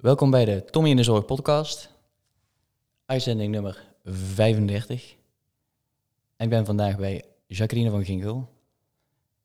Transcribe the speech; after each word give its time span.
Welkom 0.00 0.30
bij 0.30 0.44
de 0.44 0.64
Tommy 0.64 0.88
in 0.88 0.96
de 0.96 1.02
Zorg 1.02 1.24
podcast. 1.24 1.90
Uitzending 3.04 3.52
nummer 3.52 3.84
35. 4.04 5.16
En 6.36 6.44
ik 6.44 6.50
ben 6.50 6.66
vandaag 6.66 6.96
bij 6.98 7.24
Jacqueline 7.46 7.90
van 7.90 8.04
Ginkel. 8.04 8.48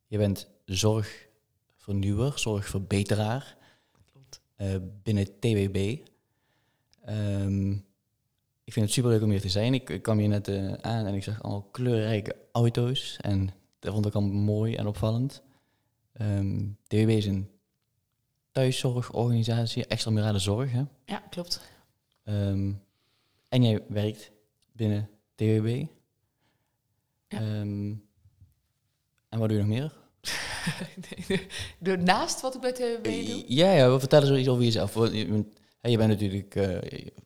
Je 0.08 0.18
bent 0.18 0.48
zorgvernieuwer, 0.66 2.40
zorgverbeteraar 2.40 3.58
Klopt. 4.12 4.42
eh, 4.56 4.76
binnen 5.04 5.40
TWB. 5.40 5.98
Ehm, 7.06 7.72
ik 8.64 8.74
vind 8.74 8.86
het 8.86 8.92
superleuk 8.92 9.22
om 9.22 9.30
hier 9.30 9.42
te 9.42 9.50
zijn. 9.50 9.74
Ik, 9.74 9.90
ik 9.90 10.02
kwam 10.02 10.18
hier 10.18 10.30
net 10.30 10.48
eh, 10.48 10.74
aan 10.74 11.06
en 11.06 11.14
ik 11.14 11.24
zag 11.24 11.44
allemaal 11.44 11.68
kleurrijke 11.72 12.36
auto's. 12.52 13.18
En 13.22 13.50
dat 13.80 13.94
vond 13.94 14.06
ik 14.06 14.14
al 14.14 14.22
mooi 14.22 14.76
en 14.76 14.88
opvallend. 14.88 15.42
Ehm, 16.14 16.68
TWB 16.88 17.10
is 17.10 17.26
een 17.26 17.50
thuiszorgorganisatie, 18.56 19.86
extramurale 19.88 20.40
zorg. 20.40 20.72
Hè? 20.72 20.84
Ja, 21.06 21.24
klopt. 21.30 21.62
Ehm, 22.24 22.72
en 23.50 23.64
jij 23.64 23.84
werkt 23.88 24.32
binnen 24.72 25.10
TWB. 25.36 25.86
Ja. 27.28 27.38
Ehm, 27.40 27.94
en 29.30 29.40
wat 29.40 29.50
doe 29.50 29.58
je 29.58 29.64
nog 29.64 29.68
meer? 29.68 29.94
Naast 32.04 32.42
wat 32.42 32.56
ik 32.56 32.62
bij 32.62 32.72
TWB 32.72 33.04
doe. 33.04 33.44
Ja, 33.48 33.72
ja, 33.72 33.92
we 33.92 34.00
vertellen 34.00 34.28
zoiets 34.28 34.48
over 34.50 34.64
jezelf. 34.64 34.94
Je, 35.12 35.26
bent- 35.88 36.08
natuurlijk 36.08 36.56
eh, 36.56 36.82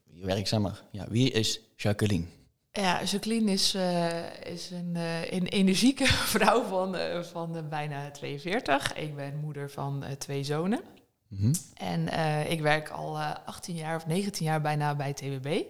je 0.05 0.25
werkzaam, 0.25 0.61
maar 0.61 0.81
ja, 0.91 1.05
wie 1.09 1.31
is 1.31 1.61
Jacqueline? 1.75 2.25
Ja, 2.71 3.03
Jacqueline 3.03 3.51
is, 3.51 3.73
eh, 3.73 4.45
is 4.45 4.69
een, 4.71 4.95
eh, 4.95 5.31
een 5.31 5.47
energieke 5.47 6.05
vrouw 6.35 6.63
van, 6.63 6.95
eh, 6.95 7.23
van 7.23 7.55
eh, 7.57 7.67
bijna 7.67 8.11
42. 8.11 8.93
Ik 8.93 9.15
ben 9.15 9.37
moeder 9.39 9.69
van 9.69 10.03
eh, 10.03 10.11
twee 10.11 10.43
zonen. 10.43 10.81
Mhm. 11.29 11.53
En 11.73 12.09
eh, 12.09 12.51
ik 12.51 12.61
werk 12.61 12.89
al 12.89 13.17
eh, 13.17 13.31
18 13.45 13.75
jaar 13.75 13.95
of 13.95 14.05
19 14.05 14.45
jaar 14.45 14.61
bijna 14.61 14.95
bij 14.95 15.13
TWB. 15.13 15.61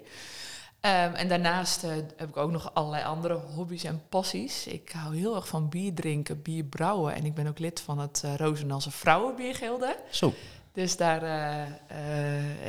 Ehm, 0.80 1.14
en 1.14 1.28
daarnaast 1.28 1.84
eh, 1.84 1.90
heb 2.18 2.30
ik 2.30 2.38
ook 2.38 2.52
nog 2.52 2.74
allerlei 2.74 3.04
andere 3.04 3.34
hobby's 3.34 3.84
en 3.84 4.02
passies. 4.10 4.68
Ik 4.68 4.92
hou 4.92 5.16
heel 5.18 5.36
erg 5.36 5.48
van 5.48 5.70
bier 5.70 5.94
drinken, 5.94 6.42
bier 6.42 6.64
brouwen. 6.64 7.14
En 7.16 7.26
ik 7.26 7.34
ben 7.34 7.48
ook 7.48 7.60
lid 7.60 7.80
van 7.82 8.00
het 8.00 8.22
uh, 8.26 8.36
Rozenalse 8.36 8.92
Vrouwenbiergilde. 8.92 9.98
Zo. 10.10 10.34
Dus 10.74 10.98
daar, 10.98 11.20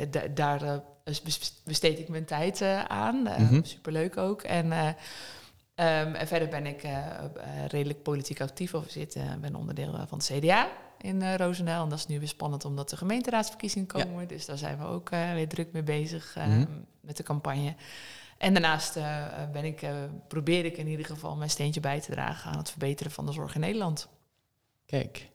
da- 0.09 0.27
daar 0.33 0.81
bes- 1.03 1.61
besteed 1.63 1.99
ik 1.99 2.09
mijn 2.09 2.25
tijd 2.25 2.61
aan. 2.87 3.27
Eh, 3.27 3.37
Mhm. 3.39 3.63
Superleuk 3.63 4.17
ook. 4.17 4.41
En, 4.41 4.71
eh, 5.75 6.01
ehm, 6.01 6.13
en 6.13 6.27
verder 6.27 6.47
ben 6.47 6.65
ik 6.65 6.83
eh, 6.83 7.07
eh, 7.07 7.65
redelijk 7.67 8.03
politiek 8.03 8.41
actief. 8.41 8.73
Of 8.73 8.85
zit, 8.89 9.15
eh, 9.15 9.23
ben 9.41 9.55
onderdeel 9.55 9.91
van 10.07 10.17
het 10.17 10.31
CDA 10.33 10.69
in 11.01 11.21
eh 11.21 11.35
Roosendaal. 11.35 11.83
En 11.83 11.89
dat 11.89 11.97
is 11.99 12.07
nu 12.07 12.19
weer 12.19 12.27
spannend 12.27 12.65
omdat 12.65 12.89
de 12.89 12.97
gemeenteraadsverkiezingen 12.97 13.87
Ja. 13.95 14.03
komen. 14.03 14.27
Dus 14.27 14.45
daar 14.45 14.57
zijn 14.57 14.77
we 14.77 14.83
ook 14.85 15.09
eh, 15.09 15.33
weer 15.33 15.47
druk 15.47 15.71
mee 15.71 15.83
bezig 15.83 16.35
eh, 16.35 16.47
Mhm. 16.47 16.65
met 17.01 17.17
de 17.17 17.23
campagne. 17.23 17.75
En 18.37 18.53
daarnaast 18.53 18.95
eh, 18.95 19.25
ben 19.51 19.65
ik, 19.65 19.81
eh, 19.81 19.93
probeer 20.27 20.65
ik 20.65 20.77
in 20.77 20.87
ieder 20.87 21.05
geval 21.05 21.35
mijn 21.35 21.49
steentje 21.49 21.79
bij 21.79 22.01
te 22.01 22.11
dragen 22.11 22.51
aan 22.51 22.57
het 22.57 22.69
verbeteren 22.69 23.11
van 23.11 23.25
de 23.25 23.31
zorg 23.31 23.55
in 23.55 23.61
Nederland. 23.61 24.07
Kijk, 24.85 25.29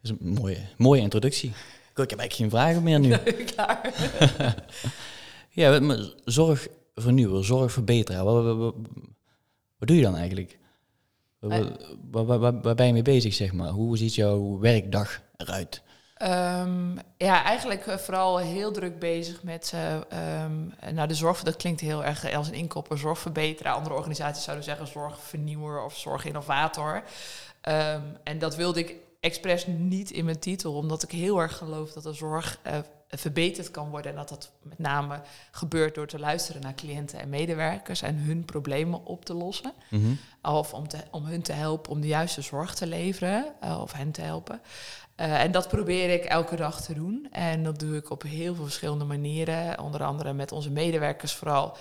dat 0.00 0.10
is 0.12 0.26
een 0.26 0.32
mooie, 0.32 0.58
mooie 0.76 1.00
introductie. 1.00 1.48
Ik 1.94 2.10
heb 2.10 2.18
eigenlijk 2.18 2.32
geen 2.32 2.50
vragen 2.50 2.82
meer 2.82 3.00
nu. 3.00 3.16
Klaar. 3.54 3.80
ja, 5.50 5.80
maar 5.80 5.98
zorgvernieuwer, 6.24 7.44
zorgverbeteraar, 7.44 8.24
wat, 8.24 8.56
wat, 8.56 8.74
wat, 9.82 9.90
doe 9.90 10.00
je 10.00 10.06
dan 10.06 10.16
eigenlijk? 10.16 10.58
Waar, 11.38 12.24
waar, 12.24 12.38
waar- 12.38 12.60
waar 12.60 12.74
ben 12.74 12.86
je 12.86 12.92
mee 12.92 13.02
bezig, 13.02 13.34
zeg 13.34 13.52
maar? 13.52 13.68
Hoe 13.68 13.96
ziet 13.96 14.14
jouw 14.14 14.58
werkdag 14.58 15.20
eruit? 15.36 15.82
Ehm, 16.14 16.96
ja, 17.16 17.44
eigenlijk 17.44 17.86
eh, 17.86 17.96
vooral 17.96 18.38
heel 18.38 18.72
druk 18.72 18.98
bezig 18.98 19.42
met 19.42 19.72
eh, 19.74 19.94
ehm, 19.94 20.94
nou, 20.94 21.08
de 21.08 21.14
zorg. 21.14 21.42
Dat 21.42 21.56
klinkt 21.56 21.80
heel 21.80 22.04
erg 22.04 22.34
als 22.34 22.48
een 22.48 22.54
inkopper, 22.54 22.98
zorgverbeteraar. 22.98 23.74
Andere 23.74 23.94
organisaties 23.94 24.44
zouden 24.44 24.64
zeggen 24.64 24.86
zorgvernieuwer 24.86 25.84
of 25.84 25.96
zorginnovator. 25.98 27.02
Ehm, 27.60 28.02
en 28.24 28.38
dat 28.38 28.56
wilde 28.56 28.80
ik 28.80 28.94
expres 29.20 29.66
niet 29.66 30.10
in 30.10 30.24
mijn 30.24 30.38
titel, 30.38 30.74
omdat 30.74 31.02
ik 31.02 31.10
heel 31.10 31.38
erg 31.40 31.56
geloof 31.56 31.92
dat 31.92 32.02
de 32.02 32.12
zorg 32.12 32.58
eh, 32.62 32.78
verbeterd 33.16 33.70
kan 33.70 33.90
worden. 33.90 34.10
En 34.10 34.16
dat 34.16 34.28
dat 34.28 34.52
met 34.62 34.78
name 34.78 35.20
gebeurt 35.50 35.94
door 35.94 36.06
te 36.06 36.18
luisteren 36.18 36.62
naar 36.62 36.74
cliënten 36.74 37.20
en 37.20 37.28
medewerkers 37.28 38.02
en 38.02 38.16
hun 38.16 38.44
problemen 38.44 39.04
op 39.04 39.24
te 39.24 39.34
lossen. 39.34 39.72
Mhm. 39.90 40.12
Of 40.42 40.74
om, 40.74 40.88
te, 40.88 40.98
om 41.10 41.24
hun 41.24 41.42
te 41.42 41.52
helpen 41.52 41.92
om 41.92 42.00
de 42.00 42.06
juiste 42.06 42.42
zorg 42.42 42.74
te 42.74 42.86
leveren, 42.86 43.44
eh, 43.60 43.80
of 43.80 43.92
hen 43.92 44.10
te 44.10 44.20
helpen. 44.20 44.60
Eh, 45.14 45.42
en 45.42 45.52
dat 45.52 45.68
probeer 45.68 46.10
ik 46.10 46.24
elke 46.24 46.56
dag 46.56 46.80
te 46.80 46.94
doen. 46.94 47.26
En 47.30 47.62
dat 47.62 47.78
doe 47.78 47.96
ik 47.96 48.10
op 48.10 48.22
heel 48.22 48.54
veel 48.54 48.64
verschillende 48.64 49.04
manieren. 49.04 49.80
Onder 49.80 50.04
andere 50.04 50.32
met 50.32 50.52
onze 50.52 50.70
medewerkers 50.70 51.32
vooral 51.32 51.76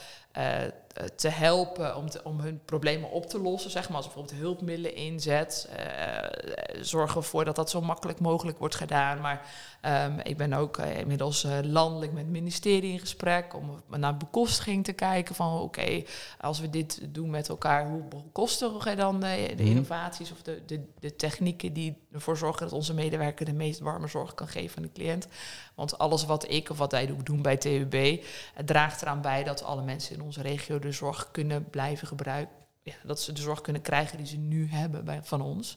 te 1.15 1.27
helpen 1.29 1.95
om, 1.95 2.09
te- 2.09 2.23
om 2.23 2.39
hun 2.39 2.61
problemen 2.65 3.11
op 3.11 3.25
te 3.25 3.39
lossen. 3.39 3.71
Zeg 3.71 3.87
maar 3.87 3.97
als 3.97 4.05
bijvoorbeeld 4.05 4.39
hulpmiddelen 4.39 4.95
inzet. 4.95 5.69
eh, 5.75 6.81
zorgen 6.81 7.21
ervoor 7.21 7.45
dat 7.45 7.55
dat 7.55 7.69
zo 7.69 7.81
makkelijk 7.81 8.19
mogelijk 8.19 8.57
wordt 8.57 8.75
gedaan. 8.75 9.21
Maar 9.21 9.45
ehm, 9.81 10.19
ik 10.23 10.37
ben 10.37 10.53
ook 10.53 10.77
eh, 10.77 10.97
inmiddels 10.99 11.43
eh, 11.43 11.57
landelijk 11.63 12.11
met 12.11 12.21
het 12.23 12.31
ministerie 12.31 12.91
in 12.91 12.99
gesprek 12.99 13.55
om 13.55 13.81
naar 13.99 14.17
bekostiging 14.17 14.83
te 14.83 14.93
kijken 14.93 15.35
van 15.35 15.59
oké, 15.59 16.03
als 16.39 16.59
we 16.59 16.69
dit 16.69 16.99
doen 17.09 17.29
met 17.29 17.49
elkaar, 17.49 17.87
hoe 17.89 18.03
bekostigen 18.03 18.79
we 18.83 18.95
dan 18.95 19.19
de, 19.19 19.53
de 19.55 19.63
Mhm. 19.63 19.71
innovaties 19.71 20.31
of 20.31 20.41
de, 20.41 20.61
de, 20.65 20.83
de 20.99 21.15
technieken 21.15 21.73
die 21.73 21.97
ervoor 22.11 22.37
zorgen 22.37 22.61
dat 22.65 22.73
onze 22.75 22.93
medewerker 22.93 23.45
de 23.45 23.53
meest 23.53 23.79
warme 23.79 24.07
zorg 24.07 24.33
kan 24.33 24.47
geven 24.47 24.77
aan 24.77 24.83
de 24.83 24.91
cliënt? 24.91 25.27
Want 25.75 25.97
alles 25.97 26.25
wat 26.25 26.49
ik 26.51 26.69
of 26.69 26.77
wat 26.77 26.91
wij 26.91 27.13
doen 27.23 27.41
bij 27.41 27.57
TUB, 27.57 28.23
draagt 28.65 29.01
eraan 29.01 29.21
bij 29.21 29.43
dat 29.43 29.63
alle 29.63 29.81
mensen 29.81 30.15
in 30.15 30.20
onze 30.21 30.41
regio 30.41 30.79
de 30.79 30.91
zorg 30.91 31.31
kunnen 31.31 31.69
blijven 31.69 32.07
gebruiken. 32.07 32.55
Ja, 32.83 32.93
dat 33.05 33.21
ze 33.21 33.31
de 33.33 33.41
zorg 33.41 33.61
kunnen 33.61 33.81
krijgen 33.81 34.17
die 34.17 34.25
ze 34.27 34.37
nu 34.37 34.67
hebben 34.69 35.05
bij, 35.05 35.19
van 35.23 35.41
ons. 35.41 35.75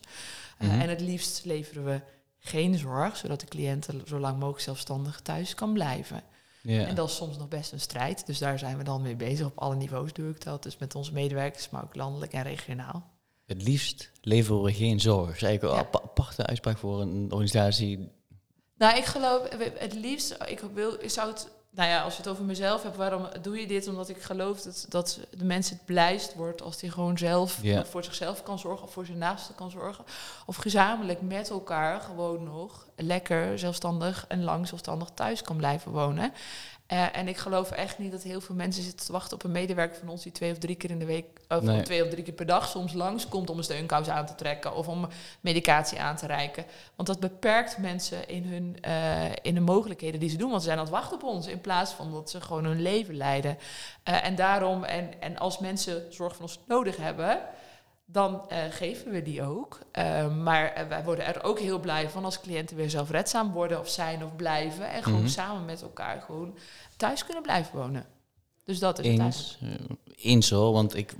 Eh, 0.57 0.67
Mhm. 0.67 0.79
en 0.79 0.89
het 0.89 1.01
liefst 1.01 1.45
leveren 1.45 1.85
we 1.85 2.01
geen 2.39 2.77
zorg, 2.77 3.17
zodat 3.17 3.39
de 3.39 3.45
cliënt 3.45 3.87
zo 4.05 4.19
lang 4.19 4.37
mogelijk 4.39 4.63
zelfstandig 4.63 5.19
thuis 5.21 5.55
kan 5.55 5.73
blijven. 5.73 6.21
En 6.63 6.95
dat 6.95 7.09
is 7.09 7.15
soms 7.15 7.37
nog 7.37 7.47
best 7.47 7.71
een 7.71 7.79
strijd. 7.79 8.25
Dus 8.25 8.37
daar 8.37 8.59
zijn 8.59 8.77
we 8.77 8.83
dan 8.83 9.01
mee 9.01 9.15
bezig. 9.15 9.45
Op 9.45 9.57
alle 9.59 9.75
niveaus 9.75 10.13
doe 10.13 10.29
ik 10.29 10.43
dat. 10.43 10.63
Dus 10.63 10.77
met 10.77 10.95
onze 10.95 11.13
medewerkers, 11.13 11.69
maar 11.69 11.83
ook 11.83 11.95
landelijk 11.95 12.33
en 12.33 12.43
regionaal. 12.43 13.09
Het 13.45 13.63
liefst 13.63 14.11
leveren 14.21 14.61
we 14.61 14.73
geen 14.73 14.99
zorg. 14.99 15.25
Dat 15.27 15.35
is 15.35 15.43
eigenlijk 15.43 15.75
Ja. 15.93 15.99
aparte 16.01 16.45
uitspraak 16.45 16.77
voor 16.77 17.01
een 17.01 17.25
organisatie. 17.31 18.11
Nou, 18.77 18.97
ik 18.97 19.05
geloof 19.05 19.49
het 19.77 19.93
liefst, 19.93 20.37
ik, 20.47 20.59
wil, 20.73 20.93
ik 20.99 21.09
zou 21.09 21.29
het, 21.31 21.47
nou 21.75 21.89
ja, 21.89 22.01
als 22.01 22.13
je 22.13 22.21
het 22.21 22.31
over 22.31 22.43
mezelf 22.43 22.83
hebt, 22.83 22.95
waarom 22.95 23.27
doe 23.41 23.59
je 23.59 23.67
dit? 23.67 23.87
Omdat 23.87 24.09
ik 24.09 24.21
geloof 24.21 24.61
dat, 24.61 24.85
dat 24.89 25.19
de 25.37 25.45
mens 25.45 25.69
het 25.69 25.85
blijst 25.85 26.35
wordt 26.35 26.61
als 26.61 26.81
hij 26.81 26.89
gewoon 26.89 27.17
zelf 27.17 27.61
voor 27.83 28.03
zichzelf 28.03 28.43
kan 28.43 28.59
zorgen 28.59 28.85
of 28.85 28.93
voor 28.93 29.05
zijn 29.05 29.17
naasten 29.17 29.55
kan 29.55 29.71
zorgen. 29.71 30.05
Of 30.45 30.55
gezamenlijk 30.55 31.21
met 31.21 31.49
elkaar 31.49 32.01
gewoon 32.01 32.43
nog 32.43 32.87
lekker 32.95 33.59
zelfstandig 33.59 34.25
en 34.27 34.43
lang 34.43 34.67
zelfstandig 34.67 35.09
thuis 35.13 35.41
kan 35.41 35.57
blijven 35.57 35.91
wonen. 35.91 36.33
Eh, 36.85 37.17
en 37.17 37.27
ik 37.27 37.37
geloof 37.37 37.71
echt 37.71 37.97
niet 37.97 38.11
dat 38.11 38.23
heel 38.23 38.41
veel 38.41 38.55
mensen 38.55 38.83
zitten 38.83 39.05
te 39.05 39.11
wachten 39.11 39.33
op 39.37 39.43
een 39.43 39.51
medewerker 39.51 39.99
van 39.99 40.09
ons 40.09 40.23
die 40.23 40.31
twee 40.31 40.51
of 40.51 40.57
drie 40.57 40.75
keer 40.75 40.89
in 40.89 40.99
de 40.99 41.05
week, 41.05 41.25
of 41.47 41.61
Nee. 41.61 41.81
twee 41.81 42.03
of 42.03 42.09
drie 42.09 42.23
keer 42.23 42.33
per 42.33 42.45
dag 42.45 42.67
soms 42.67 42.93
langskomt 42.93 43.49
om 43.49 43.57
een 43.57 43.63
steunkous 43.63 44.07
aan 44.07 44.25
te 44.25 44.35
trekken 44.35 44.75
of 44.75 44.87
om 44.87 45.07
medicatie 45.41 45.99
aan 45.99 46.15
te 46.15 46.25
reiken. 46.27 46.65
Want 46.95 47.07
dat 47.07 47.19
beperkt 47.19 47.77
mensen 47.77 48.27
in 48.27 48.43
hun 48.43 48.77
eh, 48.81 49.31
in 49.41 49.53
de 49.53 49.59
mogelijkheden 49.59 50.19
die 50.19 50.29
ze 50.29 50.37
doen. 50.37 50.49
Want 50.49 50.61
ze 50.61 50.67
zijn 50.67 50.79
aan 50.79 50.85
het 50.85 50.93
wachten 50.93 51.15
op 51.17 51.23
ons 51.23 51.47
in 51.47 51.61
plaats 51.61 51.91
van 51.91 52.11
dat 52.11 52.29
ze 52.29 52.41
gewoon 52.41 52.65
hun 52.65 52.81
leven 52.81 53.17
leiden. 53.17 53.57
Eh, 54.03 54.25
en 54.25 54.35
daarom, 54.35 54.83
en, 54.83 55.21
en 55.21 55.37
als 55.37 55.59
mensen 55.59 56.03
zorg 56.13 56.33
van 56.35 56.41
ons 56.45 56.59
nodig 56.67 56.97
hebben, 56.97 57.39
dan 58.05 58.49
eh, 58.49 58.63
geven 58.69 59.11
we 59.11 59.21
die 59.21 59.43
ook. 59.43 59.79
Eh, 59.91 60.35
maar 60.37 60.65
eh, 60.73 60.87
wij 60.87 61.03
worden 61.03 61.25
er 61.25 61.43
ook 61.43 61.59
heel 61.59 61.79
blij 61.79 62.09
van 62.09 62.25
als 62.25 62.41
cliënten 62.41 62.75
weer 62.75 62.89
zelfredzaam 62.89 63.51
worden 63.51 63.79
of 63.79 63.89
zijn 63.89 64.23
of 64.23 64.35
blijven. 64.35 64.89
En 64.89 65.03
gewoon 65.03 65.19
Mhm. 65.19 65.29
samen 65.29 65.65
met 65.65 65.81
elkaar 65.81 66.21
gewoon 66.21 66.57
thuis 66.97 67.25
kunnen 67.25 67.43
blijven 67.43 67.77
wonen. 67.77 68.05
Dus 68.65 68.79
dat 68.79 68.99
is 68.99 69.07
het 69.11 69.19
eigenlijk. 69.19 69.35
Eens, 69.35 69.57
eh, 70.21 70.31
eens 70.31 70.49
hoor, 70.49 70.71
want 70.73 70.95
ik, 70.95 71.13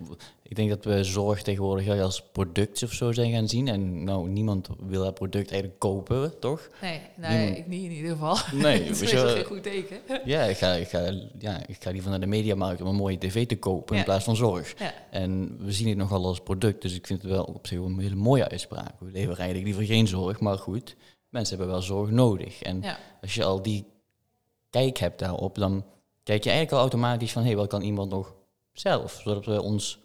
ik 0.44 0.56
denk 0.56 0.70
dat 0.70 0.84
we 0.86 1.04
zorg 1.04 1.42
tegenwoordig 1.42 2.00
als 2.02 2.24
product 2.32 2.84
of 2.84 2.92
zo 2.92 3.12
zijn 3.12 3.32
gaan 3.32 3.48
zien. 3.48 3.68
En 3.68 4.04
nou, 4.04 4.28
niemand 4.30 4.68
wil 4.88 5.04
dat 5.04 5.14
product 5.14 5.50
eigenlijk 5.52 5.80
kopen, 5.80 6.40
toch? 6.40 6.70
Nee, 6.82 7.02
nee 7.18 7.38
Niemand- 7.38 7.58
ik 7.58 7.68
niet 7.68 7.84
in 7.84 7.92
ieder 7.92 8.12
geval. 8.12 8.38
Nee, 8.54 8.84
dat 8.88 9.02
is 9.02 9.12
wel- 9.14 9.28
geen 9.34 9.44
goed 9.44 9.64
teken. 9.64 9.98
Ja, 10.26 10.44
ik 10.44 10.58
ga, 10.58 10.74
ik 10.74 10.88
ga, 10.88 11.14
ja, 11.40 11.68
ik 11.68 11.84
ga 11.84 11.92
liever 11.92 12.10
naar 12.10 12.20
de 12.20 12.26
mediamarkt 12.26 12.82
om 12.82 12.88
een 12.88 12.96
mooie 12.96 13.18
tv 13.18 13.46
te 13.48 13.58
kopen 13.58 13.98
in 13.98 14.04
plaats 14.04 14.24
van 14.24 14.36
zorg. 14.36 14.74
Ja. 14.80 14.94
En 15.12 15.58
we 15.66 15.72
zien 15.72 15.88
het 15.88 15.98
nogal 15.98 16.26
als 16.26 16.40
product, 16.40 16.82
dus 16.82 16.94
ik 16.96 17.08
vind 17.08 17.22
het 17.22 17.32
wel 17.32 17.44
op 17.44 17.68
zich 17.68 17.78
wel 17.78 17.88
een 17.88 18.00
hele 18.00 18.16
mooie 18.16 18.50
uitspraak. 18.50 19.00
We 19.00 19.12
leveren 19.12 19.38
eigenlijk 19.38 19.64
liever 19.76 19.96
geen 19.96 20.08
zorg, 20.08 20.40
maar 20.40 20.58
goed, 20.58 20.96
mensen 21.30 21.58
hebben 21.58 21.76
wel 21.76 21.84
zorg 21.84 22.10
nodig. 22.10 22.62
En 22.62 22.82
Ja. 22.82 22.98
als 23.22 23.34
je 23.36 23.44
al 23.44 23.62
die 23.62 23.86
kijk 24.70 24.98
hebt 24.98 25.20
daarop, 25.20 25.56
dan 25.56 25.86
kijk 26.26 26.44
je 26.44 26.50
eigenlijk 26.50 26.72
al 26.72 26.80
automatisch 26.80 27.32
van, 27.32 27.42
hé, 27.42 27.48
hey, 27.48 27.58
wat 27.58 27.68
kan 27.68 27.82
iemand 27.82 28.10
nog 28.12 28.34
zelf? 28.74 29.22
Zodat 29.24 29.46
we 29.46 29.62
ons 29.62 30.00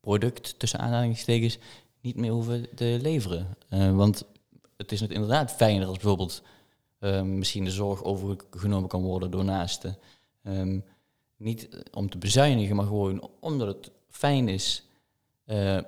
product, 0.00 0.58
tussen 0.58 0.78
aanhalingstekens, 0.78 1.58
niet 2.00 2.16
meer 2.16 2.30
hoeven 2.30 2.68
te 2.74 2.98
leveren. 3.02 3.56
Eh, 3.68 3.96
want 3.96 4.24
het 4.76 4.92
is 4.92 5.00
inderdaad 5.00 5.52
fijner 5.52 5.86
als 5.86 5.98
bijvoorbeeld 5.98 6.42
ehm, 6.98 7.38
misschien 7.38 7.64
de 7.64 7.70
zorg 7.70 8.04
overgenomen 8.04 8.88
kan 8.88 9.02
worden 9.02 9.30
door 9.30 9.44
naasten. 9.44 9.98
Ehm, 10.42 10.80
niet 11.36 11.68
om 11.92 12.10
te 12.10 12.18
bezuinigen, 12.18 12.76
maar 12.76 12.86
gewoon 12.86 13.30
omdat 13.40 13.68
het 13.68 13.90
fijn 14.08 14.48
is 14.48 14.84
eh, 15.44 15.78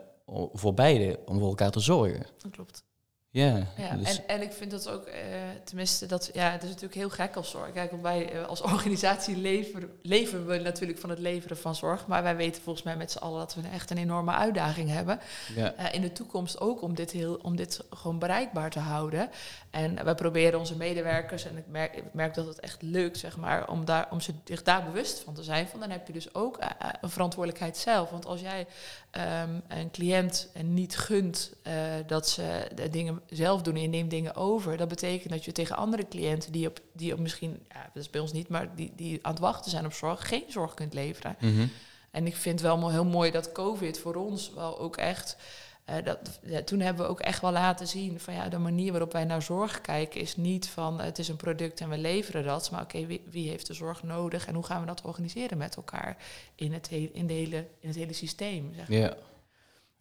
voor 0.52 0.74
beide 0.74 1.18
om 1.26 1.38
voor 1.38 1.48
elkaar 1.48 1.70
te 1.70 1.80
zorgen. 1.80 2.26
Dat 2.36 2.50
klopt. 2.50 2.84
Ja, 3.30 3.66
Ja, 3.76 3.96
dus- 3.96 4.16
en, 4.18 4.28
en 4.28 4.42
ik 4.42 4.52
vind 4.52 4.70
dat 4.70 4.88
ook, 4.88 5.04
eh, 5.04 5.20
tenminste, 5.64 6.06
dat, 6.06 6.30
ja, 6.32 6.50
het 6.50 6.62
is 6.62 6.68
natuurlijk 6.68 6.94
heel 6.94 7.10
gek 7.10 7.36
als 7.36 7.50
zorg. 7.50 7.72
Kijk, 7.72 7.90
want 7.90 8.02
wij 8.02 8.32
eh, 8.32 8.46
als 8.46 8.60
organisatie 8.62 9.36
leven 10.02 10.46
we 10.46 10.58
natuurlijk 10.58 10.98
van 10.98 11.10
het 11.10 11.18
leveren 11.18 11.56
van 11.56 11.74
zorg. 11.74 12.06
Maar 12.06 12.22
wij 12.22 12.36
weten 12.36 12.62
volgens 12.62 12.84
mij 12.84 12.96
met 12.96 13.10
z'n 13.10 13.18
allen 13.18 13.38
dat 13.38 13.54
we 13.54 13.60
echt 13.72 13.90
een 13.90 13.98
enorme 13.98 14.32
uitdaging 14.32 14.90
hebben. 14.90 15.20
ja. 15.56 15.74
Eh, 15.74 15.94
in 15.94 16.00
de 16.00 16.12
toekomst 16.12 16.60
ook 16.60 16.82
om 16.82 16.94
dit, 16.94 17.10
heel, 17.10 17.38
om 17.42 17.56
dit 17.56 17.80
gewoon 17.90 18.18
bereikbaar 18.18 18.70
te 18.70 18.78
houden. 18.78 19.30
En 19.70 20.04
wij 20.04 20.14
proberen 20.14 20.58
onze 20.58 20.76
medewerkers, 20.76 21.44
en 21.44 21.56
ik 21.56 21.66
merk, 21.66 21.96
ik 21.96 22.14
merk 22.14 22.34
dat 22.34 22.46
het 22.46 22.60
echt 22.60 22.82
lukt, 22.82 23.18
zeg 23.18 23.36
maar, 23.36 23.68
om, 23.68 23.84
daar, 23.84 24.06
om 24.10 24.20
ze, 24.20 24.32
zich 24.44 24.62
daar 24.62 24.84
bewust 24.84 25.20
van 25.20 25.34
te 25.34 25.42
zijn. 25.42 25.66
Van, 25.68 25.80
dan 25.80 25.90
heb 25.90 26.06
je 26.06 26.12
dus 26.12 26.34
ook 26.34 26.58
een 27.00 27.10
verantwoordelijkheid 27.10 27.76
zelf. 27.76 28.10
Want 28.10 28.26
als 28.26 28.40
jij 28.40 28.66
ehm, 29.10 29.60
een 29.68 29.90
cliënt 29.90 30.48
niet 30.62 30.98
gunt 30.98 31.52
dat 32.06 32.28
ze 32.28 32.68
de 32.74 32.88
dingen 32.88 33.17
zelf 33.26 33.62
doen 33.62 33.74
en 33.74 33.80
je 33.80 33.88
neemt 33.88 34.10
dingen 34.10 34.34
over, 34.34 34.76
dat 34.76 34.88
betekent 34.88 35.30
dat 35.32 35.44
je 35.44 35.52
tegen 35.52 35.76
andere 35.76 36.08
cliënten 36.08 36.52
die 36.52 36.68
op, 36.68 36.80
die 36.92 37.12
op 37.12 37.18
misschien, 37.18 37.66
ja, 37.68 37.90
dat 37.94 38.02
is 38.02 38.10
bij 38.10 38.20
ons 38.20 38.32
niet, 38.32 38.48
maar 38.48 38.74
die, 38.74 38.92
die 38.96 39.18
aan 39.22 39.32
het 39.32 39.40
wachten 39.40 39.70
zijn 39.70 39.84
op 39.86 39.92
zorg, 39.92 40.28
geen 40.28 40.44
zorg 40.48 40.74
kunt 40.74 40.94
leveren. 40.94 41.36
Mhm. 41.40 41.66
En 42.10 42.26
ik 42.26 42.36
vind 42.36 42.60
wel 42.60 42.78
mo- 42.78 42.88
heel 42.88 43.04
mooi 43.04 43.30
dat 43.30 43.52
COVID 43.52 43.98
voor 43.98 44.14
ons 44.14 44.52
wel 44.54 44.78
ook 44.78 44.96
echt. 44.96 45.36
eh, 45.84 46.04
dat, 46.04 46.40
ja, 46.42 46.62
toen 46.62 46.80
hebben 46.80 47.04
we 47.04 47.10
ook 47.10 47.20
echt 47.20 47.40
wel 47.40 47.52
laten 47.52 47.86
zien 47.88 48.20
van 48.20 48.34
ja, 48.34 48.48
de 48.48 48.58
manier 48.58 48.90
waarop 48.90 49.12
wij 49.12 49.24
naar 49.24 49.42
zorg 49.42 49.80
kijken 49.80 50.20
is 50.20 50.36
niet 50.36 50.68
van 50.68 51.00
het 51.00 51.18
is 51.18 51.28
een 51.28 51.36
product 51.36 51.80
en 51.80 51.88
we 51.88 51.98
leveren 51.98 52.44
dat, 52.44 52.70
maar 52.70 52.82
oké, 52.82 53.06
wie, 53.06 53.22
wie 53.30 53.48
heeft 53.48 53.66
de 53.66 53.74
zorg 53.74 54.02
nodig 54.02 54.46
en 54.46 54.54
hoe 54.54 54.64
gaan 54.64 54.80
we 54.80 54.86
dat 54.86 55.02
organiseren 55.02 55.58
met 55.58 55.76
elkaar 55.76 56.16
in 56.54 56.72
het, 56.72 56.90
he- 56.90 57.10
in 57.12 57.26
de 57.26 57.32
hele, 57.32 57.66
in 57.78 57.88
het 57.88 57.96
hele 57.96 58.12
systeem. 58.12 58.72
Zeg. 58.74 58.88
ja. 58.88 59.16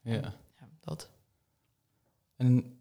ja. 0.02 0.34
Ja, 0.60 0.68
dat. 0.80 1.10
En 2.36 2.78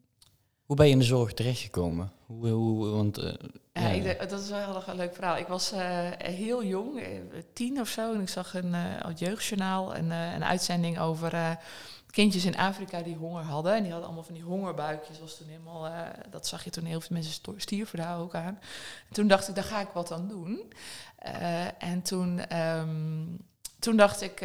hoe 0.66 0.76
ben 0.76 0.86
je 0.86 0.92
in 0.92 0.98
de 0.98 1.04
zorg 1.04 1.32
terechtgekomen? 1.32 2.12
Hoe, 2.26 2.48
hoe, 2.48 2.86
want, 2.86 3.18
eh, 3.18 3.32
Ja, 3.72 3.82
ja. 3.82 3.88
ik 3.88 4.02
denk- 4.02 4.28
dat 4.30 4.40
is 4.40 4.48
wel 4.48 4.82
een 4.86 4.96
leuk 4.96 5.14
verhaal. 5.14 5.36
Ik 5.36 5.46
was 5.46 5.72
eh, 5.72 6.10
heel 6.18 6.64
jong, 6.64 7.00
eh, 7.00 7.08
tien 7.52 7.80
of 7.80 7.88
zo, 7.88 8.14
en 8.14 8.20
ik 8.20 8.28
zag 8.28 8.54
een 8.54 8.74
uh, 8.74 9.16
jeugdjournaal, 9.16 9.96
een, 9.96 10.10
een 10.10 10.44
uitzending 10.44 10.98
over 10.98 11.58
kindjes 12.10 12.44
in 12.44 12.56
Afrika 12.56 13.02
die 13.02 13.16
honger 13.16 13.42
hadden. 13.42 13.74
En 13.74 13.80
die 13.82 13.90
hadden 13.90 14.06
allemaal 14.08 14.24
van 14.26 14.34
die 14.34 14.42
hongerbuikjes. 14.42 15.20
Was 15.20 15.36
toen 15.36 15.46
helemaal, 15.48 15.92
dat 16.30 16.46
zag 16.46 16.64
je 16.64 16.70
toen 16.70 16.84
heel 16.84 17.00
veel 17.00 17.16
mensen 17.16 17.40
stierven 17.56 17.98
daar 17.98 18.18
ook 18.18 18.34
aan. 18.34 18.58
En 19.08 19.14
toen 19.14 19.26
dacht 19.26 19.48
ik, 19.48 19.54
daar 19.54 19.64
ga 19.64 19.80
ik 19.80 19.88
wat 19.94 20.12
aan 20.12 20.28
doen. 20.28 20.72
En 21.78 22.02
toen, 22.02 22.46
ehm, 22.46 23.24
toen 23.78 23.96
dacht 23.96 24.22
ik... 24.22 24.36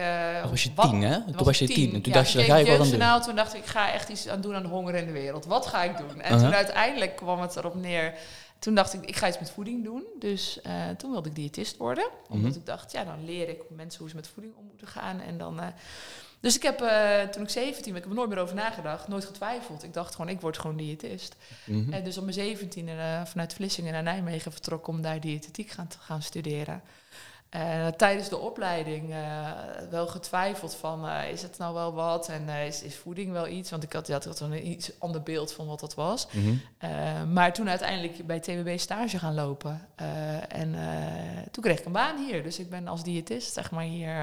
Toen 0.41 0.49
was 0.49 0.63
je 0.63 0.71
wat- 0.75 0.89
tien, 0.89 1.01
hè? 1.01 1.23
toen 1.33 1.45
was 1.45 1.59
je 1.59 1.67
tien. 1.67 1.93
En 1.93 2.01
toen 2.01 2.13
Ja, 2.13 2.19
dacht 2.19 2.31
je, 2.31 2.43
ga 2.43 2.55
ik 2.57 2.67
wat 2.67 2.79
aan 2.93 2.99
doen. 2.99 3.21
Toen 3.21 3.35
dacht 3.35 3.53
ik, 3.53 3.59
ik 3.59 3.65
ga 3.67 3.91
echt 3.93 4.09
iets 4.09 4.27
aan 4.27 4.41
doen 4.41 4.55
aan 4.55 4.61
de 4.63 4.67
honger 4.69 4.95
in 4.95 5.05
de 5.05 5.11
wereld. 5.11 5.45
Wat 5.45 5.65
ga 5.65 5.83
ik 5.83 5.97
doen? 5.97 6.09
En 6.21 6.31
Uh-huh. 6.33 6.39
toen 6.39 6.53
uiteindelijk 6.55 7.15
kwam 7.15 7.41
het 7.41 7.55
erop 7.55 7.75
neer. 7.75 8.13
Toen 8.59 8.75
dacht 8.75 8.93
ik, 8.93 9.05
ik 9.05 9.15
ga 9.15 9.27
iets 9.27 9.39
met 9.39 9.51
voeding 9.51 9.83
doen. 9.83 10.03
Dus 10.19 10.61
eh, 10.61 10.89
toen 10.97 11.11
wilde 11.11 11.29
ik 11.29 11.35
diëtist 11.35 11.77
worden. 11.77 12.09
Omdat 12.29 12.49
Mhm. 12.51 12.59
ik 12.59 12.65
dacht, 12.65 12.91
ja, 12.91 13.03
dan 13.03 13.25
leer 13.25 13.49
ik 13.49 13.61
mensen 13.69 13.99
hoe 13.99 14.09
ze 14.09 14.15
met 14.15 14.27
voeding 14.27 14.55
om 14.55 14.65
moeten 14.65 14.87
gaan. 14.87 15.19
En 15.21 15.37
dan... 15.37 15.59
eh, 15.59 15.67
dus 16.39 16.55
ik 16.55 16.63
heb, 16.63 16.77
toen 17.31 17.43
ik 17.43 17.49
17 17.49 17.83
ben, 17.83 17.95
ik 17.95 18.01
heb 18.01 18.09
er 18.09 18.17
nooit 18.17 18.29
meer 18.29 18.39
over 18.39 18.55
nagedacht, 18.55 19.07
nooit 19.07 19.25
getwijfeld. 19.25 19.83
Ik 19.83 19.93
dacht 19.93 20.15
gewoon, 20.15 20.29
ik 20.29 20.41
word 20.41 20.57
gewoon 20.57 20.77
diëtist. 20.77 21.35
Mhm. 21.65 21.93
En 21.93 22.03
dus 22.03 22.17
op 22.17 22.23
mijn 22.23 22.33
17 22.35 22.87
e 22.87 23.25
vanuit 23.25 23.53
Vlissingen 23.53 23.93
naar 23.93 24.03
Nijmegen 24.03 24.51
vertrokken 24.51 24.93
om 24.93 25.01
daar 25.01 25.19
diëtetiek 25.19 25.69
gaan, 25.69 25.87
te 25.87 25.97
gaan 25.99 26.21
studeren. 26.21 26.81
Eh, 27.51 27.87
tijdens 27.87 28.29
de 28.29 28.37
opleiding 28.37 29.11
eh, 29.11 29.49
wel 29.89 30.07
getwijfeld 30.07 30.75
van, 30.75 31.07
eh, 31.07 31.31
is 31.31 31.41
het 31.41 31.57
nou 31.57 31.73
wel 31.73 31.93
wat 31.93 32.29
en 32.29 32.49
is, 32.49 32.83
is 32.83 32.95
voeding 32.95 33.31
wel 33.31 33.47
iets? 33.47 33.69
Want 33.69 33.83
ik 33.83 33.93
had, 33.93 34.07
had 34.07 34.39
een 34.39 34.67
iets 34.67 34.91
ander 34.99 35.23
beeld 35.23 35.53
van 35.53 35.67
wat 35.67 35.79
dat 35.79 35.93
was. 35.93 36.27
Mhm. 36.31 37.33
Maar 37.33 37.53
toen 37.53 37.69
uiteindelijk 37.69 38.27
bij 38.27 38.39
TWB 38.39 38.77
stage 38.77 39.19
gaan 39.19 39.33
lopen. 39.33 39.87
en 40.47 40.75
toen 41.51 41.63
kreeg 41.63 41.79
ik 41.79 41.85
een 41.85 41.91
baan 41.91 42.25
hier. 42.25 42.43
Dus 42.43 42.59
ik 42.59 42.69
ben 42.69 42.87
als 42.87 43.03
diëtist 43.03 43.53
zeg 43.53 43.71
maar 43.71 43.83
hier 43.83 44.15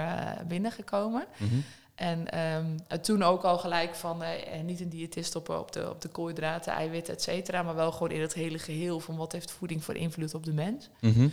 binnengekomen. 0.46 1.24
Mhm. 1.36 1.56
En 1.94 2.30
ehm, 2.30 2.66
eh, 2.88 2.98
toen 2.98 3.22
ook 3.22 3.42
al 3.42 3.58
gelijk 3.58 3.94
van 3.94 4.22
niet 4.64 4.80
een 4.80 4.88
diëtist 4.88 5.36
op, 5.36 5.48
op, 5.48 5.72
de, 5.72 5.90
op 5.90 6.00
de 6.00 6.08
koolhydraten, 6.08 6.72
eiwitten, 6.72 7.14
et 7.14 7.22
cetera. 7.22 7.62
Maar 7.62 7.74
wel 7.74 7.92
gewoon 7.92 8.10
in 8.10 8.20
het 8.20 8.34
hele 8.34 8.58
geheel 8.58 9.00
van 9.00 9.16
wat 9.16 9.32
heeft 9.32 9.50
voeding 9.50 9.84
voor 9.84 9.96
invloed 9.96 10.34
op 10.34 10.44
de 10.44 10.52
mens. 10.52 10.88
Mhm. 11.00 11.28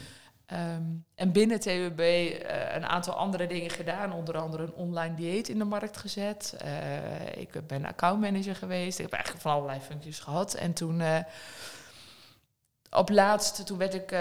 Ehm, 0.45 0.83
en 1.15 1.31
binnen 1.31 1.59
TWB 1.59 2.00
eh, 2.00 2.75
een 2.75 2.86
aantal 2.86 3.13
andere 3.13 3.47
dingen 3.47 3.69
gedaan. 3.69 4.13
Onder 4.13 4.38
andere 4.38 4.63
een 4.63 4.74
online 4.74 5.15
dieet 5.15 5.50
in 5.50 5.57
de 5.57 5.63
markt 5.63 5.97
gezet. 5.97 6.56
Eh, 6.57 7.42
ik 7.42 7.68
ben 7.68 7.86
accountmanager 7.86 8.56
geweest. 8.56 8.97
Ik 8.97 9.06
heb 9.06 9.13
eigenlijk 9.13 9.44
van 9.44 9.53
allerlei 9.53 9.80
functies 9.80 10.19
gehad. 10.19 10.53
En 10.53 10.74
toen... 10.74 11.01
eh, 11.01 11.19
op 12.89 13.09
laatst, 13.09 13.65
toen 13.65 13.77
werd 13.77 13.94
ik, 13.94 14.15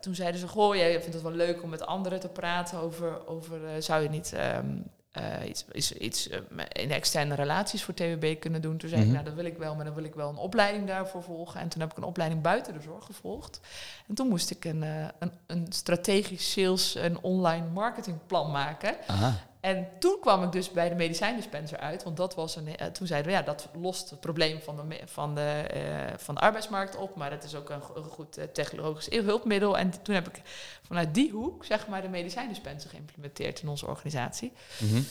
toen 0.00 0.14
zeiden 0.14 0.40
ze, 0.40 0.48
goh, 0.48 0.74
jij 0.74 1.00
vindt 1.00 1.14
het 1.14 1.22
wel 1.22 1.32
leuk 1.32 1.62
om 1.62 1.68
met 1.68 1.86
anderen 1.86 2.20
te 2.20 2.28
praten 2.28 2.78
over, 2.78 3.26
over 3.26 3.82
zou 3.82 4.02
je 4.02 4.08
niet 4.08 4.32
ehm, 4.32 4.76
eh, 5.12 5.48
iets, 5.48 5.64
iets, 5.72 5.92
iets 5.92 6.28
eh, 6.28 6.38
in 6.72 6.90
externe 6.90 7.34
relaties 7.34 7.82
voor 7.84 7.94
TWB 7.94 8.38
kunnen 8.40 8.62
doen? 8.62 8.76
Toen 8.76 8.88
zei 8.88 9.00
Mhm. 9.00 9.08
ik, 9.10 9.14
nou 9.14 9.26
dat 9.28 9.34
wil 9.34 9.44
ik 9.52 9.58
wel, 9.58 9.74
maar 9.74 9.84
dan 9.84 9.94
wil 9.94 10.04
ik 10.04 10.14
wel 10.14 10.28
een 10.28 10.36
opleiding 10.36 10.86
daarvoor 10.86 11.22
volgen. 11.22 11.60
En 11.60 11.68
toen 11.68 11.80
heb 11.80 11.90
ik 11.90 11.96
een 11.96 12.02
opleiding 12.02 12.42
buiten 12.42 12.72
de 12.72 12.80
zorg 12.80 13.04
gevolgd. 13.04 13.60
En 14.08 14.14
toen 14.14 14.28
moest 14.28 14.50
ik 14.50 14.64
een, 14.64 14.82
eh, 14.82 15.04
een, 15.18 15.32
een 15.46 15.66
strategisch 15.72 16.50
sales 16.52 16.94
en 16.94 17.22
online 17.22 17.66
marketingplan 17.66 18.50
maken. 18.50 18.96
Aha. 19.06 19.48
En 19.60 19.88
toen 19.98 20.16
kwam 20.20 20.42
ik 20.42 20.52
dus 20.52 20.70
bij 20.70 20.88
de 20.88 20.94
medicijndispenser 20.94 21.78
uit, 21.78 22.02
want 22.02 22.16
dat 22.16 22.34
was 22.34 22.56
een, 22.56 22.76
eh, 22.76 22.86
toen 22.86 23.06
zeiden 23.06 23.32
we 23.32 23.38
ja, 23.38 23.44
dat 23.44 23.68
lost 23.80 24.10
het 24.10 24.20
probleem 24.20 24.60
van 24.60 24.76
de, 24.76 25.00
van 25.04 25.34
de, 25.34 25.50
eh, 25.50 26.18
van 26.18 26.34
de 26.34 26.40
arbeidsmarkt 26.40 26.96
op, 26.96 27.16
maar 27.16 27.30
het 27.30 27.44
is 27.44 27.54
ook 27.54 27.70
een, 27.70 27.82
go- 27.82 27.94
een 27.96 28.04
goed 28.04 28.36
eh, 28.36 28.44
technologisch 28.44 29.08
hulpmiddel. 29.10 29.78
En 29.78 30.02
toen 30.02 30.14
heb 30.14 30.28
ik 30.28 30.42
vanuit 30.86 31.14
die 31.14 31.30
hoek 31.30 31.64
zeg 31.64 31.88
maar 31.88 32.02
de 32.02 32.08
medicijndispenser 32.08 32.90
geïmplementeerd 32.90 33.62
in 33.62 33.68
onze 33.68 33.86
organisatie. 33.86 34.52
Mhm. 34.78 35.02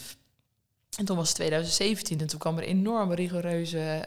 En 0.98 1.04
toen 1.04 1.16
was 1.16 1.26
het 1.28 1.36
2017 1.36 2.20
en 2.20 2.26
toen 2.26 2.38
kwam 2.38 2.58
er 2.58 2.64
enorme 2.64 3.14
rigoureuze 3.14 4.04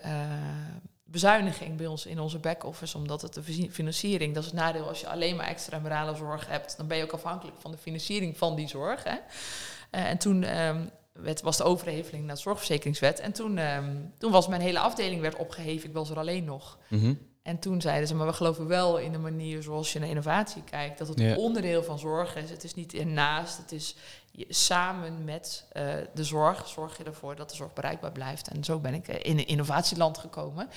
bezuiniging 1.13 1.77
bij 1.77 1.85
ons 1.87 2.05
in 2.05 2.19
onze 2.19 2.39
back-office, 2.39 2.97
omdat 2.97 3.21
het 3.21 3.33
de 3.33 3.43
fi- 3.43 3.71
financiering, 3.71 4.33
dat 4.33 4.43
is 4.43 4.49
het 4.49 4.59
nadeel 4.59 4.87
als 4.87 4.99
je 4.99 5.07
alleen 5.09 5.35
maar 5.35 5.47
extra 5.47 5.79
morale 5.79 6.15
zorg 6.15 6.47
hebt, 6.47 6.77
dan 6.77 6.87
ben 6.87 6.97
je 6.97 7.03
ook 7.03 7.11
afhankelijk 7.11 7.57
van 7.59 7.71
de 7.71 7.77
financiering 7.77 8.37
van 8.37 8.55
die 8.55 8.67
zorg. 8.67 9.03
Hè? 9.03 9.15
Eh, 9.89 10.09
en 10.09 10.17
toen 10.17 10.43
ehm, 10.43 10.85
werd, 11.13 11.41
was 11.41 11.57
de 11.57 11.63
overheveling 11.63 12.25
naar 12.25 12.35
de 12.35 12.41
zorgverzekeringswet 12.41 13.19
en 13.19 13.31
toen, 13.31 13.57
ehm, 13.57 13.95
toen 14.17 14.31
was 14.31 14.47
mijn 14.47 14.61
hele 14.61 14.79
afdeling 14.79 15.21
werd 15.21 15.35
opgeheven, 15.35 15.89
ik 15.89 15.95
was 15.95 16.09
er 16.09 16.17
alleen 16.19 16.43
nog. 16.43 16.77
Mhm. 16.87 17.13
En 17.43 17.59
toen 17.59 17.81
zeiden 17.81 18.07
ze, 18.07 18.15
maar 18.15 18.27
we 18.27 18.33
geloven 18.33 18.67
wel 18.67 18.97
in 18.97 19.11
de 19.11 19.17
manier 19.17 19.63
zoals 19.63 19.93
je 19.93 19.99
naar 19.99 20.09
innovatie 20.09 20.63
kijkt. 20.63 20.97
Dat 20.97 21.07
het 21.07 21.19
Ja. 21.19 21.35
onderdeel 21.35 21.83
van 21.83 21.99
zorg 21.99 22.35
is. 22.35 22.49
Het 22.49 22.63
is 22.63 22.73
niet 22.73 22.93
ernaast, 22.93 23.57
het 23.57 23.71
is 23.71 23.95
je- 24.31 24.45
samen 24.49 25.23
met 25.23 25.65
eh, 25.71 25.93
de 26.13 26.23
zorg 26.23 26.67
zorg 26.67 26.97
je 26.97 27.03
ervoor 27.03 27.35
dat 27.35 27.49
de 27.49 27.55
zorg 27.55 27.73
bereikbaar 27.73 28.11
blijft. 28.11 28.47
En 28.47 28.63
zo 28.63 28.79
ben 28.79 28.93
ik 28.93 29.07
eh, 29.07 29.29
in 29.31 29.37
een 29.37 29.47
innovatieland 29.47 30.17
gekomen. 30.17 30.69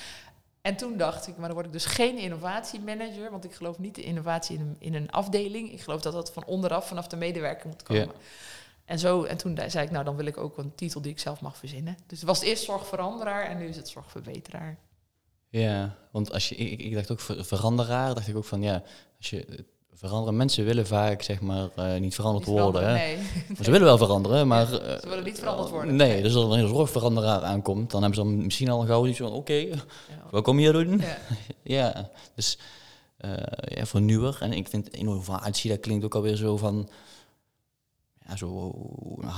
En 0.67 0.77
toen 0.77 0.97
dacht 0.97 1.27
ik, 1.27 1.37
maar 1.37 1.47
dan 1.47 1.55
word 1.55 1.67
ik 1.67 1.73
dus 1.73 1.85
geen 1.85 2.19
innovatiemanager, 2.19 3.31
want 3.31 3.45
ik 3.45 3.55
geloof 3.55 3.79
niet 3.79 3.95
de 3.95 4.03
innovatie 4.03 4.57
in 4.57 4.61
een, 4.61 4.77
in 4.79 4.95
een 4.95 5.11
afdeling. 5.11 5.73
Ik 5.73 5.81
geloof 5.81 6.01
dat 6.01 6.13
dat 6.13 6.33
van 6.33 6.45
onderaf, 6.45 6.89
vanaf 6.89 7.07
de 7.07 7.17
medewerker 7.17 7.69
moet 7.69 7.83
komen. 7.83 8.15
En, 8.85 8.99
zo, 8.99 9.25
en 9.25 9.37
toen 9.37 9.59
zei 9.67 9.85
ik, 9.85 9.91
nou 9.91 10.05
dan 10.05 10.17
wil 10.17 10.27
ik 10.27 10.37
ook 10.37 10.59
een 10.59 10.75
titel 10.75 11.01
die 11.01 11.13
ik 11.13 11.19
zelf 11.19 11.41
mag 11.41 11.57
verzinnen. 11.57 11.97
Dus 12.07 12.19
het 12.19 12.29
was 12.29 12.41
eerst 12.41 12.65
zorgveranderaar 12.65 13.45
en 13.45 13.59
nu 13.59 13.67
is 13.67 13.77
het 13.77 13.89
zorgverbeteraar. 13.89 14.79
Ja, 15.49 15.97
want 16.11 16.33
als 16.33 16.49
je, 16.49 16.55
ik, 16.55 16.81
ik 16.81 16.95
dacht 16.95 17.11
ook 17.11 17.21
ver- 17.21 17.45
veranderaar, 17.45 18.15
dacht 18.15 18.29
ik 18.29 18.37
ook 18.37 18.45
van 18.45 18.63
ja, 18.63 18.83
als 19.19 19.31
je 19.31 19.65
veranderen, 19.99 20.37
mensen 20.37 20.65
willen 20.65 20.87
vaak 20.87 21.23
zeg 21.23 21.41
maar 21.41 21.69
eh, 21.76 22.00
niet 22.00 22.15
veranderd 22.15 22.47
Niet 22.47 22.59
worden. 22.59 22.88
Hè? 22.88 22.95
Nee. 22.95 23.17
Maar 23.49 23.65
Ze 23.65 23.71
willen 23.71 23.87
wel 23.87 23.99
veranderen, 23.99 24.47
maar... 24.49 24.73
eh, 24.73 25.00
ze 25.00 25.09
willen 25.09 25.25
niet 25.25 25.38
veranderd 25.38 25.71
worden. 25.71 25.97
Nee, 25.97 26.23
dus 26.23 26.35
als 26.35 26.55
er 26.55 26.62
een 26.62 26.69
zorgveranderaar 26.69 27.41
aankomt, 27.43 27.91
dan 27.91 28.03
hebben 28.03 28.19
ze 28.21 28.25
dan 28.26 28.45
misschien 28.45 28.69
al 28.71 28.81
gauw 28.87 29.07
iets 29.07 29.19
van, 29.19 29.33
oké, 29.33 29.53
Ja. 29.53 29.75
wat 30.31 30.43
kom 30.45 30.59
je 30.59 30.73
hier 30.73 30.85
doen? 30.85 30.99
Ja. 30.99 31.19
Ja, 31.62 32.11
dus 32.35 32.59
eh 33.17 33.33
ja, 33.76 33.87
vernieuwer. 33.87 34.37
En 34.41 34.53
ik 34.53 34.69
vind 34.69 34.88
innovatie, 34.88 35.71
dat 35.71 35.81
klinkt 35.81 36.05
ook 36.05 36.15
alweer 36.15 36.37
zo 36.37 36.57
van... 36.57 36.88
Ja, 38.26 38.37
zo 38.37 38.75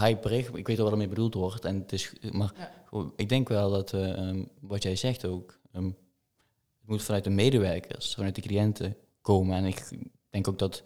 hyperig. 0.00 0.50
Ik 0.50 0.66
weet 0.66 0.76
wel 0.76 0.84
wat 0.84 0.92
ermee 0.94 1.08
bedoeld 1.08 1.34
wordt. 1.34 1.64
En 1.64 1.78
het 1.78 1.92
is, 1.92 2.12
maar 2.32 2.52
Ja. 2.90 3.04
ik 3.16 3.28
denk 3.28 3.48
wel 3.48 3.70
dat, 3.70 3.92
eh, 3.92 4.18
ehm, 4.18 4.44
wat 4.60 4.82
jij 4.82 4.96
zegt 4.96 5.24
ook... 5.26 5.58
ehm, 5.72 5.84
het 5.84 6.86
moet 6.86 7.02
vanuit 7.02 7.24
de 7.24 7.30
medewerkers, 7.30 8.14
vanuit 8.14 8.34
de 8.34 8.40
cliënten 8.40 8.96
komen. 9.20 9.56
En 9.56 9.64
ik 9.64 9.88
denk 10.30 10.48
ook 10.48 10.58
dat 10.58 10.82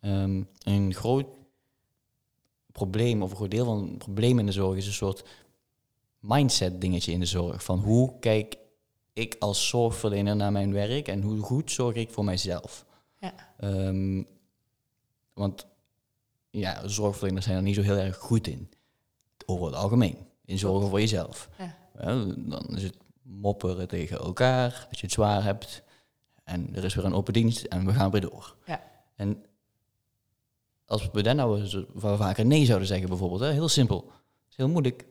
ehm, 0.00 0.42
een 0.62 0.94
groot 0.94 1.26
probleem, 2.72 3.22
of 3.22 3.30
een 3.30 3.36
groot 3.36 3.50
deel 3.50 3.64
van 3.64 3.88
het 3.88 3.98
probleem 3.98 4.38
in 4.38 4.46
de 4.46 4.52
zorg... 4.52 4.76
is 4.76 4.86
een 4.86 4.92
soort 4.92 5.24
mindset 6.20 6.80
dingetje 6.80 7.12
in 7.12 7.20
de 7.20 7.26
zorg. 7.26 7.64
Van 7.64 7.78
hoe 7.78 8.18
kijk 8.18 8.56
ik 9.12 9.36
als 9.38 9.68
zorgverlener 9.68 10.36
naar 10.36 10.52
mijn 10.52 10.72
werk 10.72 11.08
en 11.08 11.22
hoe 11.22 11.38
goed 11.38 11.70
zorg 11.70 11.96
ik 11.96 12.10
voor 12.10 12.24
mijzelf? 12.24 12.86
Ja. 13.20 13.34
Ehm, 13.56 14.22
want 15.32 15.66
ja, 16.50 16.88
zorgverleners 16.88 17.44
zijn 17.44 17.56
er 17.56 17.62
niet 17.62 17.74
zo 17.74 17.82
heel 17.82 17.96
erg 17.96 18.16
goed 18.16 18.46
in. 18.46 18.70
Over 19.46 19.66
het 19.66 19.74
algemeen. 19.74 20.16
In 20.44 20.58
zorgen 20.58 20.88
voor 20.88 21.00
jezelf. 21.00 21.48
Ja. 21.58 21.76
Wel, 21.92 22.34
dan 22.36 22.76
is 22.76 22.82
het 22.82 22.96
mopperen 23.22 23.88
tegen 23.88 24.18
elkaar, 24.18 24.86
dat 24.88 24.98
je 24.98 25.04
het 25.04 25.14
zwaar 25.14 25.42
hebt. 25.42 25.82
En 26.46 26.76
er 26.76 26.84
is 26.84 26.94
weer 26.94 27.04
een 27.04 27.14
open 27.14 27.32
dienst 27.32 27.64
en 27.64 27.86
we 27.86 27.92
gaan 27.92 28.10
weer 28.10 28.20
door. 28.20 28.56
Ja. 28.66 28.82
En 29.14 29.44
als 30.84 31.10
we 31.10 31.22
dan 31.22 31.36
nou 31.36 31.86
vaker 31.96 32.46
nee 32.46 32.64
zouden 32.64 32.88
zeggen 32.88 33.08
bijvoorbeeld, 33.08 33.40
hè, 33.40 33.50
heel 33.50 33.68
simpel. 33.68 34.04
Het 34.06 34.50
is 34.50 34.56
heel 34.56 34.68
moeilijk, 34.68 35.06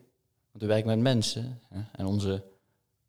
want 0.50 0.62
we 0.62 0.66
werken 0.66 0.86
met 0.86 0.98
mensen. 0.98 1.60
Hè, 1.68 1.80
en 1.92 2.06
onze 2.06 2.44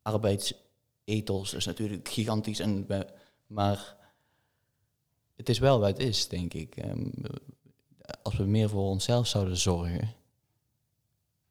arbeidsethos 0.01 1.53
is 1.53 1.65
natuurlijk 1.65 2.09
gigantisch. 2.09 2.59
En 2.59 2.87
we, 2.87 3.07
maar 3.47 3.95
het 5.35 5.49
is 5.49 5.59
wel 5.59 5.79
wat 5.79 5.89
het 5.89 5.99
is, 5.99 6.27
denk 6.27 6.53
ik. 6.53 6.75
Ehm, 6.75 7.09
als 8.21 8.35
we 8.35 8.43
meer 8.43 8.69
voor 8.69 8.89
onszelf 8.89 9.27
zouden 9.27 9.57
zorgen, 9.57 10.13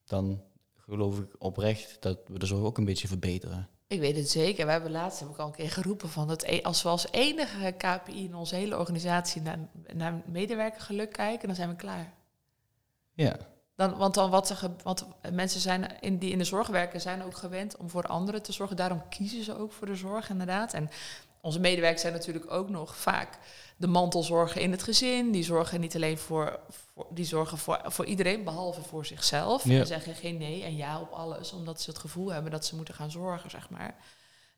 dan 0.04 0.42
geloof 0.76 1.18
ik 1.18 1.34
oprecht 1.38 2.02
dat 2.02 2.18
we 2.26 2.38
de 2.38 2.46
zorg 2.46 2.64
ook 2.64 2.78
een 2.78 2.84
beetje 2.84 3.08
verbeteren. 3.08 3.68
Ik 3.88 4.00
weet 4.00 4.16
het 4.16 4.30
zeker. 4.30 4.66
We 4.66 4.72
hebben 4.72 4.90
laatst 4.90 5.20
heb 5.20 5.28
ik 5.28 5.36
al 5.36 5.46
een 5.46 5.52
keer 5.52 5.70
geroepen 5.70 6.08
van 6.08 6.28
dat 6.28 6.42
e- 6.42 6.62
als 6.62 6.82
we 6.82 6.88
als 6.88 7.06
enige 7.10 7.70
KPI 7.76 8.24
in 8.24 8.34
onze 8.34 8.54
hele 8.54 8.78
organisatie 8.78 9.42
naar, 9.42 9.58
naar 9.92 10.22
medewerkergeluk 10.26 11.12
kijken, 11.12 11.46
dan 11.46 11.56
zijn 11.56 11.68
we 11.68 11.76
klaar. 11.76 12.12
Ja, 13.12 13.36
Dan, 13.74 13.96
want 13.96 14.14
dan 14.14 14.30
wat 14.30 14.50
ge- 14.50 14.70
want 14.82 15.06
mensen 15.32 15.60
zijn 15.60 16.00
in, 16.00 16.18
die 16.18 16.30
in 16.30 16.38
de 16.38 16.44
zorg 16.44 16.66
werken, 16.68 17.00
zijn 17.00 17.22
ook 17.22 17.36
gewend 17.36 17.76
om 17.76 17.90
voor 17.90 18.06
anderen 18.06 18.42
te 18.42 18.52
zorgen. 18.52 18.76
Daarom 18.76 19.08
kiezen 19.08 19.44
ze 19.44 19.58
ook 19.58 19.72
voor 19.72 19.86
de 19.86 19.94
zorg, 19.96 20.30
inderdaad. 20.30 20.72
En 20.72 20.90
onze 21.46 21.60
medewerkers 21.60 22.02
zijn 22.02 22.12
natuurlijk 22.12 22.52
ook 22.52 22.68
nog 22.68 22.96
vaak 22.96 23.38
de 23.76 23.86
mantelzorger 23.86 24.60
in 24.60 24.70
het 24.70 24.82
gezin. 24.82 25.30
Die 25.30 25.44
zorgen 25.44 25.80
niet 25.80 25.94
alleen 25.94 26.18
voor, 26.18 26.60
voor 26.68 27.06
die 27.10 27.24
zorgen 27.24 27.58
voor, 27.58 27.80
voor 27.84 28.04
iedereen, 28.04 28.44
behalve 28.44 28.82
voor 28.82 29.06
zichzelf. 29.06 29.64
Ja. 29.64 29.80
En 29.80 29.86
zeggen 29.86 30.14
geen 30.14 30.38
nee 30.38 30.62
en 30.62 30.76
ja 30.76 31.00
op 31.00 31.10
alles, 31.12 31.52
omdat 31.52 31.80
ze 31.80 31.90
het 31.90 31.98
gevoel 31.98 32.32
hebben 32.32 32.50
dat 32.50 32.64
ze 32.64 32.76
moeten 32.76 32.94
gaan 32.94 33.10
zorgen, 33.10 33.50
zeg 33.50 33.70
maar. 33.70 33.94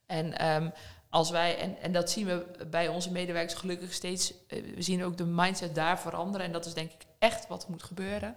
En 0.06 0.38
ehm, 0.38 0.70
als 1.10 1.30
wij, 1.30 1.58
en, 1.58 1.80
en 1.80 1.92
dat 1.92 2.10
zien 2.10 2.26
we 2.26 2.66
bij 2.70 2.88
onze 2.88 3.12
medewerkers 3.12 3.60
gelukkig 3.60 3.92
steeds, 3.92 4.32
eh, 4.46 4.74
we 4.74 4.82
zien 4.82 5.04
ook 5.04 5.16
de 5.16 5.26
mindset 5.26 5.74
daar 5.74 6.00
veranderen. 6.00 6.46
En 6.46 6.52
dat 6.52 6.66
is 6.66 6.74
denk 6.74 6.90
ik 6.90 7.06
echt 7.18 7.48
wat 7.48 7.68
moet 7.68 7.82
gebeuren. 7.82 8.36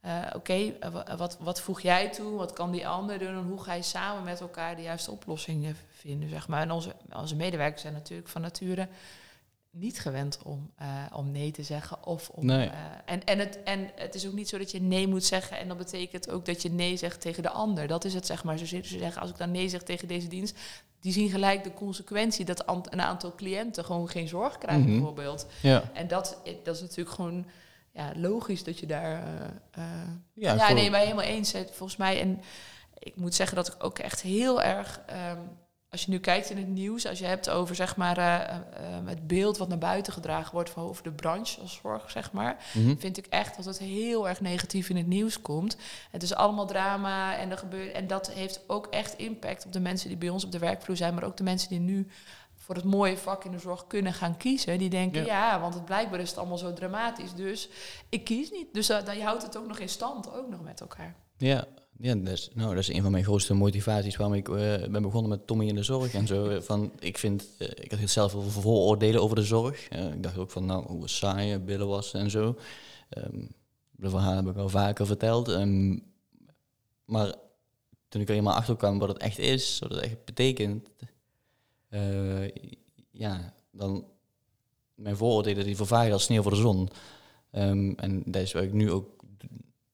Eh, 0.00 0.22
Oké, 0.34 0.52
eh, 0.80 0.90
wa- 0.90 1.16
wat, 1.16 1.36
wat 1.40 1.60
voeg 1.60 1.80
jij 1.80 2.08
toe? 2.10 2.36
Wat 2.36 2.52
kan 2.52 2.70
die 2.70 2.88
ander 2.88 3.18
doen? 3.18 3.28
En 3.28 3.44
hoe 3.48 3.62
ga 3.62 3.72
je 3.74 3.82
samen 3.82 4.24
met 4.24 4.40
elkaar 4.40 4.76
de 4.76 4.82
juiste 4.82 5.10
oplossingen 5.10 5.76
vinden? 5.90 6.28
Zeg 6.28 6.48
maar. 6.48 6.62
En 6.62 6.70
onze, 6.70 6.94
onze 7.16 7.36
medewerkers 7.36 7.82
zijn 7.82 7.92
natuurlijk 7.92 8.28
van 8.28 8.40
nature 8.40 8.88
niet 9.70 10.00
gewend 10.00 10.38
om, 10.44 10.70
eh, 10.76 10.86
om 11.12 11.30
nee 11.30 11.50
te 11.50 11.62
zeggen. 11.62 12.06
Of 12.06 12.28
om, 12.28 12.46
Nee. 12.46 12.70
en, 13.04 13.24
en, 13.24 13.38
het, 13.38 13.62
en 13.62 13.90
het 13.94 14.14
is 14.14 14.26
ook 14.26 14.32
niet 14.32 14.48
zo 14.48 14.58
dat 14.58 14.70
je 14.70 14.80
nee 14.80 15.08
moet 15.08 15.24
zeggen. 15.24 15.58
En 15.58 15.68
dat 15.68 15.76
betekent 15.76 16.30
ook 16.30 16.44
dat 16.46 16.62
je 16.62 16.70
nee 16.70 16.96
zegt 16.96 17.20
tegen 17.20 17.42
de 17.42 17.50
ander. 17.50 17.86
Dat 17.86 18.04
is 18.04 18.14
het, 18.14 18.26
zeg 18.26 18.44
maar. 18.44 18.58
Ze 18.58 18.66
ze 18.66 18.82
zeggen, 18.82 19.20
als 19.22 19.30
ik 19.30 19.36
dan 19.38 19.50
nee 19.50 19.68
zeg 19.68 19.82
tegen 19.82 20.08
deze 20.08 20.28
dienst... 20.28 20.58
die 21.00 21.12
zien 21.12 21.30
gelijk 21.30 21.64
de 21.64 21.74
consequentie 21.74 22.44
dat 22.44 22.64
een 22.90 23.00
aantal 23.02 23.34
cliënten 23.34 23.84
gewoon 23.84 24.08
geen 24.08 24.28
zorg 24.28 24.58
krijgen, 24.58 24.82
Mhm. 24.84 24.92
bijvoorbeeld. 24.92 25.46
ja. 25.62 25.82
En 25.92 26.08
dat, 26.08 26.38
dat 26.64 26.74
is 26.74 26.80
natuurlijk 26.80 27.14
gewoon 27.16 27.46
ja, 27.98 28.12
logisch 28.16 28.64
dat 28.64 28.78
je 28.78 28.86
daar... 28.86 29.22
eh, 29.22 29.44
eh, 29.70 29.82
Ja, 30.34 30.52
ja, 30.54 30.58
gewoon- 30.58 30.74
nee, 30.74 30.90
maar 30.90 31.00
helemaal 31.00 31.24
eens. 31.24 31.52
hè, 31.52 31.64
Volgens 31.64 31.98
mij, 31.98 32.20
en 32.20 32.40
ik 32.98 33.16
moet 33.16 33.34
zeggen 33.34 33.56
dat 33.56 33.66
ik 33.68 33.74
ook 33.84 33.98
echt 33.98 34.22
heel 34.22 34.62
erg... 34.62 35.00
ehm, 35.06 35.38
als 35.90 36.04
je 36.04 36.10
nu 36.10 36.18
kijkt 36.18 36.50
in 36.50 36.56
het 36.56 36.68
nieuws, 36.68 37.06
als 37.06 37.18
je 37.18 37.24
hebt 37.26 37.50
over 37.50 37.74
zeg 37.74 37.96
maar, 37.96 38.18
eh, 38.18 38.34
eh, 38.34 38.56
eh, 38.56 39.06
het 39.06 39.26
beeld 39.26 39.58
wat 39.58 39.68
naar 39.68 39.78
buiten 39.78 40.12
gedragen 40.12 40.52
wordt 40.52 40.70
van 40.70 40.82
over 40.82 41.02
de 41.02 41.12
branche 41.12 41.60
als 41.60 41.80
zorg, 41.82 42.10
zeg 42.10 42.32
maar, 42.32 42.56
Mhm. 42.74 42.96
vind 42.98 43.16
ik 43.18 43.26
echt 43.26 43.56
dat 43.56 43.64
het 43.64 43.78
heel 43.78 44.28
erg 44.28 44.40
negatief 44.40 44.88
in 44.88 44.96
het 44.96 45.06
nieuws 45.06 45.40
komt. 45.40 45.76
Het 46.10 46.22
is 46.22 46.34
allemaal 46.34 46.66
drama 46.66 47.36
en, 47.36 47.50
er 47.50 47.58
gebeurt, 47.58 47.92
en 47.92 48.06
dat 48.06 48.30
heeft 48.32 48.60
ook 48.66 48.86
echt 48.86 49.14
impact 49.18 49.66
op 49.66 49.72
de 49.72 49.80
mensen 49.80 50.08
die 50.08 50.18
bij 50.18 50.28
ons 50.28 50.44
op 50.44 50.52
de 50.52 50.58
werkvloer 50.58 50.96
zijn, 50.96 51.14
maar 51.14 51.24
ook 51.24 51.36
de 51.36 51.42
mensen 51.42 51.68
die 51.68 51.80
nu 51.80 52.06
voor 52.68 52.76
het 52.76 52.84
mooie 52.84 53.16
vak 53.16 53.44
in 53.44 53.50
de 53.50 53.58
zorg 53.58 53.86
kunnen 53.86 54.12
gaan 54.12 54.36
kiezen. 54.36 54.78
Die 54.78 54.90
denken, 54.90 55.24
Ja. 55.24 55.52
ja, 55.52 55.60
want 55.60 55.74
het 55.74 55.84
blijkbaar 55.84 56.20
is 56.20 56.28
het 56.28 56.38
allemaal 56.38 56.58
zo 56.58 56.72
dramatisch, 56.72 57.34
dus 57.34 57.68
ik 58.08 58.24
kies 58.24 58.50
niet. 58.50 58.66
Dus 58.72 58.86
dat, 58.86 59.06
dat, 59.06 59.16
je 59.16 59.22
houdt 59.22 59.42
het 59.42 59.56
ook 59.56 59.66
nog 59.66 59.78
in 59.78 59.88
stand, 59.88 60.32
ook 60.32 60.48
nog 60.48 60.62
met 60.62 60.80
elkaar. 60.80 61.16
Ja, 61.36 61.64
ja 61.98 62.14
dat, 62.14 62.32
is, 62.32 62.50
nou, 62.54 62.68
dat 62.74 62.78
is 62.78 62.88
een 62.88 63.02
van 63.02 63.10
mijn 63.10 63.24
grootste 63.24 63.54
motivaties 63.54 64.16
waarom 64.16 64.36
ik 64.36 64.48
eh, 64.48 64.54
ben 64.90 65.02
begonnen 65.02 65.30
met 65.30 65.46
Tommy 65.46 65.66
in 65.66 65.74
de 65.74 65.82
zorg 65.82 66.14
en 66.14 66.26
zo. 66.26 66.48
Eh, 66.48 66.60
Van, 66.70 66.92
ik 66.98 67.18
vind, 67.18 67.46
eh, 67.58 67.68
ik 67.68 67.90
had 67.90 68.08
zelf 68.10 68.30
veel 68.30 68.42
vooroordelen 68.42 69.22
over 69.22 69.36
de 69.36 69.42
zorg. 69.44 69.88
Eh, 69.88 70.12
ik 70.12 70.22
dacht 70.22 70.38
ook 70.38 70.50
van, 70.50 70.64
nou, 70.64 70.86
hoe 70.86 71.08
saai, 71.08 71.52
eh, 71.52 71.60
billen 71.64 71.88
wassen 71.88 72.20
en 72.20 72.30
zo. 72.30 72.56
Ehm, 73.08 73.44
de 73.90 74.10
verhalen 74.10 74.44
heb 74.44 74.54
ik 74.54 74.60
al 74.60 74.68
vaker 74.68 75.06
verteld. 75.06 75.48
Ehm, 75.48 75.98
maar 77.04 77.34
toen 78.08 78.20
ik 78.20 78.28
er 78.28 78.34
eenmaal 78.34 78.54
achter 78.54 78.76
kwam 78.76 78.98
wat 78.98 79.08
het 79.08 79.18
echt 79.18 79.38
is, 79.38 79.78
wat 79.78 79.90
het 79.90 80.00
echt 80.00 80.24
betekent, 80.24 80.88
eh, 81.88 82.48
ja, 83.10 83.54
dan 83.72 84.04
mijn 84.94 85.16
vooroordelen 85.16 85.64
die 85.64 85.76
vervagen 85.76 86.12
als 86.12 86.24
sneeuw 86.24 86.42
voor 86.42 86.50
de 86.50 86.56
zon. 86.56 86.88
Ehm, 87.50 87.92
en 87.96 88.22
dat 88.26 88.42
is 88.42 88.52
wat 88.52 88.62
ik 88.62 88.72
nu 88.72 88.90
ook 88.90 89.24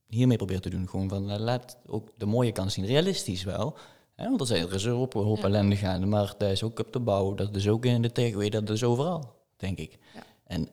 hiermee 0.06 0.36
probeer 0.36 0.60
te 0.60 0.70
doen. 0.70 0.88
Gewoon 0.88 1.08
van, 1.08 1.30
eh, 1.30 1.38
laat 1.38 1.78
ook 1.86 2.10
de 2.16 2.26
mooie 2.26 2.52
kant 2.52 2.72
zien. 2.72 2.86
Realistisch 2.86 3.44
wel. 3.44 3.76
Hè? 4.14 4.28
Want 4.28 4.40
er, 4.40 4.46
zijn, 4.46 4.66
er 4.66 4.74
is 4.74 4.84
een 4.84 4.92
hoop, 4.92 5.14
een 5.14 5.24
hoop 5.24 5.36
Ja. 5.36 5.44
ellende 5.44 5.76
gaande. 5.76 6.06
Maar 6.06 6.34
dat 6.38 6.50
is 6.50 6.62
ook 6.62 6.78
op 6.78 6.92
de 6.92 7.00
bouw. 7.00 7.34
Dat 7.34 7.56
is 7.56 7.68
ook 7.68 7.84
in 7.84 8.02
de 8.02 8.12
tech. 8.12 8.48
Dat 8.48 8.70
is 8.70 8.84
overal, 8.84 9.36
denk 9.56 9.78
ik. 9.78 9.98
Ja. 10.14 10.22
En 10.44 10.68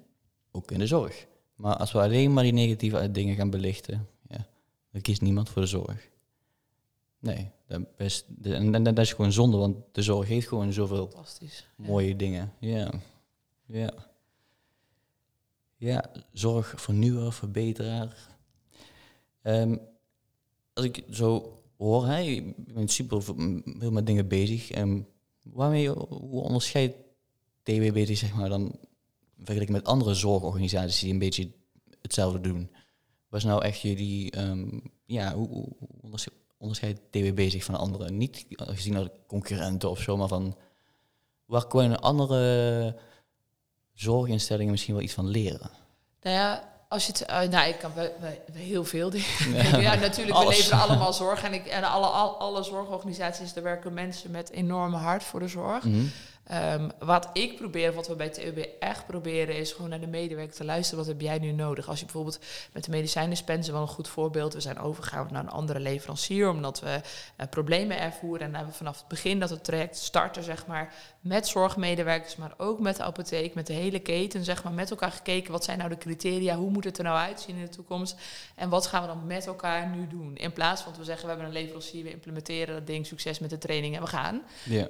ook 0.52 0.72
in 0.72 0.80
de 0.80 0.88
zorg. 0.88 1.28
Maar 1.56 1.76
als 1.76 1.92
we 1.92 2.00
alleen 2.00 2.34
maar 2.34 2.44
die 2.44 2.54
negatieve 2.54 3.12
dingen 3.12 3.36
gaan 3.36 3.50
belichten... 3.50 4.08
Ja, 4.30 4.48
dan 4.92 5.02
kiest 5.02 5.22
niemand 5.22 5.50
voor 5.50 5.62
de 5.62 5.68
zorg. 5.68 6.10
Nee, 7.20 7.50
is, 7.98 8.26
en, 8.42 8.76
en 8.76 8.84
dat 8.84 8.98
is 8.98 9.14
gewoon 9.14 9.32
zonde. 9.32 9.58
Want 9.58 9.78
de 9.92 10.02
zorg 10.02 10.28
heeft 10.28 10.48
gewoon 10.48 10.74
zoveel. 10.74 11.14
Ja. 11.40 11.48
mooie 11.76 12.16
dingen. 12.16 12.54
Ja. 12.60 12.92
Ja. 13.66 13.94
Ja, 15.78 16.12
zorg, 16.32 16.74
vernieuwer, 16.78 17.34
verbeteraar. 17.34 18.30
Ehm, 19.42 19.78
als 20.74 20.86
ik 20.86 21.04
zo 21.10 21.58
hoor, 21.78 22.06
hè, 22.06 22.18
je 22.18 22.54
bent 22.58 22.92
super 22.92 23.24
veel 23.24 23.92
met 23.92 24.06
dingen 24.06 24.28
bezig. 24.28 24.72
Ehm, 24.72 25.02
waarmee, 25.44 25.90
hoe 25.90 26.42
onderscheidt 26.42 26.96
TWB 27.64 28.06
zich 28.06 28.18
zeg 28.18 28.34
maar, 28.34 28.50
dan 28.50 28.80
vergeleken 29.38 29.74
met 29.74 29.86
andere 29.86 30.14
zorgorganisaties 30.14 31.00
die 31.00 31.12
een 31.14 31.20
beetje 31.20 31.52
hetzelfde 32.02 32.42
doen? 32.42 32.70
Wat 33.30 33.40
is 33.40 33.46
nou 33.46 33.64
echt 33.64 33.82
jullie, 33.82 34.32
ehm, 34.32 34.80
ja, 35.06 35.36
hoe, 35.36 35.48
hoe 35.48 35.76
hoe 36.02 36.20
onderscheidt 36.62 37.00
TWB 37.12 37.50
zich 37.50 37.64
van 37.64 37.76
anderen? 37.76 38.18
Niet 38.18 38.46
gezien 38.58 38.98
als 38.98 39.08
concurrenten 39.28 39.90
of 39.90 40.00
zo, 40.02 40.18
maar 40.18 40.28
van 40.28 40.56
waar 41.46 41.68
kunnen 41.68 42.00
andere 42.02 42.96
zorginstellingen 43.94 44.72
misschien 44.72 44.94
wel 44.94 45.04
iets 45.04 45.14
van 45.14 45.28
leren? 45.28 45.70
Nou 46.22 46.36
ja, 46.36 46.70
als 46.90 47.06
je 47.06 47.12
het, 47.12 47.22
eh, 47.26 47.42
nou, 47.42 47.70
ik 47.70 47.78
kan 47.80 47.92
bij 47.94 48.42
heel 48.54 48.84
veel 48.84 49.10
dingen. 49.10 49.28
Ja. 49.54 49.78
Ja, 49.92 49.96
natuurlijk, 49.96 50.38
we 50.38 50.48
leveren 50.48 50.80
allemaal 50.82 51.14
zorg. 51.14 51.44
En, 51.44 51.54
ik, 51.54 51.66
en 51.66 51.84
alle, 51.84 52.06
al- 52.06 52.38
alle 52.40 52.64
zorgorganisaties, 52.64 53.54
daar 53.54 53.64
werken 53.64 53.94
mensen 53.94 54.32
met 54.32 54.50
enorme 54.50 54.98
hart 54.98 55.24
voor 55.24 55.40
de 55.40 55.48
zorg. 55.48 55.84
Mhm. 55.84 56.06
Ehm, 56.44 56.90
wat 57.00 57.30
ik 57.34 57.56
probeer, 57.58 57.94
wat 57.94 58.08
we 58.08 58.16
bij 58.16 58.30
TUB 58.30 58.68
echt 58.80 59.06
proberen, 59.06 59.56
is 59.56 59.72
gewoon 59.72 59.90
naar 59.90 60.00
de 60.00 60.08
medewerker 60.08 60.56
te 60.56 60.66
luisteren. 60.66 61.00
Wat 61.00 61.14
heb 61.14 61.22
jij 61.22 61.38
nu 61.38 61.52
nodig? 61.52 61.88
Als 61.88 62.00
je 62.00 62.06
bijvoorbeeld 62.06 62.40
met 62.74 62.84
de 62.84 62.92
medicijndispenser, 62.92 63.74
wel 63.74 63.82
een 63.82 63.88
goed 63.88 64.08
voorbeeld. 64.08 64.54
We 64.54 64.62
zijn 64.62 64.80
overgegaan 64.80 65.28
naar 65.32 65.44
een 65.44 65.50
andere 65.50 65.80
leverancier, 65.80 66.50
omdat 66.50 66.80
we 66.80 67.02
eh, 67.36 67.48
problemen 67.50 68.00
ervoeren. 68.00 68.40
En 68.40 68.46
dan 68.46 68.56
hebben 68.56 68.72
we 68.72 68.78
vanaf 68.78 68.98
het 68.98 69.08
begin 69.08 69.40
dat 69.40 69.50
het 69.50 69.64
traject 69.64 69.98
starten, 69.98 70.44
zeg 70.44 70.66
maar, 70.68 70.94
met 71.20 71.48
zorgmedewerkers, 71.48 72.36
maar 72.36 72.54
ook 72.58 72.80
met 72.80 72.96
de 72.96 73.04
apotheek, 73.04 73.54
met 73.54 73.68
de 73.68 73.74
hele 73.74 74.00
keten, 74.00 74.44
zeg 74.44 74.64
maar, 74.64 74.74
met 74.74 74.90
elkaar 74.90 75.12
gekeken. 75.12 75.52
Wat 75.52 75.64
zijn 75.64 75.78
nou 75.78 75.90
de 75.90 75.98
criteria? 75.98 76.56
Hoe 76.56 76.70
moet 76.70 76.84
het 76.84 76.98
er 76.98 77.04
nou 77.04 77.18
uitzien 77.18 77.56
in 77.56 77.66
de 77.66 77.70
toekomst? 77.70 78.16
En 78.56 78.70
wat 78.70 78.88
gaan 78.88 79.02
we 79.02 79.08
dan 79.08 79.28
met 79.28 79.46
elkaar 79.46 79.88
nu 79.88 80.08
doen? 80.08 80.36
In 80.36 80.54
plaats 80.54 80.82
van 80.82 80.94
we 80.98 81.04
zeggen, 81.04 81.24
we 81.24 81.30
hebben 81.30 81.48
een 81.48 81.62
leverancier, 81.62 82.04
we 82.04 82.12
implementeren 82.12 82.76
dat 82.76 82.88
ding, 82.88 83.06
succes 83.06 83.40
met 83.40 83.50
de 83.50 83.58
training 83.58 83.96
en 83.96 84.02
we 84.02 84.08
gaan. 84.08 84.42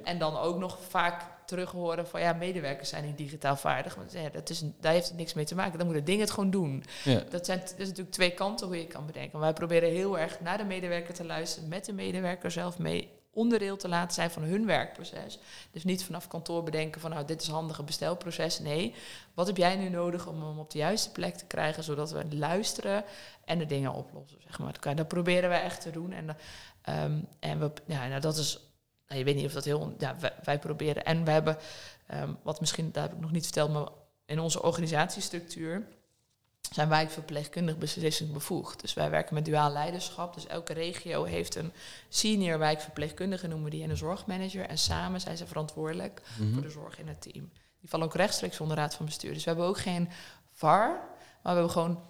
En 0.04 0.18
dan 0.18 0.38
ook 0.38 0.58
nog 0.58 0.78
vaak 0.88 1.24
terug 1.52 1.70
horen 1.70 2.06
van 2.06 2.20
ja, 2.20 2.32
medewerkers 2.32 2.88
zijn 2.88 3.04
niet 3.04 3.16
digitaal 3.16 3.56
vaardig. 3.56 3.94
Want 3.94 4.12
ja, 4.12 4.28
dat 4.28 4.50
is, 4.50 4.62
daar 4.80 4.92
heeft 4.92 5.08
het 5.08 5.16
niks 5.16 5.34
mee 5.34 5.44
te 5.44 5.54
maken. 5.54 5.78
Dan 5.78 5.86
moet 5.86 5.96
het 5.96 6.06
ding 6.06 6.20
het 6.20 6.30
gewoon 6.30 6.50
doen. 6.50 6.84
Ja. 7.04 7.22
Dat 7.30 7.46
zijn 7.46 7.58
dat 7.58 7.74
is 7.76 7.88
natuurlijk 7.88 8.14
twee 8.14 8.30
kanten 8.30 8.66
hoe 8.66 8.78
je 8.78 8.86
kan 8.86 9.06
bedenken. 9.06 9.38
Wij 9.38 9.52
proberen 9.52 9.90
heel 9.90 10.18
erg 10.18 10.40
naar 10.40 10.58
de 10.58 10.64
medewerker 10.64 11.14
te 11.14 11.24
luisteren, 11.24 11.68
met 11.68 11.84
de 11.84 11.92
medewerker 11.92 12.50
zelf 12.50 12.78
mee 12.78 13.10
onderdeel 13.32 13.76
te 13.76 13.88
laten 13.88 14.14
zijn 14.14 14.30
van 14.30 14.42
hun 14.42 14.66
werkproces. 14.66 15.38
Dus 15.70 15.84
niet 15.84 16.04
vanaf 16.04 16.28
kantoor 16.28 16.62
bedenken 16.62 17.00
van 17.00 17.10
nou, 17.10 17.24
dit 17.24 17.42
is 17.42 17.48
een 17.48 17.84
bestelproces. 17.84 18.58
Nee, 18.58 18.94
wat 19.34 19.46
heb 19.46 19.56
jij 19.56 19.76
nu 19.76 19.88
nodig 19.88 20.26
om 20.26 20.42
hem 20.42 20.58
op 20.58 20.70
de 20.70 20.78
juiste 20.78 21.10
plek 21.10 21.34
te 21.36 21.46
krijgen, 21.46 21.82
zodat 21.82 22.10
we 22.10 22.36
luisteren 22.36 23.04
en 23.44 23.58
de 23.58 23.66
dingen 23.66 23.92
oplossen. 23.92 24.38
Zeg 24.42 24.58
maar. 24.58 24.94
Dat 24.94 25.08
proberen 25.08 25.50
we 25.50 25.56
echt 25.56 25.80
te 25.80 25.90
doen. 25.90 26.12
En, 26.12 26.36
ehm, 26.82 27.18
en 27.40 27.58
we, 27.58 27.72
ja, 27.86 28.08
nou, 28.08 28.20
dat 28.20 28.36
is 28.36 28.71
nou, 29.12 29.24
je 29.24 29.32
weet 29.32 29.36
niet 29.42 29.46
of 29.46 29.52
dat 29.52 29.64
heel... 29.64 29.94
Ja, 29.98 30.16
wij, 30.20 30.32
wij 30.44 30.58
proberen. 30.58 31.04
En 31.04 31.24
we 31.24 31.30
hebben, 31.30 31.56
ehm, 32.06 32.32
wat 32.42 32.60
misschien, 32.60 32.92
daar 32.92 33.02
heb 33.02 33.12
ik 33.12 33.20
nog 33.20 33.30
niet 33.30 33.44
verteld, 33.44 33.72
maar 33.72 33.88
in 34.26 34.38
onze 34.40 34.62
organisatiestructuur 34.62 35.86
zijn 36.72 36.88
wijkverpleegkundig 36.88 37.78
beslissingsbevoegd. 37.78 38.80
Dus 38.80 38.94
wij 38.94 39.10
werken 39.10 39.34
met 39.34 39.44
duaal 39.44 39.72
leiderschap. 39.72 40.34
Dus 40.34 40.46
elke 40.46 40.72
regio 40.72 41.24
heeft 41.24 41.54
een 41.54 41.72
senior 42.08 42.58
wijkverpleegkundige, 42.58 43.46
noemen 43.46 43.64
we 43.64 43.70
die, 43.70 43.82
en 43.82 43.90
een 43.90 43.96
zorgmanager. 43.96 44.66
En 44.66 44.78
samen 44.78 45.20
zijn 45.20 45.36
ze 45.36 45.46
verantwoordelijk 45.46 46.22
Mhm. 46.38 46.52
voor 46.52 46.62
de 46.62 46.70
zorg 46.70 46.98
in 46.98 47.08
het 47.08 47.20
team. 47.22 47.50
Die 47.80 47.90
vallen 47.90 48.06
ook 48.06 48.14
rechtstreeks 48.14 48.60
onder 48.60 48.76
raad 48.76 48.94
van 48.94 49.06
bestuur. 49.06 49.32
Dus 49.32 49.44
we 49.44 49.50
hebben 49.50 49.68
ook 49.68 49.78
geen 49.78 50.08
VAR, 50.52 50.88
maar 50.88 51.02
we 51.42 51.48
hebben 51.50 51.70
gewoon 51.70 52.00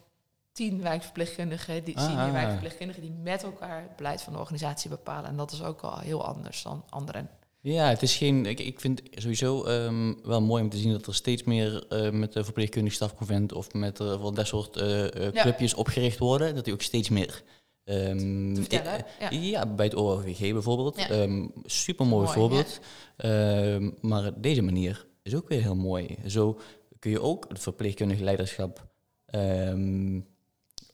tien 0.52 0.82
wijkverpleegkundigen, 0.82 1.85
die 1.85 1.97
Ah. 1.97 2.04
senior 2.04 2.32
wijkverpleegkundigen, 2.32 3.02
die 3.02 3.12
met 3.23 3.42
elkaar 3.42 3.82
het 3.82 3.97
beleid 3.97 4.23
van 4.23 4.32
de 4.32 4.38
organisatie 4.38 4.90
bepalen. 4.90 5.30
En 5.30 5.37
dat 5.37 5.52
is 5.52 5.62
ook 5.62 5.80
al 5.80 5.99
heel 5.99 6.25
anders 6.26 6.62
dan 6.62 6.85
anderen. 6.88 7.28
Ja, 7.61 7.88
het 7.88 8.02
is 8.02 8.16
geen. 8.16 8.47
Ik, 8.47 8.61
ik 8.61 8.80
vind 8.80 9.02
sowieso 9.11 9.64
ehm, 9.64 10.14
wel 10.23 10.40
mooi 10.42 10.62
om 10.62 10.68
te 10.68 10.76
zien 10.76 10.92
dat 10.92 11.06
er 11.06 11.14
steeds 11.14 11.44
meer 11.44 11.87
eh, 11.88 12.11
met 12.11 12.32
de 12.32 12.44
verpleegkundig 12.44 12.92
stafconvent 12.92 13.52
of 13.52 13.73
met 13.73 14.00
uh, 14.00 14.21
van 14.21 14.35
dat 14.35 14.47
soort 14.47 14.76
eh, 14.76 15.04
eh, 15.26 15.32
Ja. 15.32 15.42
clubjes 15.42 15.75
opgericht 15.75 16.18
worden. 16.18 16.54
Dat 16.54 16.64
die 16.64 16.73
ook 16.75 16.82
steeds 16.82 17.09
meer. 17.09 17.42
ehm, 17.85 18.54
Te 18.54 18.61
vertellen, 18.61 19.04
ja. 19.21 19.28
ja, 19.30 19.66
bij 19.66 19.85
het 19.85 19.94
ORVG 19.94 20.52
bijvoorbeeld. 20.52 20.99
Ja. 20.99 21.09
Ehm 21.09 21.47
Super 21.64 22.06
mooi 22.06 22.28
voorbeeld. 22.28 22.80
Maar 24.00 24.40
deze 24.40 24.62
manier 24.62 25.06
is 25.23 25.35
ook 25.35 25.49
weer 25.49 25.62
heel 25.62 25.76
mooi. 25.76 26.16
Zo 26.26 26.59
kun 26.99 27.11
je 27.11 27.21
ook 27.21 27.44
het 27.49 27.59
verpleegkundig 27.61 28.18
leiderschap 28.18 28.87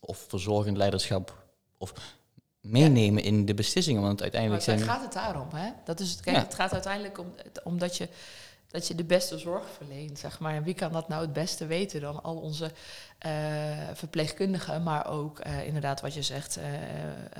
of 0.00 0.24
verzorgend 0.28 0.76
leiderschap 0.76 1.46
of 1.78 1.92
meenemen 2.60 3.22
in 3.22 3.46
de 3.46 3.54
beslissingen. 3.54 4.02
Want 4.02 4.12
Maar 4.14 4.22
uiteindelijk 4.22 4.64
daar 4.64 4.78
zijn. 4.78 4.90
gaat 4.90 5.02
het 5.02 5.12
daarom. 5.12 5.48
Hè? 5.54 5.70
Dat 5.84 6.00
is 6.00 6.10
het, 6.10 6.20
kijk, 6.20 6.36
Ja. 6.36 6.42
het 6.42 6.54
gaat 6.54 6.72
uiteindelijk 6.72 7.18
om 7.18 7.32
omdat 7.62 7.96
je, 7.96 8.08
dat 8.70 8.86
je 8.88 8.94
de 8.94 9.04
beste 9.04 9.38
zorg 9.38 9.64
verleent. 9.76 10.18
Zeg 10.18 10.38
maar. 10.40 10.54
En 10.54 10.62
wie 10.62 10.74
kan 10.74 10.92
dat 10.92 11.08
nou 11.08 11.20
het 11.22 11.32
beste 11.32 11.66
weten 11.66 12.00
dan 12.00 12.22
al 12.22 12.36
onze 12.36 12.70
eh, 13.18 13.30
verpleegkundigen, 13.94 14.82
maar 14.82 15.06
ook 15.06 15.38
eh, 15.38 15.66
inderdaad 15.66 16.00
wat 16.00 16.14
je 16.14 16.22
zegt, 16.22 16.56
eh, 16.56 16.64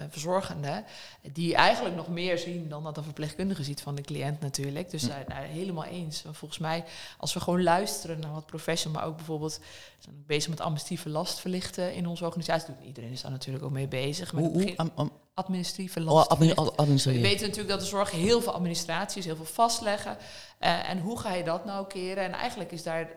verzorgenden, 0.09 0.85
die 1.33 1.55
eigenlijk 1.55 1.97
nog 1.97 2.09
meer 2.09 2.39
zien 2.39 2.69
dan 2.69 2.83
dat 2.83 2.97
een 2.97 3.05
verpleegkundige 3.05 3.65
ziet 3.65 3.81
van 3.81 3.95
de 3.95 4.03
cliënt 4.03 4.41
natuurlijk. 4.41 4.91
Dus 4.91 5.03
daar, 5.03 5.25
daar 5.29 5.43
helemaal 5.43 5.85
eens. 5.85 6.25
Volgens 6.33 6.59
mij, 6.59 6.85
als 7.19 7.35
we 7.35 7.41
gewoon 7.41 7.63
luisteren 7.63 8.21
naar 8.21 8.33
wat 8.33 8.47
professional, 8.47 9.01
maar 9.01 9.09
ook 9.09 9.17
bijvoorbeeld 9.17 9.61
zijn 9.99 10.25
bezig 10.27 10.51
met 10.51 10.61
administratieve 10.61 11.09
last 11.09 11.39
verlichten 11.41 11.95
in 11.95 12.07
onze 12.07 12.25
organisatie. 12.25 12.75
Doet- 12.75 12.87
Iedereen 12.87 13.13
is 13.13 13.21
daar 13.21 13.31
natuurlijk 13.31 13.65
ook 13.65 13.71
mee 13.71 13.89
bezig. 13.89 14.31
Hoe, 14.31 14.43
het 14.43 14.53
hoe, 14.53 14.61
begin- 14.63 14.77
am- 14.77 14.93
am- 14.95 15.13
administratieve 15.39 16.01
oh, 16.01 16.05
last. 16.07 16.29
admin- 16.29 16.55
verlichten. 16.55 17.13
We 17.13 17.21
weten 17.21 17.41
natuurlijk 17.47 17.69
dat 17.69 17.81
de 17.81 17.87
zorg 17.87 18.11
heel 18.11 18.41
veel 18.41 18.53
administratie 18.53 19.19
is, 19.19 19.25
heel 19.25 19.37
veel 19.37 19.45
vastleggen. 19.45 20.17
Eh, 20.59 20.91
en 20.91 20.99
hoe 20.99 21.19
ga 21.19 21.35
je 21.35 21.45
dat 21.45 21.65
nou 21.65 21.87
keren? 21.87 22.25
En 22.25 22.33
eigenlijk 22.33 22.73
is 22.73 22.83
daar, 22.83 23.09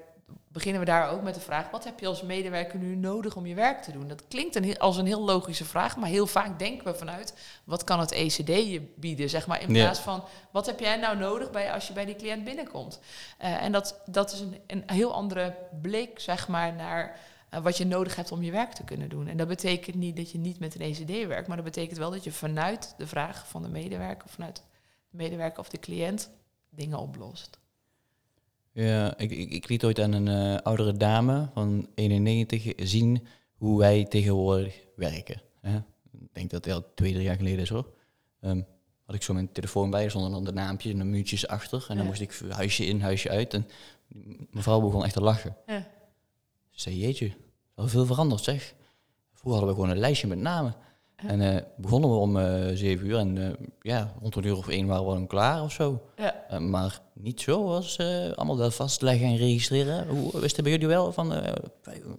beginnen 0.48 0.80
we 0.82 0.86
daar 0.88 1.10
ook 1.10 1.22
met 1.22 1.34
de 1.34 1.40
vraag: 1.40 1.70
wat 1.70 1.84
heb 1.84 2.00
je 2.00 2.08
als 2.08 2.22
medewerker 2.22 2.80
nu 2.80 2.96
nodig 2.96 3.36
om 3.36 3.46
je 3.46 3.56
werk 3.56 3.82
te 3.84 3.92
doen? 3.92 4.08
Dat 4.08 4.24
klinkt 4.28 4.56
een 4.56 4.80
als 4.80 4.98
een 4.98 5.06
heel 5.06 5.22
logische 5.24 5.66
vraag, 5.66 5.98
maar 5.98 6.10
heel 6.10 6.28
vaak 6.28 6.60
denken 6.60 6.86
we 6.92 6.98
vanuit: 6.98 7.34
wat 7.64 7.84
kan 7.84 8.00
het 8.00 8.12
ECD 8.12 8.48
je 8.48 8.92
bieden? 8.96 9.30
Zeg 9.30 9.48
maar 9.48 9.62
in 9.62 9.74
Ja. 9.74 9.84
plaats 9.84 10.00
van: 10.00 10.24
wat 10.52 10.66
heb 10.66 10.80
jij 10.80 10.96
nou 10.98 11.18
nodig 11.18 11.52
bij, 11.52 11.72
als 11.74 11.88
je 11.88 11.94
bij 11.94 12.06
die 12.06 12.16
cliënt 12.16 12.44
binnenkomt? 12.44 13.00
Eh, 13.38 13.64
en 13.64 13.72
dat, 13.72 14.02
dat 14.06 14.32
is 14.34 14.40
een, 14.40 14.56
een 14.68 14.84
heel 14.86 15.14
andere 15.14 15.56
blik, 15.82 16.20
zeg 16.20 16.48
maar, 16.48 16.74
naar. 16.74 17.18
Eh, 17.52 17.64
wat 17.64 17.78
je 17.78 17.86
nodig 17.86 18.16
hebt 18.16 18.32
om 18.32 18.44
je 18.44 18.52
werk 18.52 18.74
te 18.74 18.84
kunnen 18.84 19.10
doen. 19.10 19.28
En 19.28 19.38
dat 19.38 19.48
betekent 19.48 19.96
niet 19.96 20.16
dat 20.16 20.32
je 20.32 20.38
niet 20.38 20.60
met 20.60 20.76
een 20.76 20.82
ECD 20.82 21.28
werkt, 21.28 21.48
maar 21.48 21.56
dat 21.58 21.66
betekent 21.66 21.98
wel 21.98 22.12
dat 22.12 22.24
je 22.24 22.32
vanuit 22.32 22.94
de 22.98 23.08
vraag 23.08 23.48
van 23.48 23.62
de 23.62 23.70
medewerker, 23.70 24.26
of 24.26 24.32
vanuit 24.32 24.56
de 25.10 25.18
medewerker 25.18 25.60
of 25.60 25.70
de 25.70 25.80
cliënt, 25.80 26.32
dingen 26.70 26.98
oplost. 27.00 27.60
Ja, 28.72 29.18
ik, 29.18 29.32
ik, 29.32 29.52
ik 29.52 29.70
liet 29.70 29.84
ooit 29.86 30.00
aan 30.00 30.12
een 30.14 30.28
eh, 30.28 30.62
oudere 30.64 30.94
dame 30.98 31.50
van 31.54 31.88
91 31.96 32.74
zien 32.78 33.28
hoe 33.58 33.80
wij 33.80 34.06
tegenwoordig 34.06 34.80
werken. 34.96 35.42
Hè? 35.62 35.78
Ik 36.12 36.30
denk 36.34 36.50
dat 36.50 36.66
het 36.66 36.74
al 36.74 36.94
twee, 36.96 37.12
drie 37.14 37.24
jaar 37.24 37.36
geleden 37.36 37.60
is 37.60 37.70
hoor. 37.70 37.94
Ehm, 38.40 38.62
had 39.06 39.16
ik 39.16 39.24
zo 39.24 39.34
mijn 39.34 39.52
telefoon 39.52 39.90
bij, 39.90 40.04
er 40.04 40.10
stonden 40.10 40.32
dan 40.32 40.44
de 40.44 40.52
naampjes 40.54 40.92
en 40.92 40.98
de 40.98 41.04
muurtjes 41.04 41.48
achter. 41.48 41.80
En 41.90 41.96
dan 41.96 41.98
Ja. 41.98 42.04
moest 42.10 42.22
ik 42.22 42.40
huisje 42.50 42.86
in, 42.86 43.02
huisje 43.02 43.30
uit. 43.30 43.54
En 43.54 43.68
mevrouw 44.52 44.82
begon 44.82 45.04
echt 45.04 45.14
te 45.14 45.22
lachen. 45.22 45.56
Ja. 45.68 45.88
Ze 46.82 46.90
zei, 46.90 47.02
jeetje, 47.02 47.32
al 47.76 47.88
veel 47.88 48.06
veranderd 48.06 48.44
zeg. 48.44 48.74
Vroeger 49.34 49.60
hadden 49.60 49.68
we 49.68 49.74
gewoon 49.74 49.90
een 49.90 50.02
lijstje 50.02 50.28
met 50.28 50.38
namen. 50.38 50.76
Ja. 51.18 51.30
En 51.30 51.42
eh, 51.42 51.64
begonnen 51.78 52.10
we 52.10 52.16
om 52.16 52.38
eh 52.38 52.76
zeven 52.76 53.08
uur 53.08 53.18
en 53.18 53.38
eh, 53.38 53.68
ja, 53.82 54.14
rond 54.22 54.36
een 54.36 54.46
uur 54.46 54.58
of 54.58 54.68
één 54.68 54.88
waren 54.88 55.06
we 55.06 55.14
dan 55.14 55.28
klaar 55.28 55.64
of 55.64 55.72
zo. 55.72 56.02
Ja. 56.16 56.60
Maar 56.60 57.00
niet 57.14 57.42
zo 57.42 57.74
als 57.74 57.98
eh, 57.98 58.32
allemaal 58.32 58.56
dat 58.56 58.76
vastleggen 58.76 59.28
en 59.28 59.38
registreren. 59.38 60.08
Hoe 60.08 60.44
is 60.44 60.52
het 60.52 60.62
bij 60.62 60.72
jullie 60.72 60.88
wel? 60.88 61.12
Van, 61.12 61.34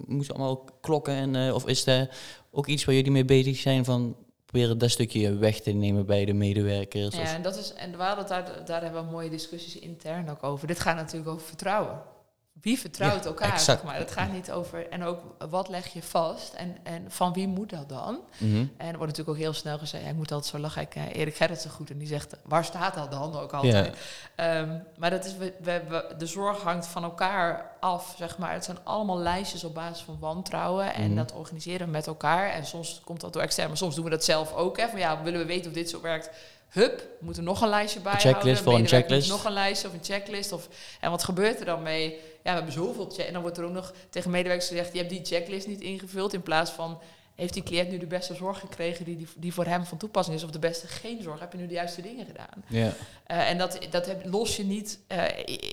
moeten 0.07 0.35
allemaal 0.35 0.65
klokken 0.81 1.15
en 1.15 1.53
of 1.53 1.67
is 1.67 1.87
er 1.87 2.17
ook 2.51 2.67
iets 2.67 2.85
waar 2.85 2.95
jullie 2.95 3.11
mee 3.11 3.25
bezig 3.25 3.57
zijn 3.57 3.85
van 3.85 4.17
proberen 4.47 4.79
dat 4.79 4.91
stukje 4.91 5.37
weg 5.37 5.61
te 5.61 5.71
nemen 5.71 6.07
bij 6.07 6.25
de 6.25 6.33
medewerkers? 6.33 7.17
Ja, 7.17 7.35
en, 7.35 7.43
dat 7.43 7.57
is, 7.57 7.73
en 7.73 7.91
we 7.91 8.03
hadden 8.03 8.19
het 8.19 8.29
daar, 8.29 8.65
daar 8.65 8.83
hebben 8.83 9.05
we 9.05 9.11
mooie 9.11 9.31
discussies 9.31 9.79
intern 9.79 10.31
ook 10.31 10.43
over. 10.43 10.67
Dit 10.67 10.81
gaat 10.81 10.97
natuurlijk 10.97 11.31
over 11.31 11.47
vertrouwen. 11.47 12.12
Wie 12.61 12.79
vertrouwt 12.79 13.23
Ja, 13.23 13.29
elkaar? 13.29 13.61
Zeg 13.61 13.83
maar. 13.83 13.97
Het 13.97 14.11
gaat 14.11 14.33
niet 14.33 14.51
over. 14.51 14.89
En 14.89 15.03
ook 15.05 15.21
wat 15.51 15.69
leg 15.69 15.87
je 15.93 16.03
vast 16.03 16.53
en, 16.53 16.77
en 16.83 17.05
van 17.11 17.33
wie 17.33 17.49
moet 17.49 17.71
dat 17.71 17.89
dan? 17.89 18.19
Mhm. 18.39 18.57
En 18.57 18.69
er 18.77 18.97
wordt 18.97 18.99
natuurlijk 19.01 19.29
ook 19.29 19.37
heel 19.37 19.53
snel 19.53 19.79
gezegd, 19.79 20.07
ik 20.07 20.15
moet 20.15 20.33
altijd 20.33 20.51
zo 20.55 20.59
lachen. 20.59 20.83
Ik, 20.83 20.95
eh, 20.95 21.15
Erik 21.15 21.37
Gerritsen 21.37 21.71
goed 21.71 21.91
en 21.91 21.99
die 21.99 22.07
zegt, 22.09 22.37
waar 22.45 22.65
staat 22.65 22.95
dat 22.95 23.11
dan 23.11 23.37
ook 23.39 23.53
altijd? 23.53 23.97
Ehm, 24.35 24.79
maar 24.99 25.11
dat 25.11 25.25
is, 25.25 25.37
we, 25.37 25.53
we, 25.63 25.83
we- 25.89 26.15
de 26.19 26.27
zorg 26.27 26.63
hangt 26.63 26.87
van 26.87 27.03
elkaar 27.03 27.71
af, 27.81 28.15
zeg 28.19 28.39
maar. 28.39 28.53
Het 28.53 28.65
zijn 28.65 28.79
allemaal 28.85 29.19
lijstjes 29.19 29.65
op 29.65 29.75
basis 29.75 30.03
van 30.05 30.19
wantrouwen. 30.21 30.95
En 30.95 31.07
Mhm. 31.07 31.15
dat 31.17 31.33
organiseren 31.33 31.87
we 31.87 31.93
met 31.93 32.07
elkaar. 32.07 32.51
En 32.51 32.67
soms 32.67 33.01
komt 33.05 33.21
dat 33.21 33.33
door 33.33 33.43
extern, 33.43 33.69
maar 33.69 33.77
soms 33.77 33.95
doen 33.95 34.05
we 34.05 34.11
dat 34.11 34.25
zelf 34.25 34.53
ook. 34.55 34.77
Hè. 34.79 34.89
Van 34.89 34.99
ja, 34.99 35.23
willen 35.23 35.41
we 35.41 35.47
weten 35.47 35.69
of 35.71 35.77
dit 35.77 35.91
zo 35.91 36.01
werkt? 36.01 36.31
Hup, 36.73 36.99
we 36.99 37.25
moeten 37.25 37.45
nog 37.45 37.61
een 37.61 37.69
lijstje 37.69 38.01
bijhouden. 38.01 38.33
checklist 38.33 38.63
voor 38.63 38.73
een 38.73 38.81
moet 38.81 38.89
checklist. 38.89 39.29
Nog 39.29 39.45
een 39.45 39.53
lijstje 39.53 39.89
of 39.89 39.95
een 39.95 40.05
checklist. 40.05 40.53
Of, 40.53 40.69
en 41.01 41.11
wat 41.11 41.25
gebeurt 41.25 41.61
er 41.61 41.67
dan 41.67 41.83
mee? 41.83 42.11
Ja, 42.11 42.19
we 42.43 42.51
hebben 42.51 42.73
zoveel. 42.73 43.13
En 43.27 43.33
dan 43.33 43.43
wordt 43.43 43.59
er 43.59 43.65
ook 43.65 43.73
nog 43.73 43.93
tegen 44.11 44.31
medewerkers 44.31 44.69
gezegd... 44.69 44.93
je 44.93 44.99
hebt 44.99 45.11
die 45.11 45.25
checklist 45.25 45.67
niet 45.67 45.81
ingevuld. 45.81 46.33
In 46.33 46.43
plaats 46.43 46.71
van, 46.71 47.01
heeft 47.35 47.55
die 47.55 47.63
cliënt 47.63 47.91
nu 47.91 47.99
de 47.99 48.07
beste 48.07 48.35
zorg 48.35 48.59
gekregen... 48.59 49.05
die, 49.05 49.17
die, 49.17 49.29
die 49.37 49.55
voor 49.55 49.65
hem 49.65 49.85
van 49.85 49.99
toepassing 49.99 50.37
is? 50.37 50.45
Of 50.45 50.51
de 50.51 50.59
beste 50.59 50.87
geen 50.87 51.23
zorg? 51.23 51.41
Heb 51.41 51.53
je 51.53 51.59
nu 51.59 51.67
de 51.67 51.75
juiste 51.75 52.03
dingen 52.03 52.27
gedaan? 52.27 52.65
ja. 52.69 52.93
Eh, 53.27 53.51
en 53.51 53.59
dat, 53.59 53.79
dat 53.91 54.07
heb, 54.07 54.25
los 54.27 54.57
je 54.57 54.65
niet 54.65 54.99
eh, 55.07 55.25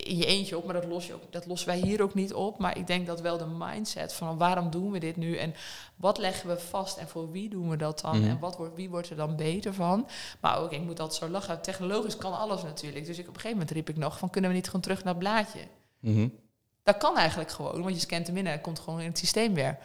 in 0.04 0.17
je 0.17 0.26
eentje 0.26 0.58
op, 0.58 0.65
maar 0.65 0.74
dat, 0.74 0.86
los 0.86 1.08
je 1.08 1.13
ook, 1.13 1.32
dat 1.32 1.45
lossen 1.45 1.67
wij 1.67 1.78
hier 1.78 2.02
ook 2.02 2.13
niet 2.13 2.34
op. 2.34 2.58
Maar 2.58 2.78
ik 2.78 2.88
denk 2.88 3.08
dat 3.08 3.22
wel 3.22 3.38
de 3.38 3.48
mindset 3.58 4.13
van 4.13 4.38
waarom 4.38 4.69
doen 4.69 4.91
we 4.91 5.00
dit 5.00 5.15
nu 5.15 5.38
en 5.38 5.54
wat 5.95 6.17
leggen 6.17 6.50
we 6.50 6.60
vast 6.60 6.98
en 6.98 7.08
voor 7.08 7.32
wie 7.32 7.50
doen 7.50 7.69
we 7.69 7.78
dat 7.78 8.00
dan 8.00 8.19
Mhm. 8.19 8.30
en 8.30 8.39
wat 8.39 8.58
wordt, 8.58 8.76
wie 8.76 8.89
wordt 8.89 9.10
er 9.10 9.15
dan 9.15 9.36
beter 9.36 9.74
van. 9.74 10.08
Maar 10.39 10.60
ook, 10.60 10.72
ik 10.72 10.82
moet 10.82 11.00
altijd 11.00 11.19
zo 11.19 11.30
lachen, 11.30 11.62
technologisch 11.62 12.17
kan 12.17 12.38
alles 12.38 12.63
natuurlijk. 12.63 13.06
Dus 13.06 13.17
ik, 13.17 13.28
op 13.28 13.34
een 13.34 13.41
gegeven 13.41 13.58
moment 13.58 13.72
riep 13.76 13.89
ik 13.89 13.98
nog 13.98 14.17
van 14.17 14.30
kunnen 14.30 14.50
we 14.50 14.56
niet 14.56 14.65
gewoon 14.65 14.82
terug 14.82 15.04
naar 15.04 15.13
het 15.13 15.24
blaadje? 15.24 15.60
Mhm. 16.00 16.28
Dat 16.84 16.98
kan 16.98 17.17
eigenlijk 17.17 17.52
gewoon, 17.52 17.82
want 17.82 17.95
je 17.95 18.02
scant 18.02 18.28
hem 18.28 18.38
in 18.38 18.45
en 18.45 18.52
het 18.52 18.62
komt 18.62 18.80
gewoon 18.80 19.00
in 19.00 19.08
het 19.08 19.17
systeem 19.17 19.54
weer. 19.54 19.78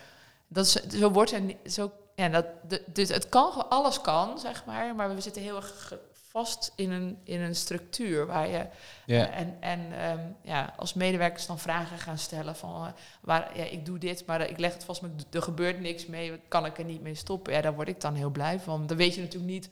Dat 0.49 0.67
is, 0.67 0.73
zo 0.73 1.11
wordt 1.11 1.33
er 1.33 1.41
niet, 1.41 1.73
zo, 1.73 1.93
ja, 2.15 2.29
dat, 2.29 2.47
dus 2.87 3.09
het 3.09 3.29
kan, 3.29 3.71
alles 3.71 4.01
kan, 4.01 4.39
zeg 4.39 4.65
maar, 4.65 4.95
maar 4.95 5.15
we 5.15 5.21
zitten 5.21 5.43
heel 5.43 5.57
erg 5.57 5.93
vast 6.39 6.73
in 6.77 6.91
een, 6.91 7.19
in 7.25 7.41
een 7.41 7.55
structuur 7.55 8.27
waar 8.27 8.49
je 8.49 8.67
ja. 9.07 9.31
en, 9.31 9.57
en 9.61 9.81
ehm, 9.99 10.21
ja, 10.43 10.75
als 10.77 10.95
medewerkers 10.95 11.47
dan 11.47 11.59
vragen 11.59 11.99
gaan 11.99 12.19
stellen 12.19 12.57
van 12.57 12.87
eh, 12.87 12.93
waar, 13.21 13.59
ja, 13.59 13.65
ik 13.65 13.87
doe 13.87 13.99
dit, 13.99 14.27
maar 14.27 14.51
ik 14.51 14.59
leg 14.59 14.73
het 14.73 14.85
vast, 14.85 15.03
maar 15.03 15.11
er 15.31 15.43
gebeurt 15.43 15.81
niks 15.81 16.07
mee, 16.07 16.41
kan 16.49 16.67
ik 16.67 16.79
er 16.79 16.85
niet 16.85 17.03
mee 17.03 17.15
stoppen? 17.15 17.53
Ja, 17.53 17.61
daar 17.61 17.75
word 17.75 17.89
ik 17.89 18.01
dan 18.01 18.15
heel 18.15 18.31
blij 18.31 18.61
van. 18.61 18.87
Dan 18.87 18.97
weet 18.97 19.15
je 19.15 19.21
natuurlijk 19.21 19.53
niet. 19.53 19.69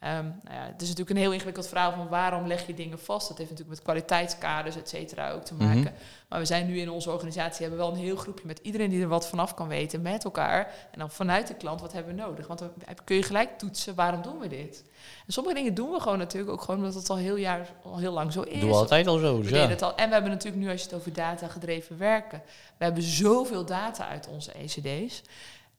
Ehm, 0.00 0.24
nou 0.24 0.54
ja, 0.56 0.64
het 0.72 0.82
is 0.82 0.88
natuurlijk 0.88 1.10
een 1.16 1.22
heel 1.22 1.32
ingewikkeld 1.32 1.66
verhaal 1.68 1.92
van 1.92 2.08
waarom 2.08 2.46
leg 2.46 2.66
je 2.66 2.74
dingen 2.74 2.98
vast. 2.98 3.28
Dat 3.28 3.38
heeft 3.38 3.50
natuurlijk 3.50 3.76
met 3.76 3.84
kwaliteitskaders, 3.86 4.76
et 4.76 4.88
cetera, 4.88 5.30
ook 5.30 5.44
te 5.44 5.54
Mhm. 5.54 5.64
maken. 5.66 5.94
Maar 6.28 6.38
we 6.38 6.44
zijn 6.44 6.66
nu 6.66 6.78
in 6.80 6.90
onze 6.90 7.10
organisatie, 7.10 7.60
hebben 7.66 7.78
wel 7.78 7.90
een 7.92 7.98
heel 7.98 8.16
groepje 8.16 8.46
met 8.46 8.58
iedereen 8.62 8.90
die 8.90 9.02
er 9.02 9.08
wat 9.08 9.28
vanaf 9.28 9.54
kan 9.54 9.68
weten, 9.68 10.02
met 10.02 10.24
elkaar. 10.24 10.74
En 10.92 10.98
dan 10.98 11.10
vanuit 11.10 11.46
de 11.46 11.54
klant, 11.54 11.80
wat 11.80 11.92
hebben 11.92 12.14
we 12.14 12.20
nodig? 12.20 12.46
Want 12.46 12.58
dan 12.58 12.70
kun 13.04 13.16
je 13.16 13.22
gelijk 13.22 13.58
toetsen, 13.58 13.94
waarom 13.94 14.22
doen 14.22 14.38
we 14.38 14.48
dit? 14.48 14.84
En 15.26 15.32
sommige 15.32 15.54
dingen 15.56 15.74
doen 15.74 15.90
we 15.90 16.00
gewoon 16.00 16.18
natuurlijk 16.18 16.52
ook 16.52 16.60
gewoon 16.62 16.76
omdat 16.80 16.94
het 16.94 17.10
al 17.10 17.16
heel, 17.16 17.36
jaar, 17.36 17.68
al 17.82 17.98
heel 17.98 18.12
lang 18.12 18.32
zo 18.32 18.42
is. 18.42 18.60
Doen 18.60 18.68
we 18.68 18.74
altijd 18.74 19.06
al 19.06 19.18
zo. 19.18 19.34
We 19.36 19.40
Dus 19.42 19.50
deden 19.50 19.64
ja. 19.66 19.70
het 19.70 19.82
al. 19.82 19.94
En 19.96 20.06
we 20.06 20.12
hebben 20.12 20.30
natuurlijk 20.30 20.62
nu, 20.62 20.70
als 20.70 20.80
je 20.80 20.86
het 20.86 20.96
over 20.96 21.12
data 21.12 21.48
gedreven 21.48 21.98
werken, 21.98 22.42
we 22.76 22.84
hebben 22.84 23.02
zoveel 23.02 23.64
data 23.64 24.08
uit 24.08 24.28
onze 24.28 24.52
ECD's. 24.52 25.22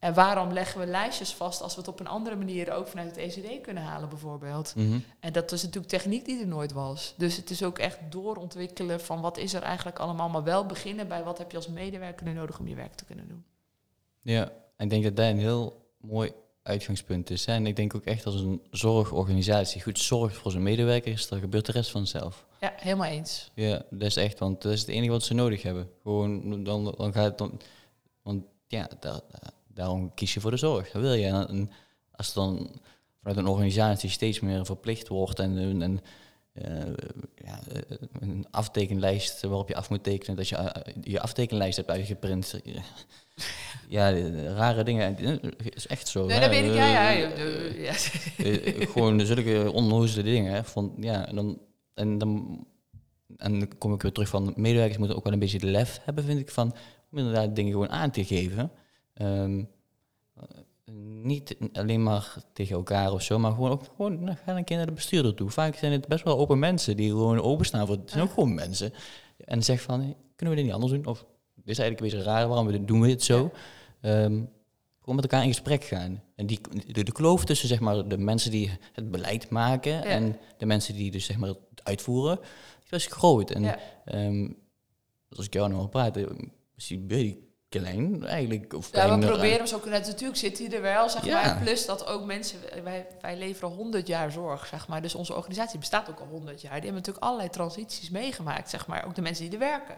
En 0.01 0.13
waarom 0.13 0.53
leggen 0.53 0.79
we 0.79 0.85
lijstjes 0.85 1.33
vast 1.33 1.61
als 1.61 1.73
we 1.73 1.79
het 1.79 1.89
op 1.89 1.99
een 1.99 2.07
andere 2.07 2.35
manier 2.35 2.71
ook 2.71 2.87
vanuit 2.87 3.15
het 3.15 3.17
ECD 3.17 3.61
kunnen 3.61 3.83
halen, 3.83 4.09
bijvoorbeeld? 4.09 4.73
Mhm. 4.75 4.99
En 5.19 5.33
dat 5.33 5.51
is 5.51 5.63
natuurlijk 5.63 5.91
techniek 5.91 6.25
die 6.25 6.39
er 6.39 6.47
nooit 6.47 6.71
was. 6.71 7.13
Dus 7.17 7.37
het 7.37 7.49
is 7.49 7.63
ook 7.63 7.79
echt 7.79 7.99
doorontwikkelen 8.09 9.01
van 9.01 9.21
wat 9.21 9.37
is 9.37 9.53
er 9.53 9.61
eigenlijk 9.61 9.99
allemaal, 9.99 10.29
maar 10.29 10.43
wel 10.43 10.65
beginnen 10.65 11.07
bij 11.07 11.23
wat 11.23 11.37
heb 11.37 11.51
je 11.51 11.57
als 11.57 11.67
medewerker 11.67 12.33
nodig 12.33 12.59
om 12.59 12.67
je 12.67 12.75
werk 12.75 12.93
te 12.93 13.05
kunnen 13.05 13.27
doen. 13.27 13.43
Ja, 14.21 14.51
ik 14.77 14.89
denk 14.89 15.03
dat 15.03 15.15
dat 15.15 15.25
een 15.25 15.39
heel 15.39 15.85
mooi 15.97 16.31
uitgangspunt 16.63 17.29
is. 17.29 17.45
Hè? 17.45 17.53
En 17.53 17.65
ik 17.65 17.75
denk 17.75 17.95
ook 17.95 18.05
echt 18.05 18.25
als 18.25 18.35
een 18.35 18.61
zorgorganisatie 18.71 19.81
goed 19.81 19.99
zorgt 19.99 20.35
voor 20.35 20.51
zijn 20.51 20.63
medewerkers, 20.63 21.27
dan 21.27 21.39
gebeurt 21.39 21.65
de 21.65 21.71
rest 21.71 21.91
vanzelf. 21.91 22.45
Ja, 22.59 22.73
helemaal 22.75 23.09
eens. 23.09 23.51
Ja, 23.53 23.81
dat 23.89 24.07
is 24.07 24.15
echt, 24.15 24.39
want 24.39 24.61
dat 24.61 24.71
is 24.71 24.79
het 24.79 24.89
enige 24.89 25.11
wat 25.11 25.23
ze 25.23 25.33
nodig 25.33 25.61
hebben. 25.61 25.89
Gewoon, 26.01 26.63
dan, 26.63 26.95
dan 26.97 27.13
gaat 27.13 27.25
het 27.25 27.37
dan, 27.37 27.61
want 28.21 28.43
ja, 28.67 28.89
daar, 28.99 29.21
daarom 29.73 30.13
kies 30.13 30.33
je 30.33 30.39
voor 30.39 30.51
de 30.51 30.57
zorg. 30.57 30.91
Dat 30.91 31.01
wil 31.01 31.13
je. 31.13 31.25
En 31.25 31.71
als 32.11 32.25
het 32.25 32.35
dan 32.35 32.81
vanuit 33.19 33.37
een 33.37 33.47
organisatie 33.47 34.09
steeds 34.09 34.39
meer 34.39 34.65
verplicht 34.65 35.07
wordt 35.07 35.39
en, 35.39 35.81
en 35.81 36.01
uh, 36.53 36.93
ja, 37.35 37.59
een 38.19 38.47
aftekenlijst 38.51 39.41
waarop 39.41 39.67
je 39.67 39.75
af 39.75 39.89
moet 39.89 40.03
tekenen, 40.03 40.35
dat 40.35 40.49
je 40.49 40.57
uh, 40.57 40.93
je 41.01 41.21
aftekenlijst 41.21 41.77
hebt 41.77 41.89
uitgeprint. 41.89 42.61
ja, 43.87 44.11
rare 44.53 44.83
dingen. 44.83 45.17
Is 45.73 45.87
echt 45.87 46.07
zo. 46.07 46.25
Nee, 46.25 46.39
dat 46.39 46.49
weet 46.49 46.65
ik. 46.65 46.73
Ja, 46.73 47.09
ja. 47.09 47.31
ja. 47.75 47.93
gewoon 48.93 49.25
zulke 49.25 49.71
onnozele 49.71 50.23
dingen. 50.23 50.53
Hè, 50.53 50.63
van, 50.63 50.93
ja, 50.99 51.27
en 51.27 51.35
dan, 51.35 51.61
en 51.93 52.17
dan 52.17 52.65
en 53.41 53.59
dan 53.59 53.77
kom 53.77 53.93
ik 53.93 54.01
weer 54.01 54.11
terug 54.11 54.29
van 54.29 54.53
medewerkers 54.55 54.97
moeten 54.97 55.17
ook 55.17 55.23
wel 55.23 55.33
een 55.33 55.39
beetje 55.39 55.59
de 55.59 55.67
lef 55.67 55.99
hebben, 56.03 56.23
vind 56.23 56.39
ik, 56.39 56.51
van 56.51 56.75
om 57.11 57.17
inderdaad 57.17 57.55
dingen 57.55 57.71
gewoon 57.71 57.89
aan 57.89 58.11
te 58.11 58.25
geven. 58.25 58.71
Um, 59.21 59.69
niet 61.23 61.57
alleen 61.73 62.03
maar 62.03 62.35
tegen 62.53 62.75
elkaar 62.75 63.11
of 63.11 63.21
zo, 63.21 63.39
maar 63.39 63.51
gewoon 63.51 63.71
ook 63.71 63.83
gewoon 63.95 64.23
nou, 64.23 64.37
ga 64.45 64.57
een 64.57 64.63
keer 64.63 64.77
naar 64.77 64.85
de 64.85 64.91
bestuurder 64.91 65.33
toe. 65.33 65.49
Vaak 65.49 65.75
zijn 65.75 65.91
het 65.91 66.07
best 66.07 66.23
wel 66.23 66.37
open 66.37 66.59
mensen 66.59 66.97
die 66.97 67.09
gewoon 67.09 67.41
openstaan 67.41 67.87
voor. 67.87 67.95
Het 67.95 68.09
zijn 68.09 68.23
ook 68.23 68.31
gewoon 68.31 68.53
mensen. 68.53 68.93
En 69.37 69.63
zeg 69.63 69.81
van, 69.81 70.15
kunnen 70.35 70.55
we 70.55 70.61
dit 70.61 70.63
niet 70.63 70.73
anders 70.73 70.91
doen? 70.91 71.05
Of 71.05 71.25
dit 71.55 71.69
is 71.69 71.79
eigenlijk 71.79 71.99
een 71.99 72.19
beetje 72.19 72.31
raar, 72.31 72.47
waarom 72.47 72.65
we 72.65 72.71
dit, 72.71 72.87
doen 72.87 73.01
we 73.01 73.07
dit 73.07 73.23
zo? 73.23 73.51
Um, 74.01 74.49
gewoon 74.99 75.15
met 75.15 75.23
elkaar 75.23 75.43
in 75.43 75.53
gesprek 75.53 75.83
gaan. 75.83 76.23
En 76.35 76.45
die, 76.45 76.59
de, 76.87 77.03
de, 77.03 77.11
kloof 77.11 77.45
tussen 77.45 77.67
zeg 77.67 77.79
maar, 77.79 78.07
de 78.07 78.17
mensen 78.17 78.51
die 78.51 78.71
het 78.93 79.11
beleid 79.11 79.49
maken 79.49 80.03
en 80.03 80.37
de 80.57 80.65
mensen 80.65 80.93
die 80.93 81.11
dus 81.11 81.25
zeg 81.25 81.37
maar, 81.37 81.49
het 81.49 81.83
uitvoeren, 81.83 82.35
die 82.79 82.89
was 82.89 83.05
groot. 83.05 83.51
En 83.51 83.79
um, 84.05 84.57
als 85.29 85.45
ik 85.45 85.53
jou 85.53 85.69
nog 85.69 85.89
praat, 85.89 86.17
misschien 86.73 87.07
ben 87.07 87.25
je 87.25 87.49
klein 87.79 88.25
eigenlijk. 88.25 88.73
Of 88.73 88.89
ja, 88.91 89.19
we 89.19 89.25
proberen 89.25 89.67
zo 89.67 89.79
kunnen. 89.79 90.01
Natuurlijk 90.01 90.39
zit 90.39 90.57
hij 90.57 90.71
er 90.71 90.81
wel, 90.81 91.09
zeg 91.09 91.25
maar. 91.25 91.57
Plus 91.63 91.85
dat 91.85 92.05
ook 92.07 92.25
mensen, 92.25 92.59
wij, 92.83 93.07
wij 93.21 93.37
leveren 93.37 93.75
100 93.75 94.07
jaar 94.07 94.31
zorg, 94.31 94.67
zeg 94.67 94.87
maar. 94.87 95.01
Dus 95.01 95.15
onze 95.15 95.35
organisatie 95.35 95.79
bestaat 95.79 96.09
ook 96.09 96.19
al 96.19 96.25
100 96.25 96.61
jaar. 96.61 96.71
Die 96.71 96.81
hebben 96.81 96.93
natuurlijk 96.93 97.25
allerlei 97.25 97.49
transities 97.49 98.09
meegemaakt, 98.09 98.69
zeg 98.69 98.87
maar. 98.87 99.05
Ook 99.05 99.15
de 99.15 99.21
mensen 99.21 99.43
die 99.43 99.53
er 99.53 99.59
werken. 99.59 99.97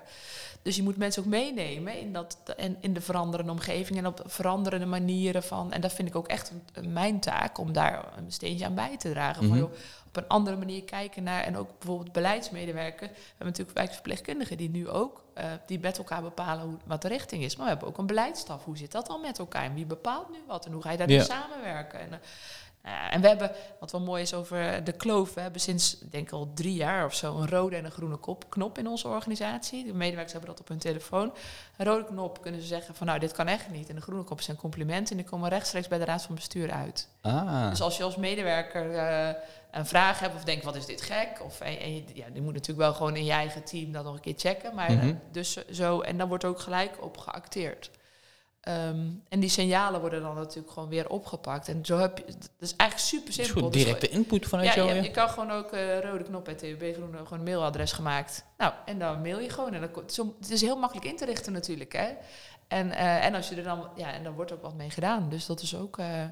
Dus 0.63 0.75
je 0.75 0.83
moet 0.83 0.97
mensen 0.97 1.23
ook 1.23 1.29
meenemen 1.29 1.99
in, 1.99 2.13
dat, 2.13 2.37
en 2.57 2.77
in 2.79 2.93
de 2.93 3.01
veranderende 3.01 3.51
omgeving 3.51 3.97
en 3.97 4.05
op 4.05 4.21
veranderende 4.25 4.85
manieren 4.85 5.43
van. 5.43 5.71
En 5.71 5.81
dat 5.81 5.93
vind 5.93 6.07
ik 6.07 6.15
ook 6.15 6.27
echt 6.27 6.51
mijn 6.87 7.19
taak 7.19 7.57
om 7.57 7.73
daar 7.73 8.13
een 8.17 8.31
steentje 8.31 8.65
aan 8.65 8.75
bij 8.75 8.97
te 8.97 9.09
dragen. 9.09 9.45
Mm 9.45 9.69
op 10.17 10.23
een 10.23 10.29
andere 10.29 10.57
manier 10.57 10.83
kijken 10.83 11.23
naar. 11.23 11.43
En 11.43 11.57
ook 11.57 11.69
bijvoorbeeld 11.79 12.11
beleidsmedewerkers. 12.11 13.11
We 13.11 13.17
hebben 13.27 13.47
natuurlijk 13.47 13.77
wijkverpleegkundigen 13.77 14.57
die 14.57 14.69
nu 14.69 14.89
ook 14.89 15.23
uh, 15.37 15.43
die 15.65 15.79
met 15.79 15.97
elkaar 15.97 16.21
bepalen 16.21 16.65
hoe, 16.65 16.77
wat 16.85 17.01
de 17.01 17.07
richting 17.07 17.43
is. 17.43 17.55
Maar 17.55 17.65
we 17.65 17.71
hebben 17.71 17.87
ook 17.87 17.97
een 17.97 18.05
beleidsstaf. 18.05 18.63
Hoe 18.63 18.77
zit 18.77 18.91
dat 18.91 19.07
dan 19.07 19.21
met 19.21 19.39
elkaar? 19.39 19.63
En 19.63 19.73
wie 19.73 19.85
bepaalt 19.85 20.29
nu 20.31 20.37
wat? 20.47 20.65
En 20.65 20.71
hoe 20.71 20.81
ga 20.81 20.91
je 20.91 20.97
daar 20.97 21.09
ja. 21.09 21.23
samenwerken? 21.23 21.99
En, 21.99 22.07
uh, 22.07 22.15
en 22.83 23.21
we 23.21 23.27
hebben, 23.27 23.51
wat 23.79 23.91
wel 23.91 24.01
mooi 24.01 24.21
is 24.21 24.33
over 24.33 24.83
de 24.83 24.91
kloof, 24.91 25.33
we 25.33 25.41
hebben 25.41 25.61
sinds, 25.61 25.99
ik 25.99 26.11
denk 26.11 26.31
al 26.31 26.51
drie 26.53 26.73
jaar 26.73 27.05
of 27.05 27.13
zo, 27.13 27.37
een 27.37 27.49
rode 27.49 27.75
en 27.75 27.85
een 27.85 27.91
groene 27.91 28.15
kop, 28.15 28.49
knop 28.49 28.77
in 28.77 28.87
onze 28.87 29.07
organisatie. 29.07 29.85
De 29.85 29.93
medewerkers 29.93 30.31
hebben 30.31 30.49
dat 30.49 30.59
op 30.59 30.67
hun 30.67 30.77
telefoon. 30.77 31.33
Een 31.77 31.85
rode 31.85 32.05
knop 32.05 32.41
kunnen 32.41 32.61
ze 32.61 32.67
zeggen 32.67 32.95
van 32.95 33.07
nou, 33.07 33.19
dit 33.19 33.31
kan 33.31 33.47
echt 33.47 33.69
niet. 33.69 33.89
En 33.89 33.95
de 33.95 34.01
groene 34.01 34.23
kop 34.23 34.41
zijn 34.41 34.57
complimenten 34.57 35.17
en 35.17 35.21
die 35.21 35.31
komen 35.31 35.49
rechtstreeks 35.49 35.87
bij 35.87 35.97
de 35.97 36.05
raad 36.05 36.21
van 36.21 36.35
bestuur 36.35 36.71
uit. 36.71 37.09
Ah. 37.21 37.69
Dus 37.69 37.81
als 37.81 37.97
je 37.97 38.03
als 38.03 38.15
medewerker 38.15 38.91
uh, 38.91 39.29
een 39.71 39.85
vraag 39.85 40.19
hebt 40.19 40.35
of 40.35 40.43
denkt 40.43 40.63
wat 40.63 40.75
is 40.75 40.85
dit 40.85 41.01
gek, 41.01 41.41
of 41.43 41.61
en, 41.61 41.79
en 41.79 41.95
je, 41.95 42.03
ja, 42.13 42.25
die 42.29 42.41
moet 42.41 42.53
natuurlijk 42.53 42.79
wel 42.79 42.93
gewoon 42.93 43.15
in 43.15 43.25
je 43.25 43.31
eigen 43.31 43.63
team 43.63 43.91
dat 43.91 44.03
nog 44.03 44.13
een 44.13 44.21
keer 44.21 44.33
checken. 44.37 44.75
Maar 44.75 44.91
mm 44.91 45.21
dus 45.31 45.67
zo, 45.67 46.01
en 46.01 46.17
dan 46.17 46.27
wordt 46.27 46.45
ook 46.45 46.59
gelijk 46.59 47.03
op 47.03 47.17
geacteerd. 47.17 47.89
Um, 48.69 49.23
en 49.29 49.39
die 49.39 49.49
signalen 49.49 49.99
worden 50.01 50.21
dan 50.21 50.35
natuurlijk 50.35 50.73
gewoon 50.73 50.89
weer 50.89 51.09
opgepakt. 51.09 51.67
En 51.67 51.85
zo 51.85 51.97
heb 51.97 52.17
je, 52.17 52.25
dat 52.25 52.49
is 52.59 52.75
eigenlijk 52.75 53.09
super 53.09 53.33
simpel. 53.33 53.69
Dus 53.69 53.83
directe 53.83 54.09
input 54.09 54.45
vanuit 54.45 54.73
jou. 54.73 54.93
Ja, 54.93 55.01
je 55.01 55.11
kan 55.11 55.29
gewoon 55.29 55.51
ook 55.51 55.73
uh, 55.73 55.99
rode 55.99 56.23
knop 56.23 56.45
bij 56.45 56.53
TWB 56.53 56.93
Groen 56.93 57.13
gewoon 57.13 57.39
een 57.39 57.43
mailadres 57.43 57.91
gemaakt. 57.91 58.45
Nou, 58.57 58.73
en 58.85 58.99
dan 58.99 59.21
mail 59.21 59.39
je 59.39 59.49
gewoon. 59.49 59.73
En 59.73 59.81
dan, 59.81 60.03
zo, 60.09 60.35
het 60.39 60.51
is 60.51 60.61
heel 60.61 60.77
makkelijk 60.77 61.07
in 61.07 61.17
te 61.17 61.25
richten 61.25 61.53
natuurlijk. 61.53 61.93
Hè? 61.93 62.09
En, 62.67 62.87
uh, 62.87 63.25
en 63.25 63.35
als 63.35 63.49
je 63.49 63.55
er 63.55 63.63
dan, 63.63 63.87
ja, 63.95 64.13
en 64.13 64.23
dan 64.23 64.33
wordt 64.33 64.51
ook 64.51 64.61
wat 64.61 64.75
mee 64.75 64.89
gedaan. 64.89 65.29
Dus 65.29 65.45
dat 65.45 65.61
is 65.61 65.75
ook. 65.75 65.97
Uh, 65.97 66.25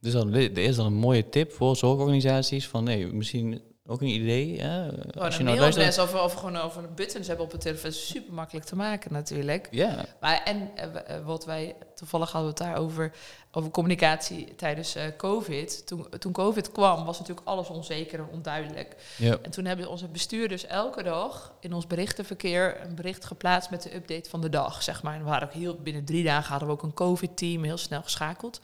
dus 0.00 0.12
dan, 0.12 0.32
er 0.32 0.58
is 0.58 0.76
dan 0.76 0.86
een 0.86 0.92
mooie 0.92 1.28
tip 1.28 1.52
voor 1.52 1.76
zorgorganisaties 1.76 2.68
van 2.68 2.84
nee, 2.84 3.06
misschien 3.06 3.62
ook 3.86 4.00
een 4.00 4.08
idee. 4.08 4.60
Hè? 4.60 4.88
Oh, 4.88 5.22
als 5.22 5.36
je 5.36 5.42
nou 5.42 5.58
luistert... 5.58 5.98
of, 5.98 6.14
of 6.14 6.32
gewoon 6.32 6.56
over 6.56 6.92
buttons 6.94 7.26
hebben 7.26 7.44
op 7.44 7.52
het 7.52 7.60
telefoon. 7.60 7.92
Super 7.92 8.32
makkelijk 8.32 8.66
te 8.66 8.76
maken 8.76 9.12
natuurlijk. 9.12 9.68
Ja. 9.70 10.04
Maar 10.20 10.42
en 10.44 10.70
uh, 10.76 11.24
wat 11.24 11.44
wij 11.44 11.74
toevallig 11.94 12.32
hadden 12.32 12.54
we 12.54 12.62
het 12.62 12.72
daar 12.72 12.82
over, 12.82 13.12
over 13.50 13.70
communicatie 13.70 14.54
tijdens 14.54 14.96
uh, 14.96 15.02
COVID. 15.16 15.86
Toen, 15.86 16.06
toen 16.18 16.32
COVID 16.32 16.72
kwam, 16.72 17.04
was 17.04 17.18
natuurlijk 17.18 17.46
alles 17.46 17.68
onzeker 17.68 18.18
en 18.18 18.28
onduidelijk. 18.32 18.96
Ja. 19.16 19.38
En 19.42 19.50
toen 19.50 19.64
hebben 19.64 19.88
onze 19.88 20.08
bestuurders 20.08 20.66
elke 20.66 21.02
dag 21.02 21.52
in 21.60 21.72
ons 21.72 21.86
berichtenverkeer 21.86 22.80
een 22.84 22.94
bericht 22.94 23.24
geplaatst 23.24 23.70
met 23.70 23.82
de 23.82 23.94
update 23.94 24.30
van 24.30 24.40
de 24.40 24.48
dag. 24.48 24.82
Zeg 24.82 25.02
maar. 25.02 25.14
En 25.14 25.22
we 25.22 25.28
waren 25.28 25.48
ook 25.48 25.54
heel 25.54 25.74
binnen 25.82 26.04
drie 26.04 26.24
dagen 26.24 26.50
hadden 26.50 26.68
we 26.68 26.74
ook 26.74 26.82
een 26.82 26.94
COVID-team 26.94 27.64
heel 27.64 27.76
snel 27.76 28.02
geschakeld. 28.02 28.60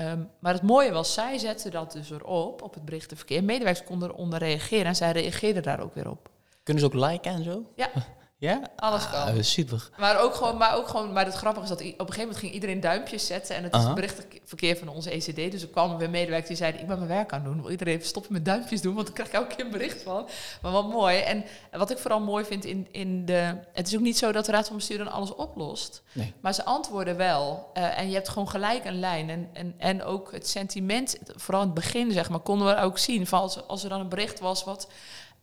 Um, 0.00 0.30
maar 0.38 0.52
het 0.52 0.62
mooie 0.62 0.92
was, 0.92 1.14
zij 1.14 1.38
zetten 1.38 1.70
dat 1.70 1.92
dus 1.92 2.10
erop, 2.10 2.62
op 2.62 2.74
het 2.74 2.84
berichtenverkeer. 2.84 3.44
Medewerkers 3.44 3.86
konden 3.86 4.10
eronder 4.10 4.38
reageren 4.38 4.86
en 4.86 4.96
zij 4.96 5.12
reageerden 5.12 5.62
daar 5.62 5.80
ook 5.80 5.94
weer 5.94 6.10
op. 6.10 6.28
Kunnen 6.62 6.82
ze 6.82 6.88
ook 6.88 7.10
liken 7.10 7.32
en 7.32 7.44
zo? 7.44 7.64
Ja. 7.74 7.90
Ja? 8.40 8.60
Alles 8.76 9.10
kan. 9.10 9.20
Ah, 9.20 9.42
super. 9.42 9.88
Maar 9.98 10.20
ook 10.20 10.34
gewoon, 10.34 10.56
maar 10.56 10.76
ook 10.76 10.88
gewoon, 10.88 11.12
maar 11.12 11.24
het 11.24 11.34
grappige 11.34 11.62
is 11.62 11.68
dat 11.68 11.80
op 11.80 11.84
een 11.84 11.96
gegeven 11.96 12.20
moment 12.20 12.38
ging 12.38 12.52
iedereen 12.52 12.80
duimpjes 12.80 13.26
zetten. 13.26 13.56
En 13.56 13.62
het 13.62 13.74
is 13.74 13.84
het 13.84 13.94
berichtverkeer 13.94 14.76
van 14.76 14.88
onze 14.88 15.10
ECD. 15.10 15.52
Dus 15.52 15.62
er 15.62 15.68
kwamen 15.68 15.98
weer 15.98 16.10
medewerkers 16.10 16.48
die 16.48 16.56
zeiden, 16.56 16.80
ik 16.80 16.86
ben 16.86 16.96
mijn 16.96 17.08
werk 17.08 17.32
aan 17.32 17.44
doen. 17.44 17.62
Wil 17.62 17.70
iedereen 17.70 17.94
even 17.94 18.06
stoppen 18.06 18.32
met 18.32 18.44
duimpjes 18.44 18.80
doen, 18.80 18.94
want 18.94 19.06
dan 19.06 19.14
krijg 19.14 19.28
ik 19.28 19.34
elke 19.34 19.54
keer 19.54 19.64
een 19.64 19.70
bericht 19.70 20.02
van. 20.02 20.28
Maar 20.62 20.72
wat 20.72 20.88
mooi. 20.88 21.18
En 21.18 21.44
wat 21.70 21.90
ik 21.90 21.98
vooral 21.98 22.20
mooi 22.20 22.44
vind 22.44 22.64
in, 22.64 22.88
in 22.90 23.24
de... 23.24 23.54
Het 23.72 23.86
is 23.86 23.94
ook 23.94 24.00
niet 24.00 24.18
zo 24.18 24.32
dat 24.32 24.44
de 24.44 24.52
Raad 24.52 24.66
van 24.66 24.76
Bestuur 24.76 24.98
dan 24.98 25.12
alles 25.12 25.34
oplost. 25.34 26.02
Nee. 26.12 26.32
Maar 26.40 26.54
ze 26.54 26.64
antwoorden 26.64 27.16
wel. 27.16 27.70
Uh, 27.74 27.98
en 27.98 28.08
je 28.08 28.14
hebt 28.14 28.28
gewoon 28.28 28.48
gelijk 28.48 28.84
een 28.84 28.98
lijn. 28.98 29.30
En, 29.30 29.50
en, 29.52 29.74
en 29.78 30.02
ook 30.02 30.32
het 30.32 30.48
sentiment, 30.48 31.18
vooral 31.36 31.62
in 31.62 31.68
het 31.68 31.76
begin 31.76 32.12
zeg 32.12 32.30
maar, 32.30 32.40
konden 32.40 32.66
we 32.66 32.80
ook 32.80 32.98
zien. 32.98 33.26
Van 33.26 33.40
als, 33.40 33.66
als 33.66 33.82
er 33.82 33.88
dan 33.88 34.00
een 34.00 34.08
bericht 34.08 34.40
was 34.40 34.64
wat 34.64 34.88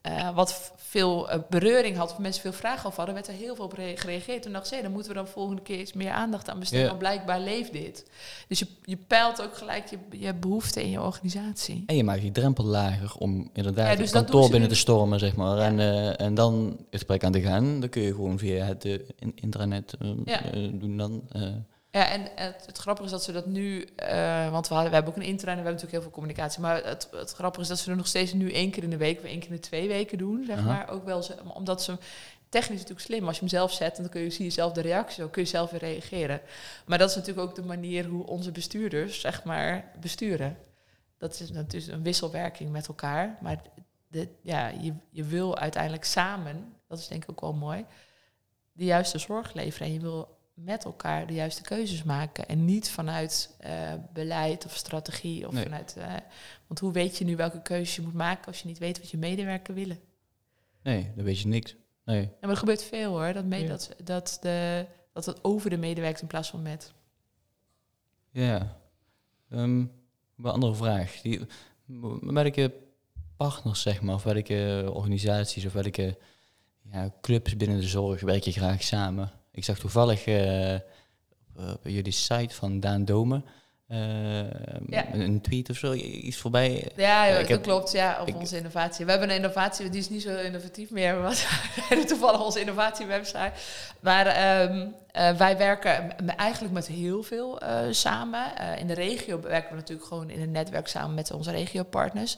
uh, 0.07 0.35
wat 0.35 0.71
veel 0.75 1.33
uh, 1.33 1.39
bereuring 1.49 1.97
had, 1.97 2.11
of 2.11 2.17
mensen 2.17 2.41
veel 2.41 2.53
vragen 2.53 2.85
over 2.85 2.97
hadden, 2.97 3.15
werd 3.15 3.27
er 3.27 3.33
heel 3.33 3.55
veel 3.55 3.65
op 3.65 3.73
gereageerd. 3.95 4.41
Toen 4.41 4.51
dacht 4.51 4.71
ik, 4.71 4.81
dan 4.81 4.91
moeten 4.91 5.11
we 5.11 5.17
dan 5.17 5.27
volgende 5.27 5.61
keer 5.61 5.77
eens 5.77 5.93
meer 5.93 6.11
aandacht 6.11 6.49
aan 6.49 6.59
besteden, 6.59 6.87
want 6.87 6.97
blijkbaar 6.97 7.39
leeft 7.39 7.73
dit. 7.73 8.05
Dus 8.47 8.59
je, 8.59 8.67
je 8.83 8.97
peilt 8.97 9.41
ook 9.41 9.57
gelijk 9.57 9.87
je, 9.89 9.97
je 10.17 10.33
behoeften 10.33 10.81
in 10.81 10.89
je 10.89 11.01
organisatie. 11.01 11.83
En 11.85 11.95
je 11.95 12.03
maakt 12.03 12.21
die 12.21 12.31
drempel 12.31 12.63
lager 12.63 13.15
om 13.17 13.49
inderdaad 13.53 13.87
ja, 13.87 13.95
dus 13.95 14.11
het 14.11 14.23
kantoor 14.23 14.49
binnen 14.49 14.69
te 14.69 14.75
stormen, 14.75 15.19
zeg 15.19 15.35
maar. 15.35 15.57
En, 15.57 15.79
uh, 15.79 16.21
en 16.21 16.33
dan 16.33 16.65
het 16.65 16.85
gesprek 16.91 17.23
aan 17.23 17.31
te 17.31 17.41
gaan. 17.41 17.79
Dan 17.79 17.89
kun 17.89 18.01
je 18.01 18.13
gewoon 18.13 18.37
via 18.37 18.65
het 18.65 18.87
internet 19.35 19.93
doen 20.71 20.97
dan. 20.97 21.23
Ja, 21.97 22.09
en 22.09 22.27
het, 22.35 22.65
het, 22.65 22.77
grappige 22.77 23.05
is 23.05 23.11
dat 23.11 23.23
ze 23.23 23.31
dat 23.31 23.45
nu, 23.45 23.79
uh, 23.79 24.51
want 24.51 24.67
we, 24.67 24.73
hadden, 24.73 24.89
we 24.89 24.95
hebben 24.95 25.13
ook 25.13 25.19
een 25.19 25.27
intern 25.27 25.51
en 25.51 25.57
we 25.57 25.63
hebben 25.63 25.63
natuurlijk 25.63 25.91
heel 25.91 26.01
veel 26.01 26.11
communicatie, 26.11 26.61
maar 26.61 26.83
het, 26.83 27.07
het 27.11 27.31
grappige 27.31 27.61
is 27.61 27.67
dat 27.67 27.79
ze 27.79 27.91
er 27.91 27.97
nog 27.97 28.07
steeds 28.07 28.33
nu 28.33 28.51
één 28.51 28.71
keer 28.71 28.83
in 28.83 28.89
de 28.89 28.97
week 28.97 29.17
of 29.17 29.23
één 29.23 29.39
keer 29.39 29.49
in 29.49 29.55
de 29.55 29.61
twee 29.61 29.87
weken 29.87 30.17
doen, 30.17 30.43
zeg 30.45 30.63
maar. 30.63 30.89
Ook 30.89 31.05
wel, 31.05 31.23
ze, 31.23 31.35
omdat 31.53 31.83
ze 31.83 31.97
technisch 32.49 32.79
natuurlijk 32.79 33.05
slim. 33.05 33.27
Als 33.27 33.35
je 33.35 33.39
hem 33.39 33.49
zelf 33.49 33.73
zet, 33.73 33.95
dan 33.95 34.09
kun 34.09 34.21
je, 34.21 34.29
zie 34.29 34.45
je 34.45 34.51
zelf 34.51 34.73
de 34.73 34.81
reactie, 34.81 35.19
dan 35.21 35.29
kun 35.29 35.41
je 35.41 35.47
zelf 35.47 35.71
weer 35.71 35.79
reageren. 35.79 36.41
Maar 36.85 36.97
dat 36.97 37.09
is 37.09 37.15
natuurlijk 37.15 37.47
ook 37.47 37.55
de 37.55 37.65
manier 37.65 38.05
hoe 38.05 38.25
onze 38.25 38.51
bestuurders, 38.51 39.19
zeg 39.19 39.43
maar, 39.43 39.91
besturen. 39.99 40.57
Dat 41.17 41.39
is 41.39 41.51
natuurlijk 41.51 41.93
een 41.93 42.03
wisselwerking 42.03 42.71
met 42.71 42.87
elkaar, 42.87 43.37
maar 43.41 43.61
de, 44.07 44.27
ja, 44.41 44.67
je, 44.67 44.93
je 45.09 45.23
wil 45.23 45.57
uiteindelijk 45.57 46.03
samen, 46.03 46.73
dat 46.87 46.99
is 46.99 47.07
denk 47.07 47.23
ik 47.23 47.31
ook 47.31 47.41
wel 47.41 47.53
mooi, 47.53 47.85
de 48.71 48.85
juiste 48.85 49.17
zorg 49.17 49.53
leveren. 49.53 49.87
En 49.87 49.93
je 49.93 49.99
wil 49.99 50.36
met 50.57 50.85
elkaar 50.85 51.27
de 51.27 51.33
juiste 51.33 51.61
keuzes 51.61 52.03
maken. 52.03 52.47
En 52.47 52.65
niet 52.65 52.89
vanuit 52.89 53.55
uh, 53.65 53.93
beleid 54.13 54.65
of 54.65 54.75
strategie. 54.75 55.47
Of 55.47 55.55
vanuit, 55.55 55.95
uh, 55.97 56.13
want 56.67 56.79
hoe 56.79 56.91
weet 56.91 57.17
je 57.17 57.25
nu 57.25 57.35
welke 57.35 57.61
keuzes 57.61 57.95
je 57.95 58.01
moet 58.01 58.13
maken 58.13 58.45
als 58.45 58.61
je 58.61 58.67
niet 58.67 58.77
weet 58.77 58.99
wat 58.99 59.09
je 59.09 59.17
medewerker 59.17 59.73
willen? 59.73 59.99
Nee, 60.83 61.11
dan 61.15 61.25
weet 61.25 61.39
je 61.39 61.47
niks. 61.47 61.75
Nee. 62.05 62.21
Ja, 62.21 62.29
maar 62.41 62.49
er 62.49 62.57
gebeurt 62.57 62.83
veel 62.83 63.09
hoor. 63.09 63.33
Dat, 63.33 63.45
mee, 63.45 63.67
dat, 63.67 63.95
dat, 64.03 64.37
de, 64.41 64.85
dat 65.13 65.25
het 65.25 65.43
over 65.43 65.69
de 65.69 65.77
medewerker 65.77 66.21
in 66.21 66.27
plaats 66.27 66.49
van 66.49 66.61
met. 66.61 66.93
Ja. 68.31 68.77
Um, 69.49 69.91
een 70.37 70.45
andere 70.45 70.75
vraag. 70.75 71.21
Die, 71.21 71.41
welke 72.21 72.73
partners, 73.37 73.81
zeg 73.81 74.01
maar, 74.01 74.15
of 74.15 74.23
welke 74.23 74.89
organisaties 74.93 75.65
of 75.65 75.73
welke 75.73 76.17
ja, 76.91 77.13
clubs 77.21 77.57
binnen 77.57 77.79
de 77.79 77.87
zorg 77.87 78.21
werk 78.21 78.43
je 78.43 78.51
graag 78.51 78.83
samen? 78.83 79.31
Ik 79.57 79.63
zag 79.63 79.79
toevallig 79.79 80.27
uh, 80.27 80.79
op 81.55 81.79
jullie 81.83 82.11
site 82.11 82.55
van 82.55 82.79
Daan 82.79 83.05
Domen 83.05 83.45
ja. 83.87 85.13
een 85.13 85.41
tweet 85.41 85.69
of 85.69 85.77
zo, 85.77 85.93
iets 85.93 86.37
voorbij. 86.37 86.91
Ja, 86.95 87.25
ja 87.25 87.43
dat 87.43 87.61
klopt. 87.61 87.91
Ja, 87.91 88.21
op 88.21 88.35
onze 88.35 88.57
innovatie. 88.57 89.05
We 89.05 89.11
hebben 89.11 89.29
een 89.29 89.35
innovatie, 89.35 89.89
die 89.89 89.99
is 89.99 90.09
niet 90.09 90.21
zo 90.21 90.35
innovatief 90.35 90.89
meer. 90.89 91.21
Want 91.21 91.45
we 91.89 92.03
toevallig 92.07 92.45
onze 92.45 92.59
innovatiewebsite. 92.59 93.51
Maar 93.99 94.61
um, 94.71 94.95
wij 95.37 95.57
werken 95.57 96.27
eigenlijk 96.37 96.73
met 96.73 96.87
heel 96.87 97.23
veel 97.23 97.63
uh, 97.63 97.79
samen. 97.91 98.43
Uh, 98.61 98.79
in 98.79 98.87
de 98.87 98.93
regio 98.93 99.41
werken 99.41 99.69
we 99.69 99.75
natuurlijk 99.75 100.07
gewoon 100.07 100.29
in 100.29 100.41
een 100.41 100.51
netwerk 100.51 100.87
samen 100.87 101.15
met 101.15 101.31
onze 101.31 101.51
regiopartners. 101.51 102.37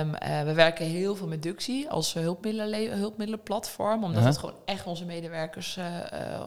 Um, 0.00 0.12
we 0.44 0.52
werken 0.54 0.86
heel 0.86 1.16
veel 1.16 1.26
met 1.26 1.42
Duxie 1.42 1.88
als 1.88 2.14
hulpmiddelen, 2.14 2.98
hulpmiddelenplatform. 2.98 4.04
Omdat 4.04 4.24
het 4.24 4.38
gewoon 4.38 4.56
echt 4.64 4.86
onze 4.86 5.04
medewerkers 5.04 5.78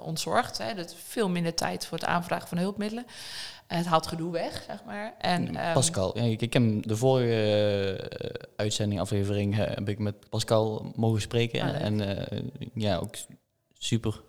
ontzorgt. 0.03 0.57
Hè. 0.57 0.73
Dat 0.73 0.95
veel 1.07 1.29
minder 1.29 1.53
tijd 1.53 1.85
voor 1.85 1.97
het 1.97 2.07
aanvragen 2.07 2.47
van 2.47 2.57
hulpmiddelen. 2.57 3.05
Het 3.77 3.85
haalt 3.85 4.07
gedoe 4.07 4.31
weg, 4.31 4.63
zeg 4.67 4.83
maar. 4.85 5.13
En, 5.17 5.47
um, 5.47 5.73
Pascal, 5.73 6.17
ja, 6.17 6.23
ik, 6.23 6.41
ik 6.41 6.53
heb 6.53 6.87
de 6.87 6.95
vorige 6.95 8.09
uh, 8.23 8.29
uitzending, 8.55 8.99
aflevering, 8.99 9.53
uh, 9.53 9.59
heb 9.59 9.89
ik 9.89 9.99
met 9.99 10.29
Pascal 10.29 10.91
mogen 10.95 11.21
spreken. 11.21 11.61
Ah, 11.61 11.81
en 11.81 11.99
uh, 11.99 12.39
ja, 12.73 12.97
ook 12.97 13.15
super 13.77 14.21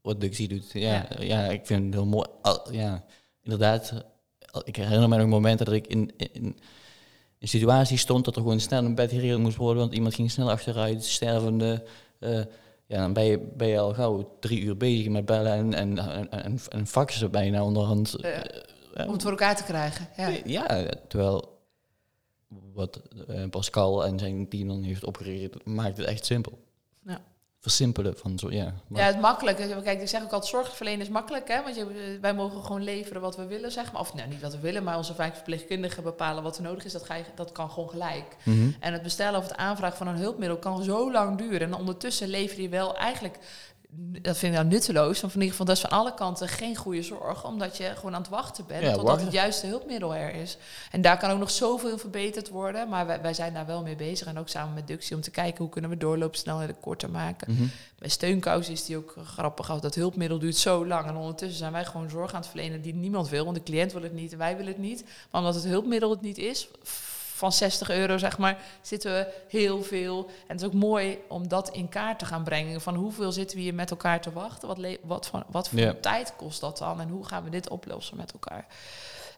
wat 0.00 0.20
Duxie 0.20 0.48
doet. 0.48 0.72
Ja, 0.72 1.06
ja, 1.18 1.22
ja. 1.22 1.44
ik 1.44 1.66
vind 1.66 1.84
het 1.84 1.94
heel 1.94 2.06
mooi. 2.06 2.26
Al, 2.42 2.72
ja, 2.72 3.04
inderdaad. 3.42 4.04
Ik 4.64 4.76
herinner 4.76 5.08
me 5.08 5.16
nog 5.16 5.26
momenten 5.26 5.66
dat 5.66 5.74
ik 5.74 5.86
in, 5.86 6.12
in, 6.16 6.58
in 7.38 7.48
situaties 7.48 8.00
stond 8.00 8.24
dat 8.24 8.36
er 8.36 8.42
gewoon 8.42 8.60
snel 8.60 8.84
een 8.84 8.94
bed 8.94 9.10
geregeld 9.10 9.40
moest 9.40 9.56
worden, 9.56 9.82
want 9.82 9.94
iemand 9.94 10.14
ging 10.14 10.30
snel 10.30 10.50
achteruit, 10.50 11.04
stervende. 11.04 11.84
Ja, 12.86 13.00
dan 13.00 13.12
ben 13.12 13.24
je, 13.24 13.38
ben 13.38 13.68
je 13.68 13.78
al 13.78 13.94
gauw 13.94 14.36
drie 14.40 14.60
uur 14.60 14.76
bezig 14.76 15.08
met 15.08 15.24
bellen 15.24 15.52
en, 15.52 15.74
en, 15.74 15.98
en, 15.98 16.30
en, 16.30 16.58
en 16.68 16.86
faxen 16.86 17.30
bijna 17.30 17.64
onderhand. 17.64 18.16
Om 19.06 19.12
het 19.12 19.22
voor 19.22 19.30
elkaar 19.30 19.56
te 19.56 19.64
krijgen. 19.64 20.08
Ja, 20.16 20.32
ja 20.44 20.88
terwijl 21.08 21.58
wat 22.72 23.02
Pascal 23.50 24.06
en 24.06 24.18
zijn 24.18 24.48
team 24.48 24.68
dan 24.68 24.82
heeft 24.82 25.04
opgericht, 25.04 25.64
maakt 25.64 25.96
het 25.96 26.06
echt 26.06 26.24
simpel. 26.24 26.58
Ja 27.06 27.20
versimpelen 27.66 28.16
van 28.16 28.38
zo, 28.38 28.50
ja. 28.50 28.74
Maar. 28.86 29.00
Ja, 29.00 29.06
het 29.06 29.20
makkelijk. 29.20 29.56
Kijk, 29.84 30.00
ik 30.00 30.08
zeg 30.08 30.22
ook 30.22 30.32
altijd, 30.32 30.50
zorgverlenen 30.50 31.00
is 31.00 31.08
makkelijk, 31.08 31.48
hè. 31.48 31.62
Want 31.62 31.76
je, 31.76 32.18
wij 32.20 32.34
mogen 32.34 32.62
gewoon 32.62 32.82
leveren 32.84 33.20
wat 33.20 33.36
we 33.36 33.46
willen, 33.46 33.72
zeg 33.72 33.92
maar. 33.92 34.00
Of 34.00 34.14
nou, 34.14 34.28
niet 34.28 34.40
wat 34.40 34.52
we 34.52 34.60
willen, 34.60 34.84
maar 34.84 34.96
onze 34.96 35.14
vijf 35.14 35.34
verpleegkundigen 35.34 36.02
bepalen 36.02 36.42
wat 36.42 36.56
er 36.56 36.62
nodig 36.62 36.84
is. 36.84 36.92
Dat, 36.92 37.04
ga 37.04 37.14
je, 37.14 37.24
dat 37.34 37.52
kan 37.52 37.70
gewoon 37.70 37.88
gelijk. 37.88 38.36
Mhm. 38.42 38.70
En 38.80 38.92
het 38.92 39.02
bestellen 39.02 39.38
of 39.38 39.48
het 39.48 39.56
aanvragen 39.56 39.96
van 39.96 40.06
een 40.06 40.16
hulpmiddel 40.16 40.58
kan 40.58 40.82
zo 40.82 41.12
lang 41.12 41.38
duren. 41.38 41.60
En 41.60 41.74
ondertussen 41.74 42.28
lever 42.28 42.60
je 42.60 42.68
wel 42.68 42.96
eigenlijk 42.96 43.38
dat 44.22 44.38
vind 44.38 44.52
ik 44.52 44.58
nou 44.58 44.70
nutteloos. 44.70 45.20
Want 45.20 45.34
in 45.34 45.40
ieder 45.40 45.50
geval, 45.50 45.66
dat 45.66 45.76
is 45.76 45.82
van 45.82 45.90
alle 45.90 46.14
kanten 46.14 46.48
geen 46.48 46.76
goede 46.76 47.02
zorg. 47.02 47.44
Omdat 47.44 47.76
je 47.76 47.92
gewoon 47.96 48.14
aan 48.14 48.20
het 48.20 48.30
wachten 48.30 48.66
bent 48.66 48.94
totdat 48.94 49.20
het 49.20 49.32
juiste 49.32 49.66
hulpmiddel 49.66 50.14
er 50.14 50.34
is. 50.34 50.56
En 50.90 51.00
daar 51.00 51.18
kan 51.18 51.30
ook 51.30 51.38
nog 51.38 51.50
zoveel 51.50 51.98
verbeterd 51.98 52.48
worden. 52.48 52.88
Maar 52.88 53.06
wij, 53.06 53.20
wij 53.20 53.34
zijn 53.34 53.54
daar 53.54 53.66
wel 53.66 53.82
mee 53.82 53.96
bezig. 53.96 54.26
En 54.26 54.38
ook 54.38 54.48
samen 54.48 54.74
met 54.74 54.86
Duxie 54.86 55.16
om 55.16 55.22
te 55.22 55.30
kijken 55.30 55.58
hoe 55.58 55.68
kunnen 55.72 55.90
we 55.90 55.96
doorloopsnelheden 55.96 56.80
korter 56.80 57.10
maken. 57.10 57.52
Mm 57.52 57.56
-hmm. 57.56 57.70
Bij 57.98 58.08
steunkous 58.08 58.68
is 58.68 58.84
die 58.84 58.96
ook 58.96 59.14
grappig. 59.24 59.80
Dat 59.80 59.94
hulpmiddel 59.94 60.38
duurt 60.38 60.56
zo 60.56 60.86
lang. 60.86 61.06
En 61.06 61.16
ondertussen 61.16 61.58
zijn 61.58 61.72
wij 61.72 61.84
gewoon 61.84 62.10
zorg 62.10 62.32
aan 62.32 62.40
het 62.40 62.50
verlenen 62.50 62.82
die 62.82 62.94
niemand 62.94 63.28
wil. 63.28 63.44
Want 63.44 63.56
de 63.56 63.62
cliënt 63.62 63.92
wil 63.92 64.02
het 64.02 64.12
niet 64.12 64.32
en 64.32 64.38
wij 64.38 64.56
willen 64.56 64.72
het 64.72 64.82
niet. 64.82 65.04
Maar 65.30 65.40
omdat 65.40 65.54
het 65.54 65.64
hulpmiddel 65.64 66.10
het 66.10 66.20
niet 66.20 66.38
is 66.38 66.68
van 67.36 67.52
60 67.52 67.90
euro, 67.90 68.18
zeg 68.18 68.38
maar, 68.38 68.58
zitten 68.80 69.12
we 69.12 69.32
heel 69.48 69.82
veel. 69.82 70.26
En 70.26 70.56
het 70.56 70.60
is 70.60 70.66
ook 70.66 70.72
mooi 70.72 71.18
om 71.28 71.48
dat 71.48 71.70
in 71.70 71.88
kaart 71.88 72.18
te 72.18 72.24
gaan 72.24 72.44
brengen. 72.44 72.80
Van 72.80 72.94
hoeveel 72.94 73.32
zitten 73.32 73.56
we 73.56 73.62
hier 73.62 73.74
met 73.74 73.90
elkaar 73.90 74.20
te 74.20 74.32
wachten? 74.32 74.68
Wat, 74.68 74.78
wat, 75.02 75.26
van, 75.26 75.44
wat 75.50 75.68
voor 75.68 76.00
tijd 76.00 76.32
kost 76.36 76.60
dat 76.60 76.78
dan? 76.78 77.00
En 77.00 77.08
hoe 77.08 77.26
gaan 77.26 77.44
we 77.44 77.50
dit 77.50 77.68
oplossen 77.68 78.16
met 78.16 78.32
elkaar? 78.32 78.66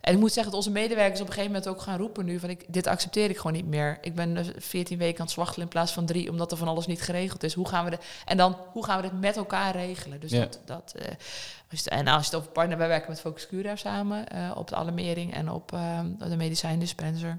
En 0.00 0.12
ik 0.14 0.18
moet 0.18 0.32
zeggen 0.32 0.52
dat 0.52 0.61
onze 0.61 0.70
medewerkers 0.70 1.20
op 1.20 1.26
een 1.26 1.32
gegeven 1.32 1.52
moment 1.52 1.70
ook 1.70 1.82
gaan 1.82 1.98
roepen 1.98 2.24
nu 2.24 2.38
van 2.38 2.50
ik, 2.50 2.64
dit 2.68 2.87
accepteer 2.87 3.30
ik 3.30 3.37
gewoon 3.37 3.52
niet 3.52 3.66
meer. 3.66 3.98
Ik 4.00 4.14
ben 4.14 4.46
14 4.58 4.98
weken 4.98 5.18
aan 5.18 5.24
het 5.24 5.34
zwachtelen 5.34 5.62
in 5.62 5.72
plaats 5.72 5.92
van 5.92 6.06
drie, 6.06 6.30
omdat 6.30 6.50
er 6.50 6.58
van 6.58 6.68
alles 6.68 6.87
niet 6.87 7.02
geregeld 7.02 7.42
is. 7.42 7.54
Hoe 7.54 7.68
gaan 7.68 7.84
we 7.84 7.90
de, 7.90 7.98
en 8.24 8.37
dan 8.37 8.56
hoe 8.72 8.84
gaan 8.84 8.96
we 8.96 9.08
dit 9.08 9.20
met 9.20 9.37
elkaar 9.37 9.76
regelen? 9.76 10.20
Dus 10.20 10.30
dat, 10.30 10.61
dat 10.64 10.94
uh, 10.96 11.98
en 11.98 12.06
als 12.06 12.24
je 12.24 12.30
het 12.30 12.40
over 12.40 12.50
partner, 12.50 12.78
wij 12.78 12.88
werken 12.88 13.11
met 13.11 13.20
Focus 13.20 13.46
Cura 13.46 13.76
samen 13.76 14.24
uh, 14.34 14.52
op 14.54 14.68
de 14.68 14.74
alarmering 14.74 15.34
en 15.34 15.50
op 15.50 15.72
uh, 15.72 16.00
de 16.18 16.37
medicijndispenser. 16.37 17.38